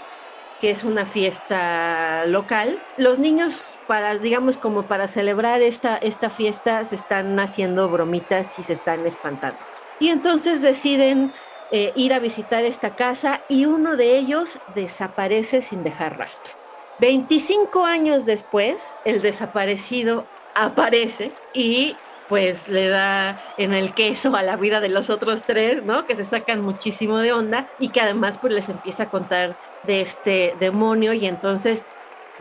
que 0.61 0.71
es 0.71 0.85
una 0.85 1.07
fiesta 1.07 2.25
local. 2.27 2.83
Los 2.97 3.19
niños, 3.19 3.77
para, 3.87 4.19
digamos, 4.19 4.59
como 4.59 4.85
para 4.85 5.09
celebrar 5.09 5.63
esta, 5.63 5.97
esta 5.97 6.31
fiesta, 6.31 6.85
se 6.85 6.95
están 6.95 7.39
haciendo 7.39 7.89
bromitas 7.89 8.59
y 8.59 8.63
se 8.63 8.73
están 8.73 9.07
espantando. 9.07 9.59
Y 10.01 10.09
entonces 10.09 10.63
deciden 10.63 11.33
eh, 11.71 11.93
ir 11.97 12.13
a 12.15 12.19
visitar 12.19 12.65
esta 12.65 12.95
casa 12.95 13.43
y 13.49 13.67
uno 13.67 13.97
de 13.97 14.17
ellos 14.17 14.59
desaparece 14.75 15.63
sin 15.63 15.83
dejar 15.83 16.19
rastro. 16.19 16.55
25 17.01 17.85
años 17.85 18.25
después, 18.25 18.95
el 19.05 19.23
desaparecido 19.23 20.27
aparece 20.55 21.33
y 21.53 21.97
pues 22.29 22.69
le 22.69 22.89
da 22.89 23.41
en 23.59 23.75
el 23.75 23.93
queso 23.95 24.35
a 24.37 24.43
la 24.43 24.57
vida 24.57 24.81
de 24.81 24.89
los 24.89 25.11
otros 25.11 25.45
tres, 25.45 25.85
¿no? 25.85 26.07
Que 26.07 26.17
se 26.17 26.25
sacan 26.25 26.61
muchísimo 26.63 27.19
de 27.19 27.33
onda 27.33 27.69
y 27.79 27.89
que 27.89 28.01
además 28.01 28.39
pues 28.41 28.53
les 28.53 28.69
empieza 28.69 29.05
a 29.05 29.11
contar 29.11 29.57
de 29.85 30.01
este 30.01 30.55
demonio 30.61 31.13
y 31.13 31.27
entonces 31.27 31.85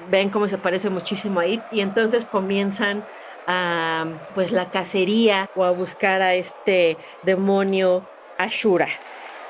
ven 0.09 0.29
cómo 0.29 0.47
se 0.47 0.57
parece 0.57 0.89
muchísimo 0.89 1.39
a 1.39 1.47
It 1.47 1.61
y 1.71 1.81
entonces 1.81 2.25
comienzan 2.25 3.05
a 3.47 4.05
pues 4.35 4.51
la 4.51 4.71
cacería 4.71 5.49
o 5.55 5.65
a 5.65 5.71
buscar 5.71 6.21
a 6.21 6.33
este 6.33 6.97
demonio 7.23 8.07
Ashura. 8.37 8.87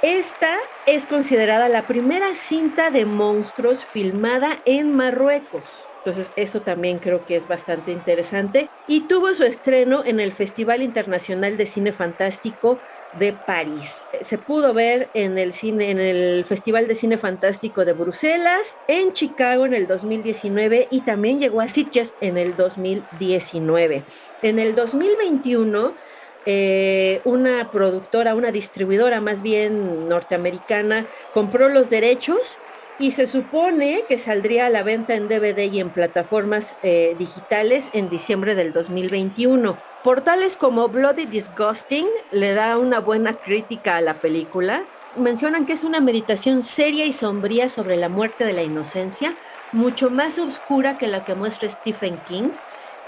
Esta 0.02 0.58
es 0.86 1.06
considerada 1.06 1.70
la 1.70 1.88
primera 1.88 2.36
cinta 2.36 2.90
de 2.90 3.06
monstruos 3.06 3.86
filmada 3.86 4.60
en 4.66 4.94
Marruecos. 4.94 5.88
Entonces 6.04 6.34
eso 6.36 6.62
también 6.62 7.00
creo 7.00 7.26
que 7.26 7.38
es 7.38 7.48
bastante 7.48 7.94
interesante. 7.94 8.70
Y 8.88 9.02
tuvo 9.08 9.34
su 9.34 9.46
estreno 9.46 10.04
en 10.06 10.20
el 10.20 10.34
Festival 10.34 10.82
Internacional 10.82 11.56
de 11.56 11.66
Cine 11.66 11.94
Fantástico 11.94 12.78
de 13.18 13.32
París. 13.32 14.06
Se 14.20 14.38
pudo 14.38 14.74
ver 14.74 15.10
en 15.14 15.38
el, 15.38 15.54
cine, 15.54 15.92
en 15.92 16.02
el 16.02 16.44
Festival 16.44 16.90
de 16.90 16.96
Cine 16.96 17.18
Fantástico 17.18 17.86
de 17.86 17.94
Bruselas, 17.94 18.78
en 18.90 19.14
Chicago 19.14 19.66
en 19.66 19.74
el 19.74 19.88
2019 19.88 20.90
y 20.92 21.02
también 21.02 21.40
llegó 21.40 21.62
a 21.62 21.70
Sitges 21.70 22.14
en 22.20 22.38
el 22.38 22.58
2019. 22.58 24.04
En 24.42 24.60
el 24.60 24.76
2021 24.76 25.94
eh, 26.46 27.22
una 27.24 27.72
productora, 27.72 28.36
una 28.36 28.52
distribuidora 28.52 29.22
más 29.22 29.42
bien 29.42 30.10
norteamericana, 30.10 31.06
compró 31.32 31.70
los 31.70 31.90
derechos 31.90 32.60
y 33.00 33.12
se 33.12 33.28
supone 33.28 34.04
que 34.08 34.18
saldría 34.18 34.68
a 34.68 34.70
la 34.70 34.84
venta 34.84 35.16
en 35.16 35.28
DVD 35.28 35.72
y 35.72 35.80
en 35.80 35.90
plataformas 35.90 36.78
eh, 36.84 37.16
digitales 37.18 37.90
en 37.94 38.10
diciembre 38.10 38.56
del 38.56 38.74
2021. 38.74 39.78
Portales 40.04 40.58
como 40.58 40.90
Bloody 40.90 41.26
Disgusting 41.26 42.08
le 42.32 42.54
da 42.54 42.78
una 42.78 43.00
buena 43.00 43.34
crítica 43.34 43.98
a 43.98 44.02
la 44.02 44.16
película. 44.16 44.86
Mencionan 45.16 45.66
que 45.66 45.74
es 45.74 45.84
una 45.84 46.02
meditación 46.02 46.62
seria 46.62 47.06
y 47.06 47.14
sombría 47.14 47.70
sobre 47.70 47.98
la 47.98 48.10
muerte 48.10 48.46
de 48.46 48.54
la 48.54 48.64
inocencia, 48.64 49.36
mucho 49.72 50.10
más 50.10 50.40
oscura 50.40 50.98
que 50.98 51.08
la 51.08 51.24
que 51.24 51.36
muestra 51.36 51.70
Stephen 51.70 52.18
King 52.28 52.50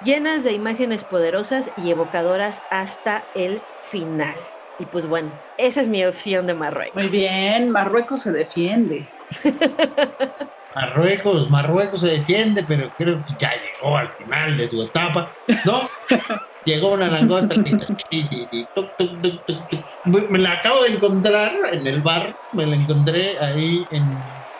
llenas 0.04 0.44
de 0.44 0.52
imágenes 0.52 1.04
poderosas 1.04 1.72
y 1.84 1.90
evocadoras 1.90 2.62
hasta 2.70 3.24
el 3.34 3.62
final. 3.76 4.36
Y 4.78 4.86
pues 4.86 5.06
bueno, 5.06 5.32
esa 5.58 5.82
es 5.82 5.88
mi 5.88 6.04
opción 6.04 6.48
de 6.48 6.54
Marruecos. 6.54 6.96
Muy 6.96 7.08
bien, 7.08 7.72
Marruecos 7.72 8.22
se 8.22 8.32
defiende. 8.32 9.08
Marruecos, 10.76 11.50
Marruecos 11.50 12.02
se 12.02 12.18
defiende, 12.18 12.66
pero 12.68 12.92
creo 12.98 13.22
que 13.22 13.34
ya 13.40 13.54
llegó 13.54 13.98
al 13.98 14.12
final 14.12 14.58
de 14.58 14.68
su 14.68 14.84
etapa, 14.84 15.32
¿no? 15.64 15.90
llegó 16.66 16.94
una 16.94 17.08
langosta 17.08 17.56
que 17.64 17.80
sí, 18.10 18.28
sí, 18.30 18.46
sí. 18.50 18.68
tuc, 18.76 18.98
tuc, 18.98 19.22
tuc, 19.22 19.46
tuc, 19.46 19.68
tuc. 19.68 19.86
Me 20.06 20.38
la 20.38 20.54
acabo 20.54 20.84
de 20.84 20.96
encontrar 20.96 21.52
en 21.72 21.88
el 21.88 22.02
bar, 22.02 22.36
me 22.52 22.66
la 22.66 22.76
encontré 22.76 23.40
ahí 23.40 23.86
en 23.92 24.04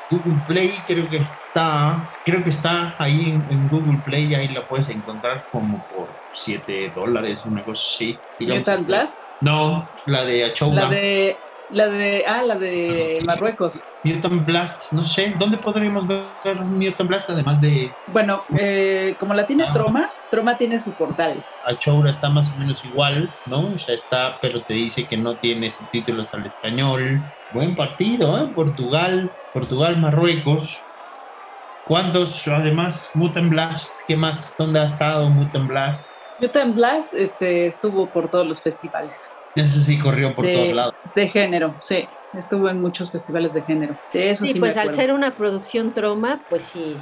Google 0.10 0.42
Play, 0.48 0.74
creo 0.88 1.10
que 1.10 1.18
está, 1.18 2.10
creo 2.24 2.44
que 2.44 2.50
está 2.50 2.96
ahí 2.98 3.32
en, 3.32 3.46
en 3.50 3.68
Google 3.70 4.00
Play, 4.06 4.34
ahí 4.36 4.48
la 4.48 4.66
puedes 4.66 4.88
encontrar 4.90 5.46
como 5.52 5.84
por 5.88 6.08
7 6.32 6.92
dólares, 6.96 7.44
una 7.46 7.64
cosa 7.64 7.84
así. 7.86 8.18
Mutant 8.40 8.86
Blast. 8.86 9.22
No, 9.42 9.88
la 10.06 10.26
de 10.26 10.46
Achoula. 10.46 10.84
La 10.84 10.90
de. 10.90 11.38
La 11.72 11.88
de. 11.88 12.24
Ah, 12.28 12.44
la 12.44 12.56
de 12.56 13.20
Marruecos. 13.26 13.84
Mutant 14.04 14.46
Blast, 14.46 14.92
no 14.92 15.04
sé, 15.04 15.34
¿dónde 15.40 15.58
podríamos 15.58 16.08
ver 16.08 16.24
Mutant 16.62 17.10
Blast 17.10 17.30
además 17.30 17.60
de 17.60 17.92
Bueno, 18.08 18.40
eh, 18.58 19.16
como 19.20 19.34
la 19.34 19.48
tiene 19.48 19.64
Ah. 19.68 19.74
Troma, 19.74 20.12
Troma 20.30 20.58
tiene 20.58 20.78
su 20.78 20.92
portal. 20.92 21.44
Achoura 21.66 22.12
está 22.12 22.30
más 22.30 22.54
o 22.54 22.58
menos 22.58 22.86
igual, 22.86 23.34
¿no? 23.48 23.72
O 23.74 23.78
sea, 23.80 23.96
está, 23.96 24.38
pero 24.40 24.62
te 24.62 24.76
dice 24.76 25.06
que 25.08 25.18
no 25.18 25.38
tiene 25.38 25.72
subtítulos 25.72 26.34
al 26.36 26.46
español. 26.46 27.20
Buen 27.52 27.76
partido, 27.76 28.38
¿eh? 28.38 28.48
Portugal, 28.54 29.32
Portugal, 29.54 29.98
Marruecos. 29.98 30.84
¿Cuántos, 31.88 32.48
además, 32.48 33.12
Mutant 33.16 33.50
Blast? 33.50 34.02
¿Qué 34.08 34.16
más? 34.16 34.56
¿Dónde 34.58 34.80
ha 34.80 34.86
estado 34.86 35.30
Mutant 35.30 35.68
Blast? 35.68 36.20
Mutant 36.40 36.76
Blast 36.76 37.14
este, 37.14 37.68
estuvo 37.68 38.08
por 38.08 38.30
todos 38.30 38.46
los 38.46 38.62
festivales. 38.62 39.34
Ese 39.56 39.80
sí 39.80 39.98
corrió 39.98 40.36
por 40.36 40.46
de, 40.46 40.54
todos 40.54 40.74
lados. 40.74 40.94
De 41.16 41.28
género, 41.30 41.76
sí. 41.80 42.08
Estuvo 42.34 42.70
en 42.70 42.82
muchos 42.82 43.12
festivales 43.12 43.54
de 43.54 43.62
género. 43.62 43.98
Sí, 44.10 44.20
eso 44.20 44.46
sí, 44.46 44.54
Sí, 44.54 44.60
me 44.60 44.68
pues 44.68 44.78
al 44.78 44.94
ser 44.94 45.14
una 45.14 45.32
producción 45.32 45.94
troma, 45.94 46.42
pues 46.50 46.66
sí. 46.66 46.98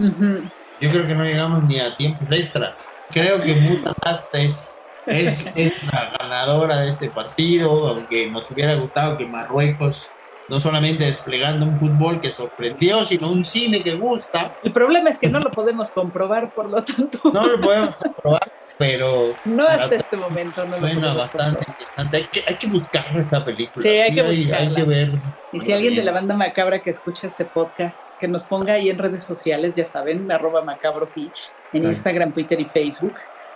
Yo 0.79 0.89
creo 0.89 1.07
que 1.07 1.15
no 1.15 1.23
llegamos 1.23 1.63
ni 1.63 1.79
a 1.79 1.95
tiempos 1.95 2.31
extra. 2.31 2.75
Creo 3.11 3.41
que 3.41 3.55
Mutant 3.55 3.97
Blast 3.99 4.35
es, 4.35 4.93
es, 5.07 5.49
es 5.55 5.73
la 5.91 6.15
ganadora 6.19 6.81
de 6.81 6.89
este 6.89 7.09
partido, 7.09 7.87
aunque 7.87 8.29
nos 8.29 8.49
hubiera 8.51 8.75
gustado 8.75 9.17
que 9.17 9.25
Marruecos, 9.25 10.11
no 10.49 10.59
solamente 10.59 11.05
desplegando 11.05 11.65
un 11.65 11.79
fútbol 11.79 12.19
que 12.19 12.31
sorprendió, 12.31 13.05
sino 13.05 13.31
un 13.31 13.43
cine 13.43 13.81
que 13.83 13.95
gusta, 13.95 14.57
El 14.63 14.71
problema 14.71 15.09
es 15.09 15.17
que 15.17 15.29
no 15.29 15.39
lo 15.39 15.51
podemos 15.51 15.91
comprobar, 15.91 16.53
por 16.53 16.69
lo 16.69 16.81
tanto, 16.81 17.19
no 17.31 17.45
lo 17.45 17.61
podemos 17.61 17.95
comprobar, 17.95 18.51
pero 18.77 19.33
no 19.45 19.65
hasta 19.65 19.95
este 19.95 20.17
momento. 20.17 20.65
No 20.65 20.71
lo 20.71 20.77
suena 20.79 20.99
podemos 20.99 21.17
bastante 21.17 21.65
interesante. 21.67 22.17
Hay 22.17 22.23
que, 22.23 22.41
hay 22.47 22.55
que 22.55 22.67
buscar 22.67 23.17
esa 23.17 23.43
película. 23.43 23.81
Sí, 23.81 23.89
hay 23.89 24.13
que 24.13 24.21
hay, 24.21 24.37
buscarla. 24.37 24.75
que 24.75 24.83
ver. 24.83 25.11
Y 25.51 25.59
si 25.59 25.71
alguien 25.71 25.95
de 25.95 26.03
la 26.03 26.11
banda 26.11 26.35
macabra 26.35 26.81
que 26.81 26.89
escucha 26.89 27.27
este 27.27 27.45
podcast, 27.45 28.03
que 28.19 28.27
nos 28.27 28.43
ponga 28.43 28.73
ahí 28.73 28.89
en 28.89 28.97
redes 28.97 29.23
sociales, 29.23 29.73
ya 29.75 29.85
saben, 29.85 30.31
arroba 30.31 30.61
macabrofitch, 30.63 31.51
en. 31.71 31.85
Instagram, 31.85 32.33
Twitter 32.33 32.59
y 32.59 32.65
Facebook, 32.65 33.13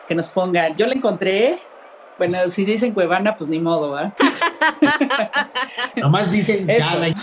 que 0.07 0.15
nos 0.15 0.29
pongan, 0.29 0.77
yo 0.77 0.85
la 0.85 0.93
encontré, 0.93 1.59
bueno, 2.17 2.37
si 2.49 2.65
dicen 2.65 2.93
Cuevana, 2.93 3.35
pues 3.35 3.49
ni 3.49 3.59
modo, 3.59 3.95
¿ah? 3.95 4.13
Nomás 5.95 6.31
dicen 6.31 6.67
ya 6.67 6.95
la. 6.95 7.13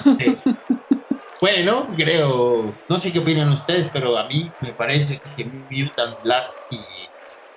Bueno, 1.41 1.89
creo, 1.97 2.75
no 2.89 2.99
sé 2.99 3.13
qué 3.13 3.19
opinan 3.19 3.51
ustedes, 3.51 3.91
pero 3.93 4.17
a 4.17 4.25
mí 4.29 4.51
me 4.61 4.73
parece 4.73 5.21
que 5.37 5.45
Mutant 5.45 6.23
Blast 6.23 6.57
y 6.71 6.81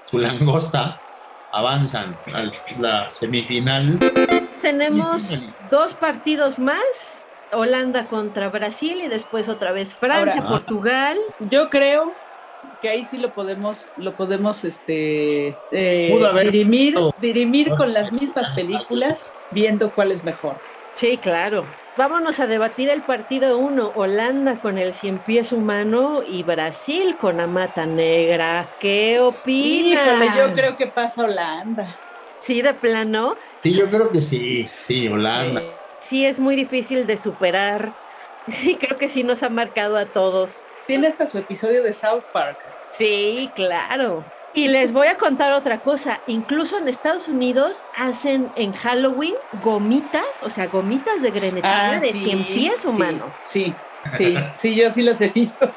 su 0.06 0.20
langosta 0.20 1.00
avanzan 1.52 2.18
a 2.34 2.52
la 2.80 3.10
semifinal. 3.10 3.98
Tenemos 4.62 5.54
dos 5.70 5.94
partidos 5.94 6.60
más. 6.60 7.30
Holanda 7.54 8.08
contra 8.08 8.50
Brasil 8.50 9.00
y 9.06 9.08
después 9.08 9.48
otra 9.48 9.72
vez 9.72 9.94
Francia, 9.94 10.34
Ahora- 10.42 10.50
Portugal. 10.50 11.18
Yo 11.50 11.70
creo 11.70 12.12
que 12.82 12.90
ahí 12.90 13.04
sí 13.04 13.18
lo 13.18 13.34
podemos, 13.34 13.90
lo 13.98 14.16
podemos 14.16 14.64
este, 14.64 15.56
eh, 15.72 16.16
dirimir, 16.44 16.96
dirimir 17.20 17.70
con 17.72 17.94
las 17.94 18.12
mismas 18.12 18.50
películas, 18.50 19.34
viendo 19.52 19.92
cuál 19.92 20.12
es 20.12 20.24
mejor. 20.24 20.58
Sí, 20.94 21.18
claro. 21.18 21.66
Vámonos 21.98 22.40
a 22.40 22.46
debatir 22.46 22.90
el 22.90 23.02
partido 23.02 23.58
1, 23.58 23.94
Holanda 23.96 24.60
con 24.60 24.78
el 24.78 24.94
cien 24.94 25.18
pies 25.18 25.52
humano 25.52 26.22
y 26.28 26.44
Brasil 26.44 27.18
con 27.20 27.40
Amata 27.40 27.88
Negra. 27.88 28.70
¿Qué 28.80 29.20
opina? 29.20 30.02
Híjole, 30.02 30.28
yo 30.38 30.54
creo 30.54 30.78
que 30.78 30.88
pasa 30.88 31.24
Holanda. 31.24 31.96
Sí, 32.40 32.62
de 32.62 32.74
plano. 32.76 33.36
Sí, 33.64 33.74
yo 33.74 33.90
creo 33.90 34.12
que 34.12 34.22
sí, 34.22 34.70
sí, 34.78 35.08
Holanda. 35.08 35.64
Sí, 36.00 36.26
es 36.26 36.40
muy 36.40 36.56
difícil 36.56 37.08
de 37.08 37.18
superar. 37.18 37.94
Sí, 38.50 38.78
creo 38.80 38.98
que 38.98 39.10
sí 39.10 39.24
nos 39.24 39.44
ha 39.44 39.50
marcado 39.50 39.98
a 39.98 40.06
todos. 40.06 40.64
Tiene 40.88 41.08
hasta 41.08 41.28
su 41.28 41.38
episodio 41.38 41.84
de 41.84 41.94
South 41.94 42.24
Park. 42.34 42.58
Sí, 42.90 43.52
claro. 43.56 44.24
Y 44.54 44.70
les 44.70 44.92
voy 44.92 45.08
a 45.08 45.18
contar 45.18 45.52
otra 45.52 45.82
cosa. 45.82 46.22
Incluso 46.26 46.78
en 46.80 46.88
Estados 46.88 47.28
Unidos 47.28 47.86
hacen 47.96 48.50
en 48.56 48.74
Halloween 48.74 49.36
gomitas, 49.62 50.42
o 50.42 50.50
sea, 50.50 50.68
gomitas 50.68 51.22
de 51.22 51.30
grenetina 51.30 52.00
de 52.00 52.10
Ah, 52.10 52.12
sí, 52.12 52.20
100 52.22 52.46
pies 52.56 52.80
sí, 52.80 52.88
humano. 52.88 53.26
Sí, 53.42 53.74
sí, 54.14 54.36
sí, 54.56 54.74
yo 54.76 54.90
sí 54.90 55.04
los 55.04 55.22
he 55.22 55.28
visto. 55.30 55.72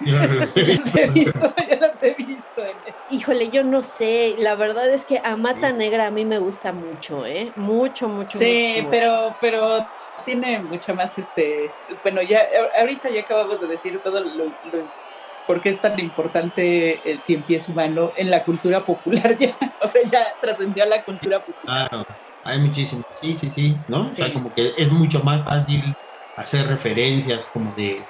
Yo 0.00 0.16
los 0.26 0.56
he 0.56 0.62
visto. 0.62 0.98
he 0.98 1.10
visto, 1.10 1.54
yo 1.70 1.76
los 1.80 2.02
he 2.02 2.14
visto. 2.14 2.62
Híjole, 3.10 3.50
yo 3.50 3.62
no 3.62 3.82
sé. 3.82 4.36
La 4.38 4.54
verdad 4.54 4.88
es 4.88 5.04
que 5.04 5.20
Amata 5.22 5.72
Negra 5.72 6.06
a 6.06 6.10
mí 6.10 6.24
me 6.24 6.38
gusta 6.38 6.72
mucho, 6.72 7.26
¿eh? 7.26 7.52
Mucho, 7.56 8.08
mucho. 8.08 8.38
Sí, 8.38 8.76
mucho, 8.76 8.84
mucho. 8.84 8.90
pero, 8.90 9.36
pero 9.40 9.86
tiene 10.24 10.60
mucho 10.62 10.94
más 10.94 11.16
este. 11.18 11.70
Bueno, 12.02 12.22
ya 12.22 12.42
ahorita 12.78 13.10
ya 13.10 13.20
acabamos 13.22 13.60
de 13.60 13.66
decir 13.68 14.00
todo 14.02 14.20
lo, 14.20 14.44
lo- 14.46 15.04
por 15.46 15.60
qué 15.60 15.68
es 15.68 15.80
tan 15.80 15.98
importante 16.00 16.98
el 17.10 17.20
cien 17.20 17.42
pies 17.42 17.68
humano 17.68 18.12
en 18.16 18.30
la 18.30 18.44
cultura 18.44 18.84
popular 18.84 19.36
ya. 19.38 19.56
O 19.80 19.86
sea, 19.86 20.02
ya 20.06 20.26
trascendió 20.40 20.84
a 20.84 20.86
la 20.86 21.02
cultura 21.02 21.44
popular. 21.44 21.88
Claro, 21.90 22.06
hay 22.44 22.58
muchísimas. 22.60 23.04
Sí, 23.10 23.36
sí, 23.36 23.50
sí, 23.50 23.76
¿no? 23.88 24.06
O 24.06 24.08
sea, 24.08 24.32
como 24.32 24.52
que 24.52 24.72
es 24.76 24.90
mucho 24.90 25.22
más 25.22 25.44
fácil 25.44 25.94
hacer 26.36 26.66
referencias 26.66 27.48
como 27.50 27.72
de 27.74 28.04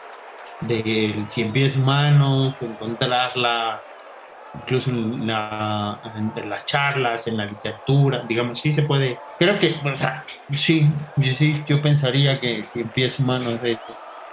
del 0.60 1.28
cien 1.28 1.52
pies 1.52 1.76
humanos, 1.76 2.54
encontrarla 2.60 3.82
incluso 4.54 4.90
en, 4.90 5.26
la, 5.26 6.00
en, 6.16 6.32
en 6.36 6.48
las 6.48 6.64
charlas, 6.64 7.26
en 7.26 7.36
la 7.36 7.46
literatura, 7.46 8.24
digamos, 8.28 8.58
sí 8.58 8.70
se 8.72 8.82
puede. 8.82 9.18
Creo 9.38 9.58
que, 9.58 9.74
o 9.84 9.96
sea, 9.96 10.24
sí, 10.52 10.92
yo, 11.16 11.32
sí, 11.32 11.62
yo 11.66 11.82
pensaría 11.82 12.38
que 12.38 12.62
Cien 12.64 12.88
pies 12.90 13.18
humanos 13.18 13.60
es, 13.62 13.78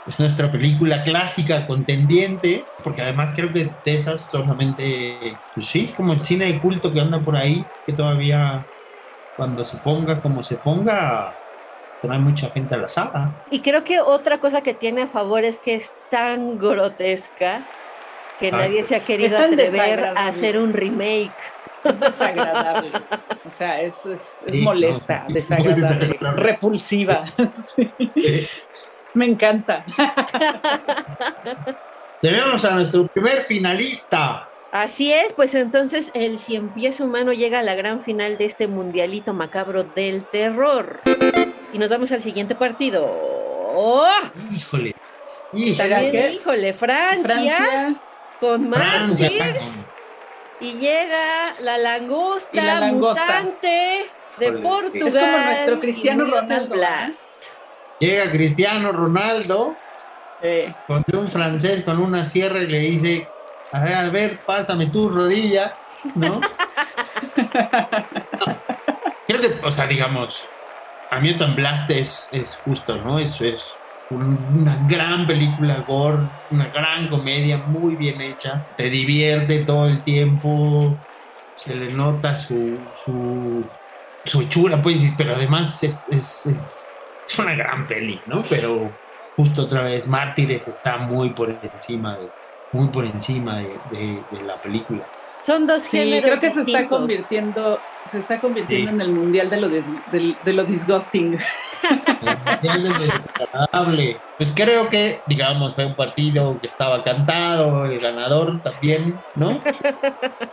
es 0.07 0.19
nuestra 0.19 0.51
película 0.51 1.03
clásica 1.03 1.65
contendiente, 1.67 2.65
porque 2.84 3.01
además 3.01 3.34
creo 3.36 3.51
que 3.51 3.69
de 3.84 3.97
esas 3.97 4.22
solamente, 4.22 5.38
pues 5.53 5.67
sí, 5.67 5.93
como 5.95 6.13
el 6.13 6.22
cine 6.22 6.45
de 6.45 6.59
culto 6.59 6.93
que 6.93 7.01
anda 7.01 7.19
por 7.19 7.36
ahí, 7.36 7.65
que 7.86 7.93
todavía 7.93 8.65
cuando 9.36 9.65
se 9.65 9.78
ponga 9.78 10.22
como 10.22 10.43
se 10.43 10.55
ponga, 10.55 11.36
trae 12.01 12.19
mucha 12.19 12.49
gente 12.51 12.76
a 12.76 12.78
la 12.78 12.89
sala. 12.89 13.34
Y 13.49 13.59
creo 13.61 13.84
que 13.84 13.99
otra 13.99 14.39
cosa 14.39 14.61
que 14.61 14.74
tiene 14.74 15.03
a 15.03 15.07
favor 15.07 15.43
es 15.43 15.59
que 15.59 15.76
es 15.76 15.93
tan 16.09 16.57
grotesca 16.57 17.67
que 18.41 18.47
Ah, 18.49 18.57
nadie 18.57 18.83
se 18.83 18.95
ha 18.95 19.05
querido 19.05 19.37
atrever 19.37 20.05
a 20.17 20.27
hacer 20.27 20.57
un 20.57 20.73
remake. 20.73 21.31
Es 21.83 21.99
desagradable. 21.99 22.91
O 23.45 23.49
sea, 23.49 23.81
es, 23.81 24.05
es, 24.05 24.41
es 24.45 24.53
Sí, 24.53 24.61
molesta, 24.61 25.25
no, 25.27 25.29
desagradable, 25.33 25.81
desagradable. 25.81 26.43
repulsiva. 26.43 27.23
Sí. 27.53 27.89
Me 29.13 29.25
encanta. 29.25 29.83
Tenemos 32.21 32.63
a 32.65 32.75
nuestro 32.75 33.07
primer 33.07 33.41
finalista. 33.43 34.47
Así 34.71 35.11
es, 35.11 35.33
pues 35.33 35.53
entonces 35.55 36.11
el 36.13 36.39
cien 36.39 36.69
pies 36.69 36.99
humano 37.01 37.33
llega 37.33 37.59
a 37.59 37.63
la 37.63 37.75
gran 37.75 38.01
final 38.01 38.37
de 38.37 38.45
este 38.45 38.67
mundialito 38.67 39.33
macabro 39.33 39.83
del 39.83 40.23
terror. 40.25 41.01
Y 41.73 41.77
nos 41.77 41.89
vamos 41.89 42.11
al 42.11 42.21
siguiente 42.21 42.55
partido. 42.55 43.05
¡Oh! 43.73 44.07
Híjole. 44.53 44.95
Híjole. 45.53 45.89
también, 45.89 46.33
híjole, 46.33 46.73
Francia, 46.73 47.55
Francia. 47.57 47.95
Con 48.41 48.73
Francia, 48.73 49.31
Martyrs. 49.39 49.87
Y 50.59 50.73
llega 50.73 51.53
la 51.61 51.77
langosta, 51.77 52.49
Y 52.53 52.57
la 52.65 52.79
langosta. 52.81 53.23
mutante 53.25 54.05
de 54.37 54.51
Portugal. 54.53 55.07
es 55.07 55.13
como 55.15 55.37
nuestro 55.45 55.79
Cristiano 55.79 56.25
Ronaldo, 56.25 56.75
Blast. 56.75 57.31
Llega 57.99 58.29
Cristiano 58.31 58.91
Ronaldo 58.91 59.75
Eh, 60.43 60.73
con 60.87 61.05
un 61.13 61.29
francés 61.31 61.83
con 61.83 61.99
una 61.99 62.25
sierra 62.25 62.59
y 62.59 62.67
le 62.67 62.79
dice, 62.79 63.27
a 63.71 63.79
ver, 63.83 63.93
a 63.93 64.09
ver, 64.09 64.39
pásame 64.39 64.87
tu 64.87 65.07
rodilla, 65.07 65.77
¿no? 66.15 66.41
Creo 69.27 69.39
que, 69.41 69.47
o 69.63 69.71
sea, 69.71 69.85
digamos, 69.87 70.43
a 71.11 71.19
Mutant 71.19 71.55
Blast 71.55 71.89
es, 71.91 72.29
es 72.33 72.55
justo, 72.65 72.95
¿no? 72.97 73.19
Eso 73.19 73.45
es 73.45 73.63
una 74.16 74.86
gran 74.88 75.26
película 75.28 75.82
gore, 75.82 76.30
una 76.49 76.68
gran 76.70 77.07
comedia 77.09 77.57
muy 77.66 77.95
bien 77.95 78.22
hecha, 78.22 78.68
te 78.76 78.89
divierte 78.89 79.64
todo 79.66 79.88
el 79.88 80.03
tiempo, 80.03 81.05
se 81.55 81.76
le 81.76 81.91
nota 81.93 82.38
su, 82.38 82.91
su, 82.93 83.78
su 84.26 84.41
hechura, 84.41 84.82
pues, 84.82 84.97
pero 85.18 85.36
además 85.36 85.82
es, 85.84 86.07
es, 86.09 86.45
es, 86.45 86.97
una 87.39 87.55
gran 87.55 87.88
peli, 87.88 88.24
¿no? 88.26 88.43
Pero 88.49 88.99
justo 89.36 89.64
otra 89.64 89.84
vez, 89.84 90.07
Mártires 90.07 90.68
está 90.68 90.97
muy 90.97 91.34
por 91.34 91.49
encima 91.64 92.18
de, 92.18 92.34
muy 92.72 92.89
por 92.91 93.05
encima 93.05 93.59
de- 93.59 93.82
de 94.30 94.41
la 94.43 94.59
película. 94.62 95.07
Son 95.41 95.65
dos 95.65 95.81
sí, 95.83 95.97
géneros 95.97 96.29
creo 96.29 96.39
que 96.41 96.51
se 96.51 96.61
está 96.61 96.87
convirtiendo, 96.87 97.79
se 98.05 98.19
está 98.19 98.39
convirtiendo 98.39 98.89
Sí. 98.91 98.95
en 98.95 99.01
el 99.01 99.11
mundial 99.11 99.49
de 99.49 99.57
lo, 99.57 99.69
dis- 99.69 100.35
de 100.43 100.53
lo 100.53 100.63
disgusting. 100.65 101.37
El 102.21 102.37
mundial 102.71 102.85
es 103.01 103.23
desagradable. 103.25 104.17
Pues 104.37 104.51
creo 104.55 104.87
que, 104.89 105.21
digamos, 105.25 105.73
fue 105.73 105.85
un 105.85 105.95
partido 105.95 106.59
que 106.61 106.67
estaba 106.67 107.03
cantado, 107.03 107.85
el 107.85 107.99
ganador 107.99 108.61
también, 108.61 109.19
¿no? 109.35 109.59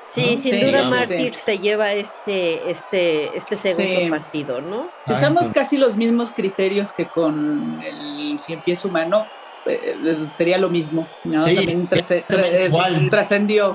Sí, 0.06 0.22
¿no? 0.22 0.36
sin 0.36 0.38
Sí, 0.38 0.60
duda 0.60 0.84
Mártir 0.84 1.34
se 1.34 1.58
lleva 1.58 1.92
este, 1.92 2.70
este, 2.70 3.36
este 3.36 3.56
segundo 3.56 4.00
Sí. 4.00 4.08
partido, 4.10 4.60
¿no? 4.62 4.88
Si 5.06 5.12
usamos 5.12 5.48
casi 5.52 5.76
los 5.76 5.96
mismos 5.98 6.32
criterios 6.32 6.92
que 6.92 7.06
con 7.06 7.82
el 7.84 8.40
cien 8.40 8.62
pies 8.62 8.84
humano, 8.86 9.26
eh, 9.66 9.96
sería 10.26 10.56
lo 10.56 10.70
mismo, 10.70 11.06
¿no? 11.24 11.42
Sí, 11.42 11.54
También 11.54 11.88
trascendió. 13.10 13.72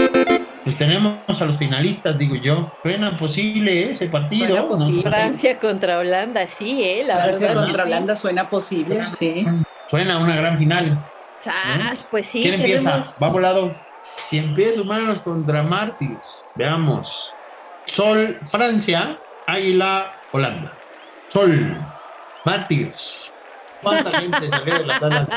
Pues 0.63 0.77
tenemos 0.77 1.17
a 1.41 1.45
los 1.45 1.57
finalistas, 1.57 2.17
digo 2.17 2.35
yo. 2.35 2.71
Suena 2.83 3.17
posible 3.17 3.89
ese 3.89 4.07
partido. 4.07 4.75
Suena. 4.77 5.01
Francia 5.09 5.57
contra 5.59 5.97
Holanda, 5.99 6.47
sí, 6.47 6.81
¿eh? 6.83 7.03
La 7.05 7.15
Francia 7.23 7.47
verdad. 7.47 7.63
contra 7.65 7.83
sí. 7.83 7.89
Holanda 7.89 8.15
suena 8.15 8.49
posible, 8.49 9.11
sí. 9.11 9.45
Suena 9.89 10.17
una 10.19 10.35
gran 10.35 10.57
final. 10.57 11.05
Sas, 11.39 12.05
pues 12.09 12.27
sí, 12.27 12.41
¿Quién 12.41 12.55
empieza? 12.55 12.91
tenemos- 12.91 13.17
Va 13.21 13.27
volado. 13.29 13.75
Cien 14.21 14.53
pies 14.55 14.77
humanos 14.77 15.21
contra 15.21 15.63
mártires. 15.63 16.45
Veamos. 16.55 17.33
Sol, 17.85 18.39
Francia. 18.49 19.19
Águila, 19.45 20.13
Holanda. 20.31 20.71
Sol, 21.27 21.77
mártires. 22.45 23.32
¿Cuánta 23.83 24.11
gente 24.19 24.39
se 24.39 24.49
salió 24.49 24.77
de 24.79 24.85
la 24.85 24.99
sala? 24.99 25.27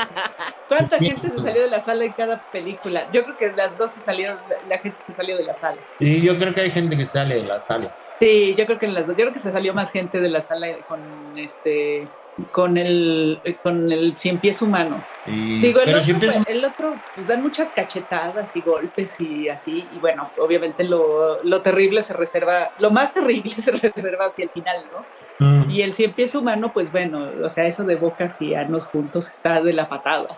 ¿Cuánta 0.67 0.97
gente 0.97 1.29
se 1.29 1.39
salió 1.39 1.61
de 1.61 1.69
la 1.69 1.79
sala 1.79 2.05
en 2.05 2.13
cada 2.13 2.41
película? 2.51 3.07
Yo 3.11 3.23
creo 3.23 3.37
que 3.37 3.51
las 3.53 3.77
dos 3.77 3.91
se 3.91 4.01
salieron, 4.01 4.39
la- 4.67 4.77
gente 4.79 4.97
se 4.97 5.13
salió 5.13 5.37
de 5.37 5.43
la 5.43 5.53
sala. 5.53 5.77
Y 5.99 6.21
yo 6.21 6.37
creo 6.37 6.53
que 6.53 6.61
hay 6.61 6.71
gente 6.71 6.95
que 6.97 7.05
sale 7.05 7.35
de 7.35 7.43
la 7.43 7.61
sala. 7.61 7.85
Sí, 8.19 8.55
yo 8.55 8.65
creo 8.65 8.79
que 8.79 8.87
en 8.87 8.93
las 8.95 9.05
dos, 9.07 9.15
yo 9.15 9.23
creo 9.25 9.33
que 9.33 9.39
se 9.39 9.51
salió 9.51 9.73
más 9.73 9.91
gente 9.91 10.19
de 10.19 10.29
la 10.29 10.41
sala 10.41 10.67
con 10.87 11.37
este 11.37 12.07
con 12.51 12.77
el 12.77 13.41
con 13.63 13.91
el 13.91 14.17
cien 14.17 14.37
pies 14.39 14.61
humano. 14.61 15.03
Y- 15.25 15.59
Digo, 15.61 15.79
el 15.81 15.95
otro, 15.95 16.43
el 16.45 16.65
otro, 16.65 16.93
pues 17.15 17.27
dan 17.27 17.41
muchas 17.41 17.71
cachetadas 17.71 18.55
y 18.55 18.61
golpes 18.61 19.19
y 19.19 19.49
así, 19.49 19.87
y 19.91 19.99
bueno, 19.99 20.31
obviamente 20.37 20.83
lo, 20.83 21.43
lo 21.43 21.61
terrible 21.61 22.01
se 22.03 22.13
reserva, 22.13 22.71
lo 22.79 22.91
más 22.91 23.13
terrible 23.13 23.49
se 23.57 23.71
reserva 23.71 24.25
hacia 24.27 24.43
el 24.45 24.49
final, 24.51 24.85
¿no? 24.91 25.05
Mm. 25.39 25.69
Y 25.69 25.81
el 25.81 25.93
cien 25.93 26.13
pies 26.13 26.33
humano, 26.35 26.71
pues 26.73 26.91
bueno, 26.91 27.29
o 27.43 27.49
sea, 27.49 27.65
eso 27.65 27.83
de 27.83 27.95
bocas 27.95 28.41
y 28.41 28.55
anos 28.55 28.87
juntos 28.87 29.29
está 29.29 29.61
de 29.61 29.73
la 29.73 29.87
patada. 29.87 30.37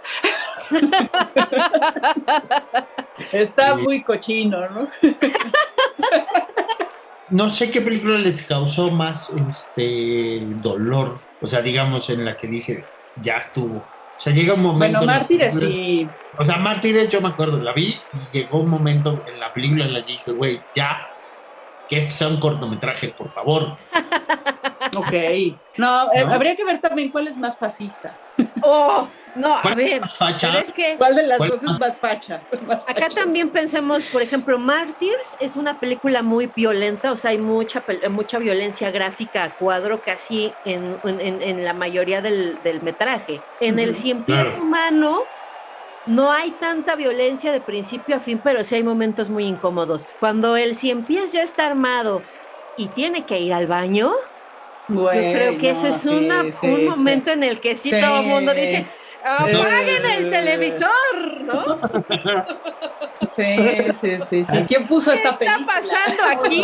está 3.31 3.77
Sí. 3.77 3.83
muy 3.83 4.03
cochino, 4.03 4.67
¿no? 4.69 4.87
No 7.31 7.51
sé 7.51 7.69
qué 7.69 7.79
película 7.81 8.17
les 8.17 8.41
causó 8.41 8.89
más 8.89 9.35
este 9.51 10.39
dolor. 10.63 11.15
O 11.41 11.47
sea, 11.47 11.61
digamos 11.61 12.09
en 12.09 12.25
la 12.25 12.35
que 12.35 12.47
dice, 12.47 12.83
ya 13.21 13.37
estuvo. 13.37 13.77
O 13.77 13.85
sea, 14.17 14.33
llega 14.33 14.55
un 14.55 14.63
momento. 14.63 14.97
Bueno, 14.97 15.13
Mártires 15.13 15.53
sí. 15.59 16.09
O 16.39 16.43
sea, 16.43 16.57
Mártires, 16.57 17.07
yo 17.09 17.21
me 17.21 17.27
acuerdo, 17.27 17.61
la 17.61 17.71
vi 17.71 17.95
y 18.33 18.37
llegó 18.39 18.57
un 18.57 18.69
momento 18.71 19.19
en 19.27 19.39
la 19.39 19.53
película 19.53 19.85
en 19.85 19.93
la 19.93 20.03
que 20.03 20.13
dije, 20.13 20.31
güey, 20.31 20.59
ya, 20.75 21.07
que 21.87 21.99
esto 21.99 22.11
sea 22.15 22.27
un 22.29 22.39
cortometraje, 22.39 23.09
por 23.09 23.29
favor. 23.29 23.77
Ok. 24.95 25.11
No, 25.77 26.11
eh, 26.13 26.25
¿No? 26.25 26.33
habría 26.33 26.55
que 26.55 26.65
ver 26.65 26.79
también 26.79 27.11
cuál 27.11 27.27
es 27.27 27.37
más 27.37 27.57
fascista. 27.57 28.19
Oh, 28.61 29.09
no, 29.35 29.55
a 29.55 29.61
¿Cuál 29.61 29.75
ver, 29.75 30.01
es 30.63 30.73
que 30.73 30.97
¿Cuál 30.97 31.15
de 31.15 31.27
las 31.27 31.37
¿Cuál 31.37 31.49
dos 31.51 31.63
es 31.63 31.69
más? 31.79 31.99
facha? 31.99 32.41
Más 32.65 32.81
acá 32.83 32.93
fachas. 32.93 33.13
también 33.15 33.51
pensemos, 33.51 34.03
por 34.05 34.21
ejemplo, 34.21 34.57
Martyrs 34.57 35.35
es 35.39 35.55
una 35.55 35.79
película 35.79 36.23
muy 36.23 36.47
violenta, 36.47 37.11
o 37.11 37.17
sea, 37.17 37.31
hay 37.31 37.37
mucha, 37.37 37.85
mucha 38.09 38.39
violencia 38.39 38.91
gráfica 38.91 39.43
a 39.43 39.55
cuadro 39.55 40.01
casi 40.01 40.59
en, 40.63 40.99
en- 41.03 41.63
la 41.63 41.73
mayoría 41.73 42.21
del, 42.21 42.61
del 42.63 42.81
metraje. 42.81 43.45
En 43.59 43.79
el 43.79 43.93
Cien 43.93 44.25
Pies 44.25 44.49
claro. 44.49 44.63
Humano 44.63 45.31
no 46.05 46.31
hay 46.31 46.51
tanta 46.51 46.95
violencia 46.95 47.51
de 47.51 47.61
principio 47.61 48.15
a 48.15 48.19
fin, 48.19 48.41
pero 48.43 48.63
sí 48.63 48.75
hay 48.75 48.83
momentos 48.83 49.29
muy 49.29 49.45
incómodos. 49.45 50.07
Cuando 50.19 50.57
el 50.57 50.75
Cien 50.75 51.05
Pies 51.05 51.31
ya 51.31 51.43
está 51.43 51.67
armado 51.67 52.23
y 52.75 52.89
tiene 52.89 53.25
que 53.25 53.39
ir 53.39 53.53
al 53.53 53.67
baño, 53.67 54.11
yo 54.89 55.09
creo 55.11 55.57
que 55.57 55.69
ese 55.71 55.89
Bueno, 55.89 55.95
es 55.95 56.05
una- 56.05 56.51
sí, 56.51 56.67
un 56.67 56.77
sí. 56.79 56.83
momento 56.85 57.31
en 57.31 57.43
el 57.43 57.59
que 57.59 57.75
sí, 57.75 57.91
Sí. 57.91 57.99
todo 57.99 58.17
el 58.21 58.25
mundo 58.25 58.53
dice, 58.53 58.87
apaguen 59.23 60.05
el 60.05 60.29
televisor, 60.29 61.41
¿no? 61.41 61.63
Sí, 63.27 63.43
sí, 63.93 64.17
sí, 64.21 64.43
sí. 64.45 64.65
¿Quién 64.67 64.87
puso 64.87 65.11
¿Qué 65.11 65.17
esta 65.17 65.29
está 65.31 65.39
película? 65.39 65.65
pasando 65.67 66.23
aquí? 66.45 66.63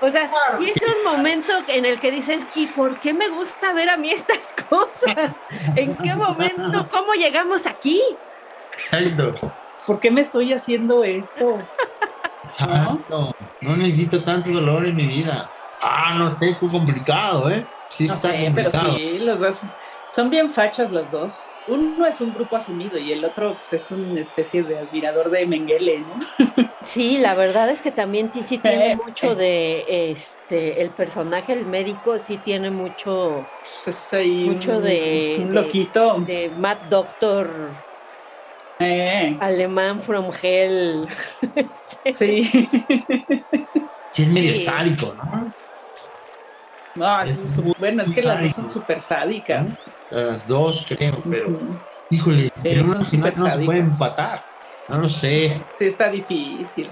O 0.00 0.10
sea, 0.10 0.30
sí 0.60 0.70
es 0.70 0.82
un 0.82 1.04
momento 1.12 1.52
en 1.68 1.84
el 1.86 1.98
que 1.98 2.10
dices, 2.12 2.48
¿y 2.54 2.66
por 2.66 3.00
qué 3.00 3.12
me 3.14 3.28
gusta 3.28 3.72
ver 3.72 3.88
a 3.90 3.96
mí 3.96 4.10
estas 4.10 4.54
cosas? 4.68 5.32
¿En 5.74 5.96
qué 5.96 6.14
momento? 6.14 6.88
¿Cómo 6.90 7.14
llegamos 7.14 7.66
aquí? 7.66 8.00
¿Por 9.86 9.98
qué 9.98 10.10
me 10.10 10.20
estoy 10.20 10.52
haciendo 10.52 11.02
esto? 11.02 11.58
No 13.60 13.76
necesito 13.76 14.22
tanto 14.22 14.50
dolor 14.50 14.86
en 14.86 14.96
mi 14.96 15.06
vida. 15.06 15.50
Ah, 15.80 16.14
no 16.16 16.32
sé, 16.32 16.54
fue 16.58 16.70
complicado, 16.70 17.50
¿eh? 17.50 17.66
Sí, 17.90 18.06
No 18.06 18.14
está 18.14 18.30
sé, 18.30 18.52
pero 18.54 18.70
complicado. 18.70 18.96
sí, 18.96 19.18
los 19.18 19.40
dos 19.40 19.62
son 20.08 20.30
bien 20.30 20.50
fachas 20.52 20.90
las 20.92 21.10
dos. 21.10 21.42
Uno 21.68 22.06
es 22.06 22.20
un 22.20 22.32
grupo 22.32 22.56
asumido 22.56 22.96
y 22.98 23.12
el 23.12 23.24
otro 23.24 23.54
pues, 23.54 23.72
es 23.72 23.90
una 23.90 24.20
especie 24.20 24.62
de 24.62 24.78
admirador 24.78 25.30
de 25.30 25.46
Mengele, 25.46 25.98
¿no? 26.00 26.18
Sí, 26.82 27.18
la 27.18 27.34
verdad 27.34 27.68
es 27.70 27.82
que 27.82 27.90
también 27.90 28.30
sí 28.44 28.58
tiene 28.58 28.92
Eh, 28.92 28.96
mucho 28.96 29.34
de, 29.34 30.12
este, 30.12 30.80
el 30.82 30.90
personaje, 30.90 31.52
el 31.52 31.66
médico, 31.66 32.18
sí 32.20 32.38
tiene 32.38 32.70
mucho 32.70 33.44
Pues 33.84 34.12
Mucho 34.44 34.76
un- 34.78 34.82
de- 34.84 35.36
un 35.40 35.48
de- 35.48 35.54
loquito. 35.54 36.20
de 36.20 36.48
Mad 36.56 36.76
Doctor 36.88 37.50
Eh, 38.78 39.36
alemán 39.40 40.00
from 40.00 40.30
hell. 40.40 41.08
Este, 41.56 42.12
sí. 42.14 42.44
Sí, 44.12 44.22
es 44.22 44.28
medio 44.28 44.54
Sí. 44.54 44.62
sádico, 44.64 45.14
¿no? 45.14 45.52
No, 46.96 47.22
es 47.22 47.38
Es 47.38 47.58
un- 47.58 47.64
muy 47.64 47.74
bueno, 47.78 48.02
es 48.02 48.10
que 48.10 48.22
las 48.22 48.42
dos 48.42 48.54
son 48.54 48.66
súper 48.66 49.00
sádicas. 49.00 49.82
Las 50.10 50.46
dos, 50.46 50.84
creo, 50.88 51.22
pero. 51.28 51.58
Híjole, 52.08 52.44
Sí, 52.56 52.60
pero 52.62 52.84
no 52.84 53.04
se 53.04 53.18
puede 53.64 53.80
empatar. 53.80 54.44
No 54.88 54.98
lo 54.98 55.08
sé. 55.08 55.64
Sí, 55.72 55.86
está 55.86 56.08
difícil. 56.08 56.88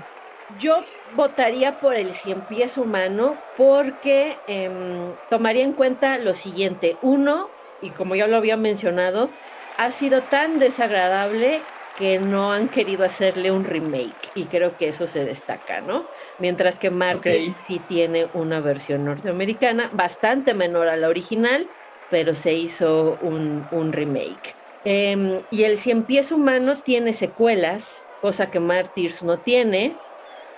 Yo 0.58 0.80
votaría 1.14 1.78
por 1.80 1.94
el 1.94 2.12
cien 2.12 2.42
pies 2.42 2.76
humano 2.76 3.38
porque 3.56 4.36
em, 4.48 5.12
tomaría 5.30 5.62
en 5.64 5.72
cuenta 5.72 6.18
lo 6.18 6.34
siguiente. 6.34 6.96
Uno, 7.02 7.48
y 7.80 7.90
como 7.90 8.14
ya 8.16 8.26
lo 8.26 8.36
había 8.36 8.56
mencionado, 8.56 9.30
ha 9.78 9.90
sido 9.90 10.22
tan 10.22 10.58
desagradable 10.58 11.60
que 11.98 12.18
no 12.18 12.52
han 12.52 12.68
querido 12.68 13.04
hacerle 13.04 13.50
un 13.50 13.64
remake 13.64 14.30
y 14.34 14.44
creo 14.46 14.76
que 14.76 14.88
eso 14.88 15.06
se 15.06 15.24
destaca, 15.24 15.80
¿no? 15.80 16.06
Mientras 16.38 16.78
que 16.78 16.88
Ok. 16.88 17.54
sí 17.54 17.78
tiene 17.78 18.28
una 18.34 18.60
versión 18.60 19.04
norteamericana 19.04 19.90
bastante 19.92 20.54
menor 20.54 20.88
a 20.88 20.96
la 20.96 21.08
original, 21.08 21.68
pero 22.10 22.34
se 22.34 22.54
hizo 22.54 23.18
un, 23.22 23.66
un 23.70 23.92
remake. 23.92 24.56
Em, 24.84 25.40
y 25.50 25.62
el 25.62 25.78
Cien 25.78 26.02
Pies 26.04 26.32
Humano 26.32 26.76
tiene 26.82 27.12
secuelas, 27.12 28.06
cosa 28.20 28.50
que 28.50 28.60
Martyrs 28.60 29.22
no 29.22 29.38
tiene. 29.38 29.96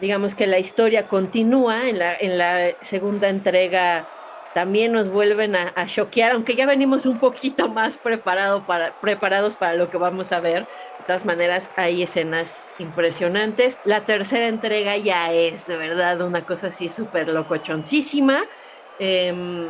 Digamos 0.01 0.35
que 0.35 0.47
la 0.47 0.59
historia 0.59 1.07
continúa. 1.07 1.89
En 1.89 1.99
la, 1.99 2.15
en 2.15 2.39
la 2.39 2.77
segunda 2.81 3.29
entrega 3.29 4.09
también 4.57 4.91
nos 4.91 5.11
vuelven 5.11 5.55
a, 5.55 5.85
choquear, 5.85 6.33
aunque 6.33 6.55
ya 6.55 6.65
venimos 6.65 7.05
un 7.05 7.19
poquito 7.19 7.69
más 7.69 7.99
preparado 7.99 8.65
para, 8.65 8.99
preparados 9.03 9.55
para 9.55 9.75
lo 9.75 9.91
que 9.91 9.99
vamos 9.99 10.33
a 10.33 10.41
ver. 10.41 10.63
De 10.63 11.05
todas 11.07 11.27
maneras, 11.27 11.71
hay 11.77 12.03
escenas 12.03 12.73
impresionantes. 12.79 13.79
La 13.85 14.07
tercera 14.07 14.49
entrega 14.49 14.97
ya 14.97 15.31
es 15.31 15.67
de 15.67 15.77
verdad 15.77 16.23
una 16.23 16.47
cosa 16.47 16.69
así 16.69 16.89
súper 16.89 17.29
locochoncísima, 17.29 18.45
em, 18.99 19.69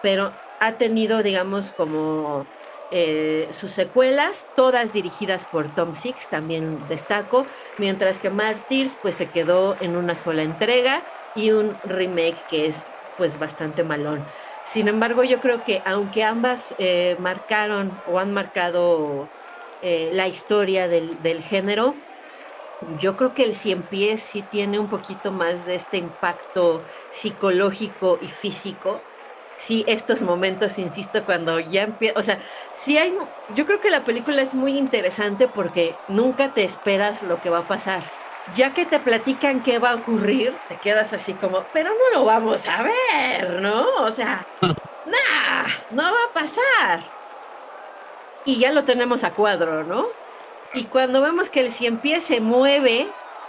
pero 0.00 0.30
ha 0.60 0.74
tenido, 0.74 1.24
digamos, 1.24 1.72
como 1.72 2.46
eh, 2.92 3.48
sus 3.50 3.72
secuelas, 3.72 4.46
todas 4.54 4.92
dirigidas 4.92 5.44
por 5.44 5.74
Tom 5.74 5.96
Six, 5.96 6.28
también 6.28 6.80
destaco, 6.88 7.46
mientras 7.78 8.20
que 8.20 8.30
Martyrs 8.30 8.96
pues 9.02 9.16
se 9.16 9.26
quedó 9.26 9.76
en 9.80 9.96
una 9.96 10.16
sola 10.16 10.44
entrega 10.44 11.02
y 11.34 11.50
un 11.50 11.76
remake 11.82 12.38
que 12.48 12.66
es 12.66 12.88
pues 13.20 13.38
bastante 13.38 13.84
malón. 13.84 14.24
Sin 14.64 14.88
embargo, 14.88 15.24
yo 15.24 15.40
creo 15.40 15.62
que 15.62 15.82
aunque 15.84 16.24
ambas 16.24 16.74
eh, 16.78 17.16
marcaron 17.18 17.92
o 18.10 18.18
han 18.18 18.32
marcado 18.32 19.28
eh, 19.82 20.08
la 20.14 20.26
historia 20.26 20.88
del, 20.88 21.20
del 21.22 21.42
género, 21.42 21.94
yo 22.98 23.18
creo 23.18 23.34
que 23.34 23.44
el 23.44 23.54
Cien 23.54 23.82
Pies 23.82 24.22
sí 24.22 24.40
tiene 24.40 24.78
un 24.78 24.88
poquito 24.88 25.32
más 25.32 25.66
de 25.66 25.74
este 25.74 25.98
impacto 25.98 26.82
psicológico 27.10 28.18
y 28.22 28.28
físico. 28.28 29.02
Sí, 29.54 29.84
estos 29.86 30.22
momentos, 30.22 30.78
insisto, 30.78 31.22
cuando 31.26 31.60
ya 31.60 31.82
empieza, 31.82 32.18
o 32.18 32.22
sea, 32.22 32.40
sí 32.72 32.96
hay, 32.96 33.12
yo 33.54 33.66
creo 33.66 33.82
que 33.82 33.90
la 33.90 34.06
película 34.06 34.40
es 34.40 34.54
muy 34.54 34.78
interesante 34.78 35.46
porque 35.46 35.94
nunca 36.08 36.54
te 36.54 36.64
esperas 36.64 37.22
lo 37.22 37.38
que 37.42 37.50
va 37.50 37.58
a 37.58 37.68
pasar. 37.68 38.02
Ya 38.56 38.74
que 38.74 38.86
te 38.86 38.98
platican 38.98 39.62
qué 39.62 39.78
va 39.78 39.90
a 39.90 39.94
ocurrir, 39.96 40.56
te 40.68 40.76
quedas 40.76 41.12
así 41.12 41.34
como, 41.34 41.64
pero 41.72 41.90
no 41.90 42.18
lo 42.18 42.24
vamos 42.24 42.66
a 42.66 42.82
ver, 42.82 43.60
¿no? 43.60 43.86
O 44.00 44.10
sea, 44.10 44.46
nah, 44.60 45.66
no 45.90 46.02
va 46.02 46.18
a 46.28 46.32
pasar. 46.32 47.00
Y 48.44 48.58
ya 48.58 48.72
lo 48.72 48.84
tenemos 48.84 49.22
a 49.24 49.34
cuadro, 49.34 49.84
¿no? 49.84 50.08
Y 50.74 50.84
cuando 50.84 51.20
vemos 51.20 51.50
que 51.50 51.60
el 51.60 51.70
cien 51.70 51.98
pies 51.98 52.24
se 52.24 52.40
mueve 52.40 53.08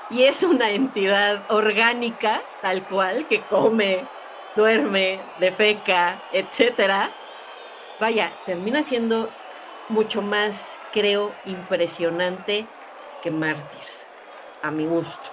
y 0.10 0.24
es 0.24 0.44
una 0.44 0.72
entidad 0.72 1.44
orgánica, 1.50 2.42
tal 2.62 2.84
cual, 2.84 3.28
que 3.28 3.42
come, 3.42 4.06
duerme, 4.56 5.22
defeca, 5.40 6.22
etcétera, 6.34 7.12
vaya, 8.00 8.34
termina 8.46 8.84
siendo 8.84 9.30
mucho 9.88 10.22
más, 10.22 10.82
creo, 10.92 11.34
impresionante 11.46 12.66
que 13.22 13.32
Mártires, 13.32 14.08
a 14.62 14.72
mi 14.72 14.86
gusto. 14.86 15.30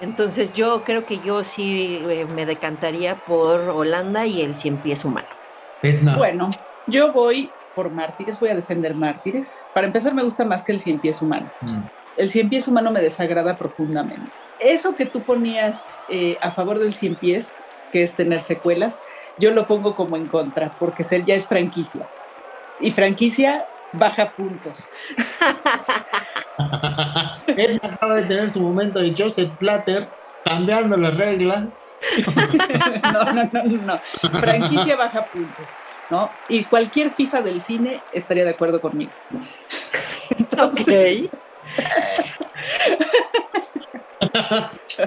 Entonces 0.00 0.52
yo 0.52 0.82
creo 0.84 1.06
que 1.06 1.18
yo 1.18 1.44
sí 1.44 2.00
eh, 2.10 2.26
me 2.26 2.44
decantaría 2.44 3.16
por 3.16 3.60
Holanda 3.70 4.26
y 4.26 4.40
el 4.42 4.54
cien 4.54 4.78
pies 4.78 5.04
humano. 5.04 5.28
Bueno, 6.16 6.50
yo 6.86 7.12
voy 7.12 7.50
por 7.74 7.90
Mártires, 7.90 8.38
voy 8.38 8.50
a 8.50 8.54
defender 8.54 8.94
Mártires. 8.94 9.60
Para 9.74 9.86
empezar, 9.86 10.14
me 10.14 10.22
gusta 10.22 10.44
más 10.44 10.62
que 10.62 10.72
el 10.72 10.78
Cien 10.78 11.00
Pies 11.00 11.20
Humano. 11.22 11.50
mm, 11.60 11.80
El 12.16 12.28
Cien 12.28 12.48
Pies 12.48 12.68
Humano 12.68 12.90
me 12.90 13.00
desagrada 13.00 13.56
profundamente. 13.56 14.30
Eso 14.58 14.94
que 14.94 15.06
tú 15.06 15.22
ponías 15.24 15.90
eh, 16.08 16.36
a 16.40 16.50
favor 16.52 16.78
del 16.78 16.94
Cien 16.94 17.16
Pies, 17.16 17.58
que 17.90 18.02
es 18.02 18.14
tener 18.14 18.40
secuelas, 18.40 19.00
yo 19.38 19.50
lo 19.52 19.66
pongo 19.66 19.96
como 19.96 20.16
en 20.16 20.26
contra, 20.26 20.76
porque 20.78 21.04
ser 21.04 21.24
ya 21.24 21.34
es 21.34 21.46
franquicia. 21.46 22.06
Y 22.80 22.90
franquicia 22.90 23.66
baja 23.94 24.32
puntos. 24.36 24.86
Edna 27.46 27.80
acaba 27.82 28.16
de 28.16 28.22
tener 28.22 28.52
su 28.52 28.60
momento 28.60 29.00
de 29.00 29.14
Joseph 29.16 29.50
Platter 29.58 30.08
cambiando 30.44 30.96
las 30.96 31.16
reglas. 31.16 31.64
No, 33.12 33.24
no, 33.32 33.44
no, 33.52 33.62
no, 33.64 33.82
no. 34.22 34.40
Franquicia 34.40 34.96
baja 34.96 35.22
puntos, 35.26 35.68
¿no? 36.10 36.30
Y 36.48 36.64
cualquier 36.64 37.10
FIFA 37.10 37.42
del 37.42 37.60
cine 37.60 38.00
estaría 38.12 38.44
de 38.44 38.50
acuerdo 38.50 38.80
conmigo. 38.80 39.12
Entonces, 40.38 41.28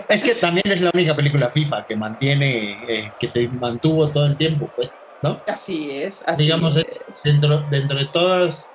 Es 0.09 0.23
que 0.23 0.35
también 0.35 0.71
es 0.71 0.81
la 0.81 0.91
única 0.93 1.15
película 1.15 1.49
FIFA 1.49 1.85
que 1.85 1.95
mantiene, 1.95 2.77
eh, 2.87 3.11
que 3.19 3.27
se 3.27 3.47
mantuvo 3.47 4.09
todo 4.09 4.25
el 4.25 4.37
tiempo, 4.37 4.69
pues, 4.75 4.89
¿no? 5.21 5.41
así 5.47 5.89
es. 5.91 6.23
Así 6.25 6.43
Digamos, 6.43 6.75
es. 6.75 7.03
es 7.07 7.23
dentro, 7.23 7.61
dentro 7.69 7.97
de 7.97 8.05
todas, 8.05 8.69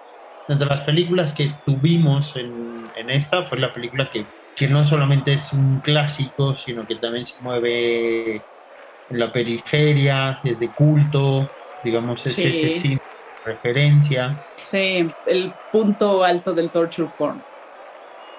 dentro 0.50 0.68
de 0.68 0.76
las 0.76 0.84
películas 0.84 1.34
que 1.34 1.60
tuvimos 1.64 2.36
en, 2.36 2.90
en 2.94 3.10
esta, 3.10 3.46
fue 3.46 3.58
la 3.60 3.72
película 3.74 4.10
que, 4.10 4.32
que 4.54 4.68
no 4.68 4.84
solamente 4.84 5.34
es 5.34 5.52
un 5.52 5.80
clásico, 5.80 6.56
sino 6.58 6.86
que 6.86 6.96
también 6.96 7.24
se 7.24 7.42
mueve 7.42 8.36
en 9.08 9.18
la 9.20 9.32
periferia, 9.32 10.40
desde 10.44 10.74
culto, 10.74 11.56
digamos, 11.82 12.26
es 12.26 12.36
Sí. 12.36 12.42
ese 12.44 12.70
cine 12.72 12.98
de 13.44 13.52
referencia. 13.52 14.44
Sí, 14.56 15.16
el 15.24 15.58
punto 15.70 16.22
alto 16.24 16.54
del 16.54 16.70
torture 16.70 17.12
porn, 17.16 17.44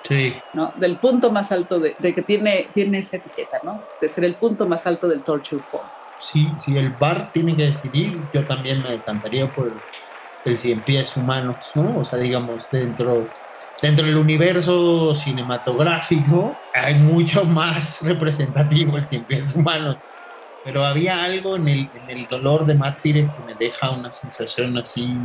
Sí, 0.03 0.41
¿no? 0.53 0.73
Del 0.75 0.99
punto 0.99 1.31
más 1.31 1.51
alto 1.51 1.79
de, 1.79 1.95
de 1.99 2.13
que 2.13 2.21
tiene, 2.23 2.69
tiene 2.73 2.99
esa 2.99 3.17
etiqueta, 3.17 3.59
¿no? 3.63 3.89
De 3.99 4.09
ser 4.09 4.25
el 4.25 4.37
punto 4.37 4.67
más 4.67 4.85
alto 4.87 5.07
del 5.07 5.23
torture 5.23 5.63
porn. 5.69 5.91
sí, 6.17 6.57
si 6.59 6.77
el 6.77 6.95
bar 6.95 7.31
tiene 7.31 7.55
que 7.55 7.63
decidir, 7.63 8.29
yo 8.33 8.45
también 8.47 8.81
me 8.81 8.93
encantaría 8.95 9.51
por, 9.53 9.83
el 10.45 10.57
cien 10.57 10.81
pies 10.81 11.15
humanos, 11.15 11.57
¿no? 11.75 11.99
O 11.99 12.05
sea, 12.05 12.19
digamos, 12.19 12.67
dentro, 12.71 13.27
dentro 13.81 14.05
del 14.05 14.17
universo 14.17 15.13
cinematográfico 15.15 16.55
hay 16.73 16.95
mucho 16.95 17.45
más 17.45 18.01
representativo 18.05 18.97
el 18.97 19.05
cien 19.05 19.23
pies 19.23 19.55
humanos. 19.55 19.97
Pero 20.63 20.85
había 20.85 21.23
algo 21.23 21.55
en 21.55 21.67
el, 21.67 21.89
en 21.93 22.09
el 22.09 22.27
dolor 22.27 22.65
de 22.65 22.75
mártires 22.75 23.31
que 23.31 23.43
me 23.43 23.55
deja 23.55 23.89
una 23.89 24.11
sensación 24.11 24.77
así 24.77 25.17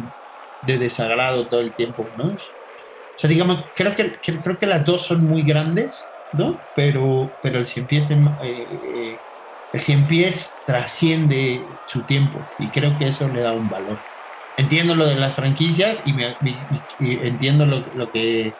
de 0.62 0.78
desagrado 0.78 1.46
todo 1.46 1.60
el 1.60 1.72
tiempo, 1.74 2.06
¿no? 2.16 2.28
O 2.28 3.18
sea, 3.18 3.28
digamos, 3.28 3.64
creo 3.74 3.94
que, 3.94 4.18
creo 4.20 4.58
que 4.58 4.66
las 4.66 4.84
dos 4.84 5.02
son 5.02 5.24
muy 5.24 5.42
grandes, 5.42 6.06
¿no? 6.32 6.58
Pero, 6.74 7.30
pero 7.42 7.58
el 7.58 7.66
cien 7.66 7.86
pies, 7.86 8.10
eh, 8.10 8.16
eh, 8.42 9.18
el 9.72 9.80
cien 9.80 10.06
pies 10.06 10.54
trasciende 10.66 11.62
su 11.86 12.02
tiempo 12.02 12.38
y 12.58 12.68
creo 12.68 12.96
que 12.98 13.08
eso 13.08 13.28
le 13.28 13.40
da 13.40 13.52
un 13.52 13.68
valor. 13.68 13.98
Entiendo 14.56 14.94
lo 14.94 15.06
de 15.06 15.16
las 15.16 15.34
franquicias 15.34 16.02
y, 16.06 16.12
me, 16.12 16.34
entiendo 16.98 17.66
lo, 17.66 18.10
que 18.10 18.54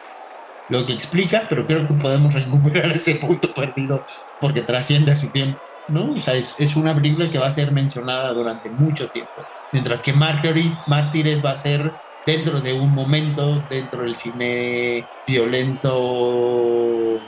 lo 0.69 0.85
que 0.85 0.93
explica, 0.93 1.47
pero 1.49 1.65
creo 1.65 1.87
que 1.87 1.93
podemos 1.95 2.33
recuperar 2.35 2.91
ese 2.91 3.15
punto 3.15 3.53
perdido 3.53 4.05
porque 4.39 4.61
trasciende 4.61 5.11
a 5.11 5.15
su 5.15 5.29
tiempo, 5.29 5.59
¿no? 5.87 6.13
O 6.13 6.19
sea, 6.21 6.35
es, 6.35 6.59
es 6.59 6.75
una 6.75 6.93
película 6.93 7.31
que 7.31 7.39
va 7.39 7.47
a 7.47 7.51
ser 7.51 7.71
mencionada 7.71 8.31
durante 8.33 8.69
mucho 8.69 9.09
tiempo, 9.09 9.31
mientras 9.71 10.01
que 10.01 10.13
Mártires 10.13 11.43
va 11.43 11.51
a 11.51 11.57
ser 11.57 11.91
dentro 12.27 12.59
de 12.59 12.73
un 12.73 12.93
momento, 12.93 13.63
dentro 13.69 14.03
del 14.03 14.15
cine 14.15 15.07
violento, 15.25 17.19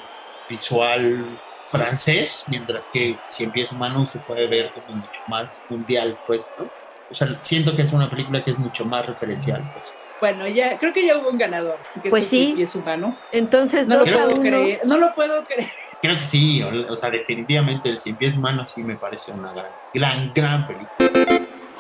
visual 0.49 1.39
francés, 1.65 2.45
mientras 2.47 2.87
que 2.89 3.17
si 3.27 3.45
empieza 3.45 3.75
humano 3.75 4.05
se 4.05 4.19
puede 4.19 4.47
ver 4.47 4.71
como 4.73 4.97
mucho 4.97 5.19
más 5.27 5.49
mundial, 5.69 6.17
pues, 6.27 6.49
¿no? 6.59 6.65
O 7.11 7.15
sea, 7.15 7.37
siento 7.41 7.75
que 7.75 7.83
es 7.83 7.91
una 7.91 8.09
película 8.09 8.43
que 8.43 8.51
es 8.51 8.59
mucho 8.59 8.85
más 8.85 9.05
referencial, 9.05 9.69
pues. 9.73 9.85
Bueno, 10.19 10.47
ya 10.47 10.77
creo 10.77 10.93
que 10.93 11.05
ya 11.05 11.17
hubo 11.17 11.29
un 11.29 11.37
ganador. 11.37 11.77
Que 12.03 12.09
pues 12.09 12.27
sí. 12.27 12.55
es 12.59 12.75
humano. 12.75 13.17
Entonces 13.31 13.87
no 13.87 13.99
lo 13.99 14.05
puedo 14.05 14.33
creer. 14.35 14.81
No 14.83 14.97
lo 14.97 15.15
puedo 15.15 15.43
creer. 15.45 15.71
Creo 16.01 16.17
que 16.17 16.25
sí, 16.25 16.63
o, 16.63 16.95
sea, 16.95 17.09
definitivamente 17.09 17.89
el 17.89 17.99
Cien 17.99 18.15
Pies 18.15 18.37
Humano 18.37 18.65
sí 18.65 18.81
me 18.83 18.95
parece 18.95 19.31
una 19.31 19.51
gran, 19.51 19.67
gran, 19.93 20.31
gran 20.33 20.65
película. 20.65 20.89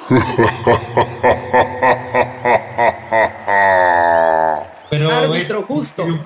Pero 4.89 5.11
árbitro 5.11 5.63
justo. 5.63 6.05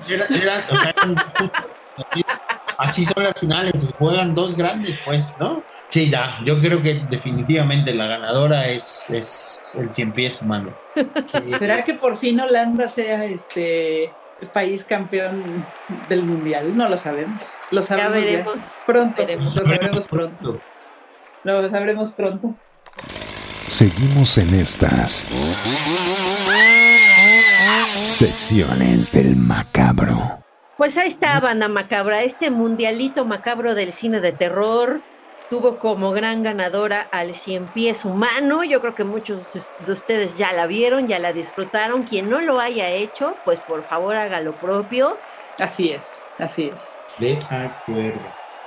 así 2.78 3.04
son 3.04 3.24
las 3.24 3.38
finales, 3.38 3.88
juegan 3.98 4.34
dos 4.34 4.56
grandes, 4.56 5.00
pues, 5.04 5.34
¿no? 5.38 5.62
Sí, 5.90 6.10
ya, 6.10 6.38
yo 6.44 6.60
creo 6.60 6.82
que 6.82 7.06
definitivamente 7.10 7.94
la 7.94 8.06
ganadora 8.06 8.68
es, 8.68 9.08
es 9.10 9.76
el 9.78 9.92
cien 9.92 10.12
pies 10.12 10.42
humano. 10.42 10.74
¿Será 11.58 11.84
que 11.84 11.94
por 11.94 12.16
fin 12.16 12.40
Holanda 12.40 12.88
sea 12.88 13.24
este 13.24 14.04
el 14.40 14.48
país 14.52 14.84
campeón 14.84 15.64
del 16.08 16.24
mundial? 16.24 16.76
No 16.76 16.88
lo 16.88 16.96
sabemos. 16.96 17.50
Lo 17.70 17.82
sabremos 17.82 18.14
ya 18.14 18.20
veremos. 18.20 18.72
Pronto. 18.86 19.26
Lo 19.26 19.50
sabremos 19.50 20.06
pronto. 20.06 20.60
Lo 21.44 21.68
sabremos 21.68 22.12
pronto. 22.12 22.54
Seguimos 23.66 24.38
en 24.38 24.54
estas 24.54 25.28
sesiones 28.02 29.12
del 29.12 29.36
macabro. 29.36 30.43
Pues 30.76 30.98
ahí 30.98 31.06
está, 31.06 31.38
banda 31.38 31.68
macabra, 31.68 32.24
este 32.24 32.50
mundialito 32.50 33.24
macabro 33.24 33.76
del 33.76 33.92
cine 33.92 34.20
de 34.20 34.32
terror 34.32 35.02
tuvo 35.48 35.78
como 35.78 36.10
gran 36.10 36.42
ganadora 36.42 37.06
al 37.12 37.32
Cien 37.32 37.66
Pies 37.66 38.04
Humano. 38.04 38.64
Yo 38.64 38.80
creo 38.80 38.94
que 38.96 39.04
muchos 39.04 39.70
de 39.86 39.92
ustedes 39.92 40.36
ya 40.36 40.52
la 40.52 40.66
vieron, 40.66 41.06
ya 41.06 41.20
la 41.20 41.32
disfrutaron. 41.32 42.02
Quien 42.02 42.28
no 42.28 42.40
lo 42.40 42.58
haya 42.58 42.90
hecho, 42.90 43.36
pues 43.44 43.60
por 43.60 43.84
favor 43.84 44.16
haga 44.16 44.40
lo 44.40 44.52
propio. 44.54 45.16
Así 45.60 45.90
es, 45.90 46.18
así 46.38 46.72
es. 46.74 46.96
De 47.18 47.38
acuerdo. 47.48 48.20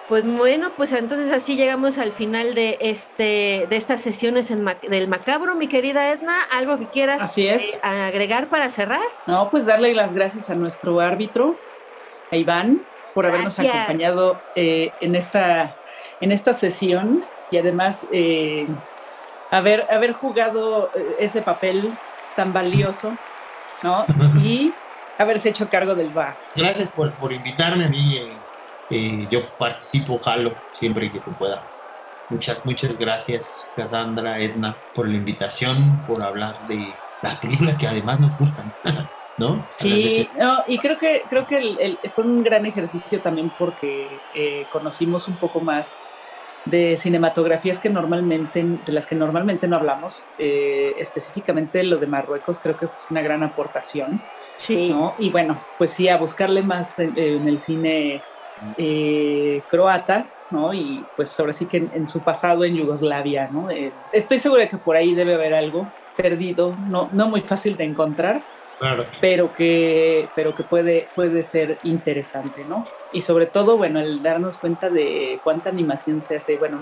Pues 0.07 0.25
bueno, 0.25 0.71
pues 0.77 0.93
entonces 0.93 1.33
así 1.33 1.57
llegamos 1.57 1.97
al 1.97 2.13
final 2.13 2.55
de 2.55 2.77
este 2.79 3.67
de 3.69 3.75
estas 3.75 3.99
sesiones 3.99 4.47
del 4.47 5.07
macabro, 5.09 5.55
mi 5.55 5.67
querida 5.67 6.09
Edna, 6.09 6.33
algo 6.53 6.77
que 6.77 6.87
quieras 6.87 7.37
eh, 7.37 7.59
agregar 7.83 8.47
para 8.47 8.69
cerrar. 8.69 9.01
No, 9.25 9.49
pues 9.51 9.65
darle 9.65 9.93
las 9.93 10.13
gracias 10.13 10.49
a 10.49 10.55
nuestro 10.55 11.01
árbitro, 11.01 11.57
a 12.31 12.35
Iván, 12.35 12.81
por 13.13 13.25
habernos 13.25 13.57
acompañado 13.59 14.39
eh, 14.55 14.91
en 15.01 15.15
esta 15.15 15.75
en 16.21 16.31
esta 16.31 16.53
sesión 16.53 17.21
y 17.51 17.57
además 17.57 18.07
eh, 18.11 18.67
haber 19.51 19.85
haber 19.91 20.13
jugado 20.13 20.91
ese 21.19 21.41
papel 21.41 21.93
tan 22.35 22.53
valioso, 22.53 23.13
¿no? 23.83 24.05
Y 24.43 24.73
haberse 25.17 25.49
hecho 25.49 25.67
cargo 25.69 25.95
del 25.95 26.09
bar. 26.09 26.35
Gracias 26.55 26.91
por, 26.91 27.11
por 27.13 27.33
invitarme 27.33 27.85
a 27.85 27.89
mí 27.89 28.37
yo 29.29 29.49
participo, 29.57 30.17
jalo 30.19 30.53
siempre 30.73 31.11
que 31.11 31.19
se 31.19 31.31
pueda. 31.31 31.63
Muchas, 32.29 32.65
muchas 32.65 32.97
gracias, 32.97 33.69
Cassandra, 33.75 34.39
Edna, 34.39 34.75
por 34.93 35.07
la 35.07 35.15
invitación, 35.15 36.03
por 36.07 36.23
hablar 36.23 36.67
de 36.67 36.93
las 37.21 37.37
películas 37.37 37.77
que 37.77 37.87
además 37.87 38.19
nos 38.19 38.37
gustan. 38.37 38.73
¿No? 39.37 39.67
Sí, 39.75 40.27
no, 40.35 40.63
y 40.67 40.79
creo 40.79 40.97
que 40.97 41.21
creo 41.29 41.45
que 41.45 41.57
el, 41.57 41.99
fue 42.15 42.23
un 42.23 42.43
gran 42.43 42.65
ejercicio 42.65 43.21
también 43.21 43.51
porque 43.59 44.07
eh, 44.33 44.65
conocimos 44.71 45.27
un 45.27 45.35
poco 45.35 45.59
más 45.59 45.99
de 46.65 46.97
cinematografías 46.97 47.79
que 47.79 47.89
normalmente, 47.89 48.65
de 48.85 48.91
las 48.91 49.05
que 49.05 49.13
normalmente 49.13 49.67
no 49.67 49.75
hablamos, 49.75 50.25
eh, 50.39 50.95
específicamente 50.97 51.83
lo 51.83 51.97
de 51.97 52.07
Marruecos, 52.07 52.59
creo 52.59 52.75
que 52.77 52.87
fue 52.87 52.97
una 53.11 53.21
gran 53.21 53.43
aportación. 53.43 54.21
Sí. 54.57 54.89
¿no? 54.89 55.13
Y 55.19 55.29
bueno, 55.29 55.61
pues 55.77 55.91
sí, 55.91 56.09
a 56.09 56.17
buscarle 56.17 56.63
más 56.63 56.97
en 56.97 57.47
el 57.47 57.59
cine 57.59 58.23
eh, 58.77 59.61
croata, 59.69 60.27
¿no? 60.49 60.73
Y 60.73 61.03
pues 61.15 61.39
ahora 61.39 61.53
sí 61.53 61.65
que 61.65 61.77
en, 61.77 62.07
su 62.07 62.21
pasado 62.21 62.63
en 62.63 62.75
Yugoslavia, 62.75 63.49
¿no? 63.51 63.69
Eh, 63.69 63.91
estoy 64.11 64.39
segura 64.39 64.63
de 64.63 64.69
que 64.69 64.77
por 64.77 64.95
ahí 64.95 65.13
debe 65.13 65.35
haber 65.35 65.53
algo 65.53 65.87
perdido, 66.15 66.75
no, 66.87 67.07
no 67.11 67.27
muy 67.27 67.41
fácil 67.41 67.77
de 67.77 67.83
encontrar, 67.83 68.41
pero 69.19 69.53
que, 69.53 70.29
pero 70.35 70.55
que 70.55 70.63
puede, 70.63 71.07
puede 71.15 71.43
ser 71.43 71.79
interesante, 71.83 72.63
¿no? 72.65 72.87
Y 73.11 73.21
sobre 73.21 73.47
todo, 73.47 73.77
bueno, 73.77 73.99
el 73.99 74.21
darnos 74.21 74.57
cuenta 74.57 74.89
de 74.89 75.39
cuánta 75.43 75.69
animación 75.69 76.21
se 76.21 76.35
hace, 76.37 76.57
bueno, 76.57 76.79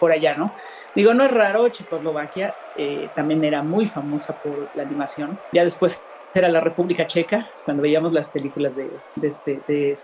por 0.00 0.12
allá, 0.12 0.34
¿no? 0.34 0.52
Digo, 0.94 1.14
no 1.14 1.24
es 1.24 1.30
raro, 1.30 1.68
Checoslovaquia 1.68 2.54
eh, 2.76 3.08
también 3.14 3.44
era 3.44 3.62
muy 3.62 3.86
famosa 3.86 4.34
por 4.42 4.68
la 4.74 4.82
animación. 4.82 5.38
Ya 5.52 5.62
después 5.62 6.02
era 6.34 6.48
la 6.48 6.60
República 6.60 7.06
Checa, 7.06 7.48
cuando 7.64 7.82
veíamos 7.82 8.12
las 8.12 8.28
películas 8.28 8.74
de, 8.74 8.90
de, 9.16 9.28
este, 9.28 9.60
de 9.66 9.96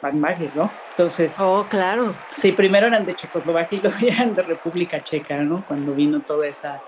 ¿no? 0.55 0.71
Entonces... 0.91 1.41
Oh, 1.41 1.67
claro. 1.69 2.15
Sí, 2.35 2.53
primero 2.53 2.87
eran 2.87 3.05
de 3.05 3.15
Checoslovaquia 3.15 3.79
y 3.79 3.83
luego 3.83 3.97
eran 4.03 4.35
de 4.35 4.43
República 4.43 5.03
Checa, 5.03 5.37
¿no? 5.39 5.65
Cuando 5.67 5.93
vino 5.93 6.21
toda 6.21 6.47
esa... 6.47 6.81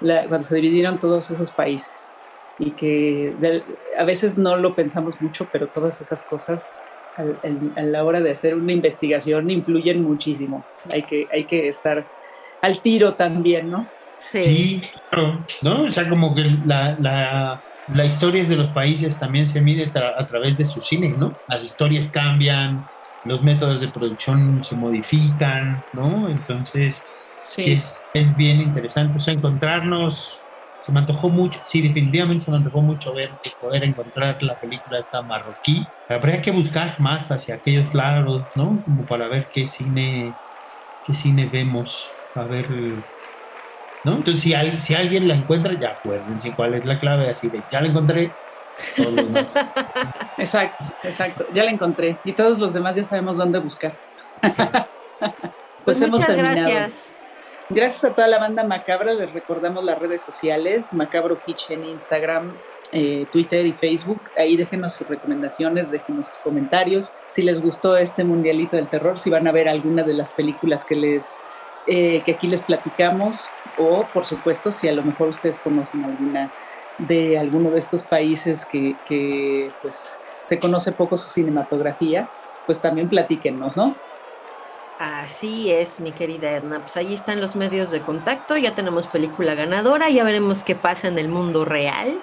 cuando 0.00 0.42
se 0.42 0.56
dividieron 0.56 0.98
todos 0.98 1.30
esos 1.30 1.50
países. 1.50 2.10
Y 2.58 2.70
que 2.72 3.34
a 3.98 4.04
veces 4.04 4.38
no 4.38 4.56
lo 4.56 4.74
pensamos 4.74 5.20
mucho, 5.20 5.48
pero 5.52 5.68
todas 5.68 6.00
esas 6.00 6.22
cosas 6.22 6.86
a, 7.16 7.82
la 7.82 8.04
hora 8.04 8.20
de 8.20 8.30
hacer 8.30 8.54
una 8.54 8.72
investigación 8.72 9.50
influyen 9.50 10.02
muchísimo. 10.02 10.64
Hay 10.90 11.02
que, 11.02 11.28
hay 11.32 11.44
que 11.44 11.68
estar 11.68 12.06
al 12.62 12.80
tiro 12.80 13.14
también, 13.14 13.70
¿no? 13.70 13.86
Sí, 14.18 14.80
claro, 15.10 15.44
¿no? 15.62 15.84
O 15.84 15.92
sea, 15.92 16.08
como 16.08 16.34
que 16.34 16.42
la, 16.64 16.96
la 16.98 17.62
la 17.92 18.04
historia 18.04 18.44
de 18.44 18.56
los 18.56 18.70
países 18.70 19.18
también 19.18 19.46
se 19.46 19.60
mide 19.60 19.92
a 19.94 20.26
través 20.26 20.56
de 20.56 20.64
su 20.64 20.80
cine, 20.80 21.14
¿no? 21.16 21.34
Las 21.48 21.62
historias 21.62 22.08
cambian, 22.08 22.86
los 23.24 23.42
métodos 23.42 23.80
de 23.80 23.88
producción 23.88 24.62
se 24.64 24.76
modifican, 24.76 25.84
¿no? 25.92 26.28
Entonces, 26.28 27.04
sí, 27.44 27.72
es, 27.72 28.02
es, 28.12 28.36
bien 28.36 28.60
interesante. 28.60 29.16
O 29.16 29.20
sea, 29.20 29.34
encontrarnos, 29.34 30.45
se 30.80 30.92
me 30.92 31.00
antojó 31.00 31.28
mucho, 31.28 31.60
sí, 31.64 31.80
definitivamente 31.82 32.44
se 32.44 32.50
me 32.50 32.58
antojó 32.58 32.80
mucho 32.80 33.12
ver, 33.14 33.30
poder 33.60 33.84
encontrar 33.84 34.42
la 34.42 34.58
película 34.58 34.98
esta 34.98 35.22
marroquí. 35.22 35.86
Habría 36.08 36.42
que 36.42 36.50
buscar 36.50 37.00
más 37.00 37.26
hacia 37.30 37.56
aquellos 37.56 37.94
lados, 37.94 38.44
¿no? 38.54 38.82
Como 38.84 39.04
para 39.06 39.28
ver 39.28 39.48
qué 39.52 39.66
cine, 39.66 40.34
qué 41.04 41.14
cine 41.14 41.46
vemos, 41.46 42.10
a 42.34 42.42
ver 42.42 42.68
entonces, 44.14 44.42
si, 44.42 44.54
si 44.80 44.94
alguien 44.94 45.26
la 45.26 45.34
encuentra, 45.34 45.72
ya 45.74 45.90
acuérdense 45.90 46.52
cuál 46.54 46.74
es 46.74 46.84
la 46.84 46.98
clave, 46.98 47.28
así 47.28 47.48
de, 47.48 47.62
ya 47.70 47.80
la 47.80 47.88
encontré. 47.88 48.30
exacto, 50.38 50.84
exacto, 51.02 51.46
ya 51.52 51.64
la 51.64 51.70
encontré. 51.70 52.18
Y 52.24 52.32
todos 52.32 52.58
los 52.58 52.74
demás 52.74 52.94
ya 52.94 53.04
sabemos 53.04 53.36
dónde 53.36 53.58
buscar. 53.58 53.96
pues, 54.40 54.54
pues 55.84 56.00
hemos 56.02 56.24
terminado. 56.24 56.70
Gracias. 56.70 57.15
Gracias 57.68 58.04
a 58.04 58.14
toda 58.14 58.28
la 58.28 58.38
banda 58.38 58.62
Macabra, 58.62 59.12
les 59.12 59.32
recordamos 59.32 59.82
las 59.82 59.98
redes 59.98 60.22
sociales, 60.22 60.94
Macabro 60.94 61.36
Pitch 61.44 61.68
en 61.70 61.84
Instagram, 61.84 62.56
eh, 62.92 63.26
Twitter 63.32 63.66
y 63.66 63.72
Facebook. 63.72 64.20
Ahí 64.38 64.56
déjenos 64.56 64.94
sus 64.94 65.08
recomendaciones, 65.08 65.90
déjenos 65.90 66.28
sus 66.28 66.38
comentarios. 66.38 67.12
Si 67.26 67.42
les 67.42 67.60
gustó 67.60 67.96
este 67.96 68.22
Mundialito 68.22 68.76
del 68.76 68.86
Terror, 68.86 69.18
si 69.18 69.30
van 69.30 69.48
a 69.48 69.52
ver 69.52 69.68
alguna 69.68 70.04
de 70.04 70.14
las 70.14 70.30
películas 70.30 70.84
que 70.84 70.94
les 70.94 71.40
eh, 71.88 72.22
que 72.24 72.32
aquí 72.32 72.46
les 72.46 72.62
platicamos 72.62 73.48
o 73.78 74.04
por 74.14 74.24
supuesto 74.24 74.70
si 74.70 74.88
a 74.88 74.92
lo 74.92 75.02
mejor 75.02 75.28
ustedes 75.28 75.58
conocen 75.58 76.04
alguna 76.04 76.52
de 76.98 77.36
alguno 77.36 77.70
de 77.70 77.80
estos 77.80 78.04
países 78.04 78.64
que, 78.64 78.94
que 79.06 79.72
pues 79.82 80.20
se 80.40 80.60
conoce 80.60 80.92
poco 80.92 81.16
su 81.16 81.30
cinematografía, 81.30 82.28
pues 82.64 82.80
también 82.80 83.08
platíquenos, 83.08 83.76
¿no? 83.76 83.96
Así 84.98 85.70
es, 85.70 86.00
mi 86.00 86.12
querida 86.12 86.52
Edna. 86.52 86.80
Pues 86.80 86.96
ahí 86.96 87.12
están 87.12 87.40
los 87.40 87.54
medios 87.54 87.90
de 87.90 88.00
contacto, 88.00 88.56
ya 88.56 88.74
tenemos 88.74 89.06
película 89.06 89.54
ganadora, 89.54 90.08
ya 90.08 90.24
veremos 90.24 90.62
qué 90.62 90.74
pasa 90.74 91.08
en 91.08 91.18
el 91.18 91.28
mundo 91.28 91.64
real. 91.64 92.18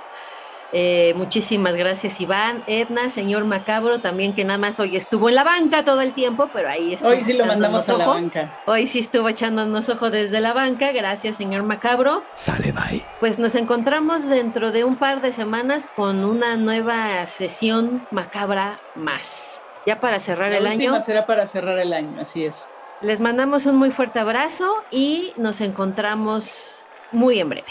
Eh, 0.75 1.13
muchísimas 1.15 1.75
gracias, 1.75 2.19
Iván, 2.19 2.63
Edna, 2.65 3.09
señor 3.09 3.45
Macabro, 3.45 3.99
también 4.01 4.33
que 4.33 4.43
nada 4.43 4.57
más 4.57 4.79
hoy 4.79 4.95
estuvo 4.95 5.29
en 5.29 5.35
la 5.35 5.43
banca 5.43 5.85
todo 5.85 6.01
el 6.01 6.13
tiempo, 6.13 6.49
pero 6.51 6.67
ahí 6.67 6.95
estuvo. 6.95 7.11
Hoy 7.11 7.21
sí 7.21 7.33
lo 7.33 7.45
mandamos 7.45 7.87
a 7.89 7.97
la 7.97 8.07
banca. 8.07 8.49
Hoy 8.65 8.87
sí 8.87 8.97
estuvo 8.97 9.29
echándonos 9.29 9.87
ojo 9.89 10.09
desde 10.09 10.41
la 10.41 10.53
banca. 10.53 10.91
Gracias, 10.91 11.35
señor 11.35 11.61
Macabro. 11.61 12.23
Sale, 12.33 12.71
bye. 12.71 13.05
Pues 13.19 13.37
nos 13.37 13.53
encontramos 13.53 14.27
dentro 14.27 14.71
de 14.71 14.83
un 14.83 14.95
par 14.95 15.21
de 15.21 15.31
semanas 15.31 15.91
con 15.95 16.23
una 16.25 16.57
nueva 16.57 17.27
sesión 17.27 18.07
macabra 18.09 18.79
más. 18.95 19.61
Ya 19.85 19.99
para 19.99 20.19
cerrar 20.19 20.51
la 20.51 20.57
el 20.57 20.67
última 20.67 20.99
será 21.01 21.25
para 21.25 21.45
cerrar 21.45 21.77
el 21.77 21.93
año, 21.93 22.19
así 22.21 22.45
es. 22.45 22.67
Les 23.01 23.19
mandamos 23.19 23.65
un 23.65 23.75
muy 23.75 23.91
fuerte 23.91 24.19
abrazo 24.19 24.73
y 24.89 25.33
nos 25.37 25.59
encontramos 25.59 26.85
muy 27.11 27.39
en 27.39 27.49
breve. 27.49 27.67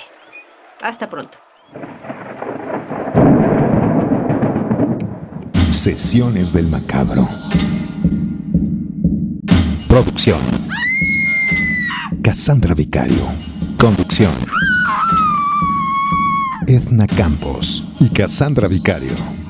Hasta 0.83 1.09
pronto. 1.09 1.39
Sesiones 5.71 6.53
del 6.53 6.67
Macabro. 6.67 7.27
Producción. 9.89 10.41
Cassandra 12.23 12.75
Vicario. 12.75 13.27
Conducción. 13.79 14.33
Edna 16.67 17.07
Campos 17.07 17.85
y 17.99 18.11
Cassandra 18.11 18.69
Vicario. 18.69 19.42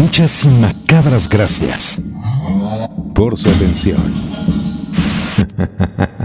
Muchas 0.00 0.44
y 0.44 0.48
macabras 0.48 1.28
gracias 1.28 2.00
por 3.14 3.36
su 3.36 3.50
atención. 3.50 4.00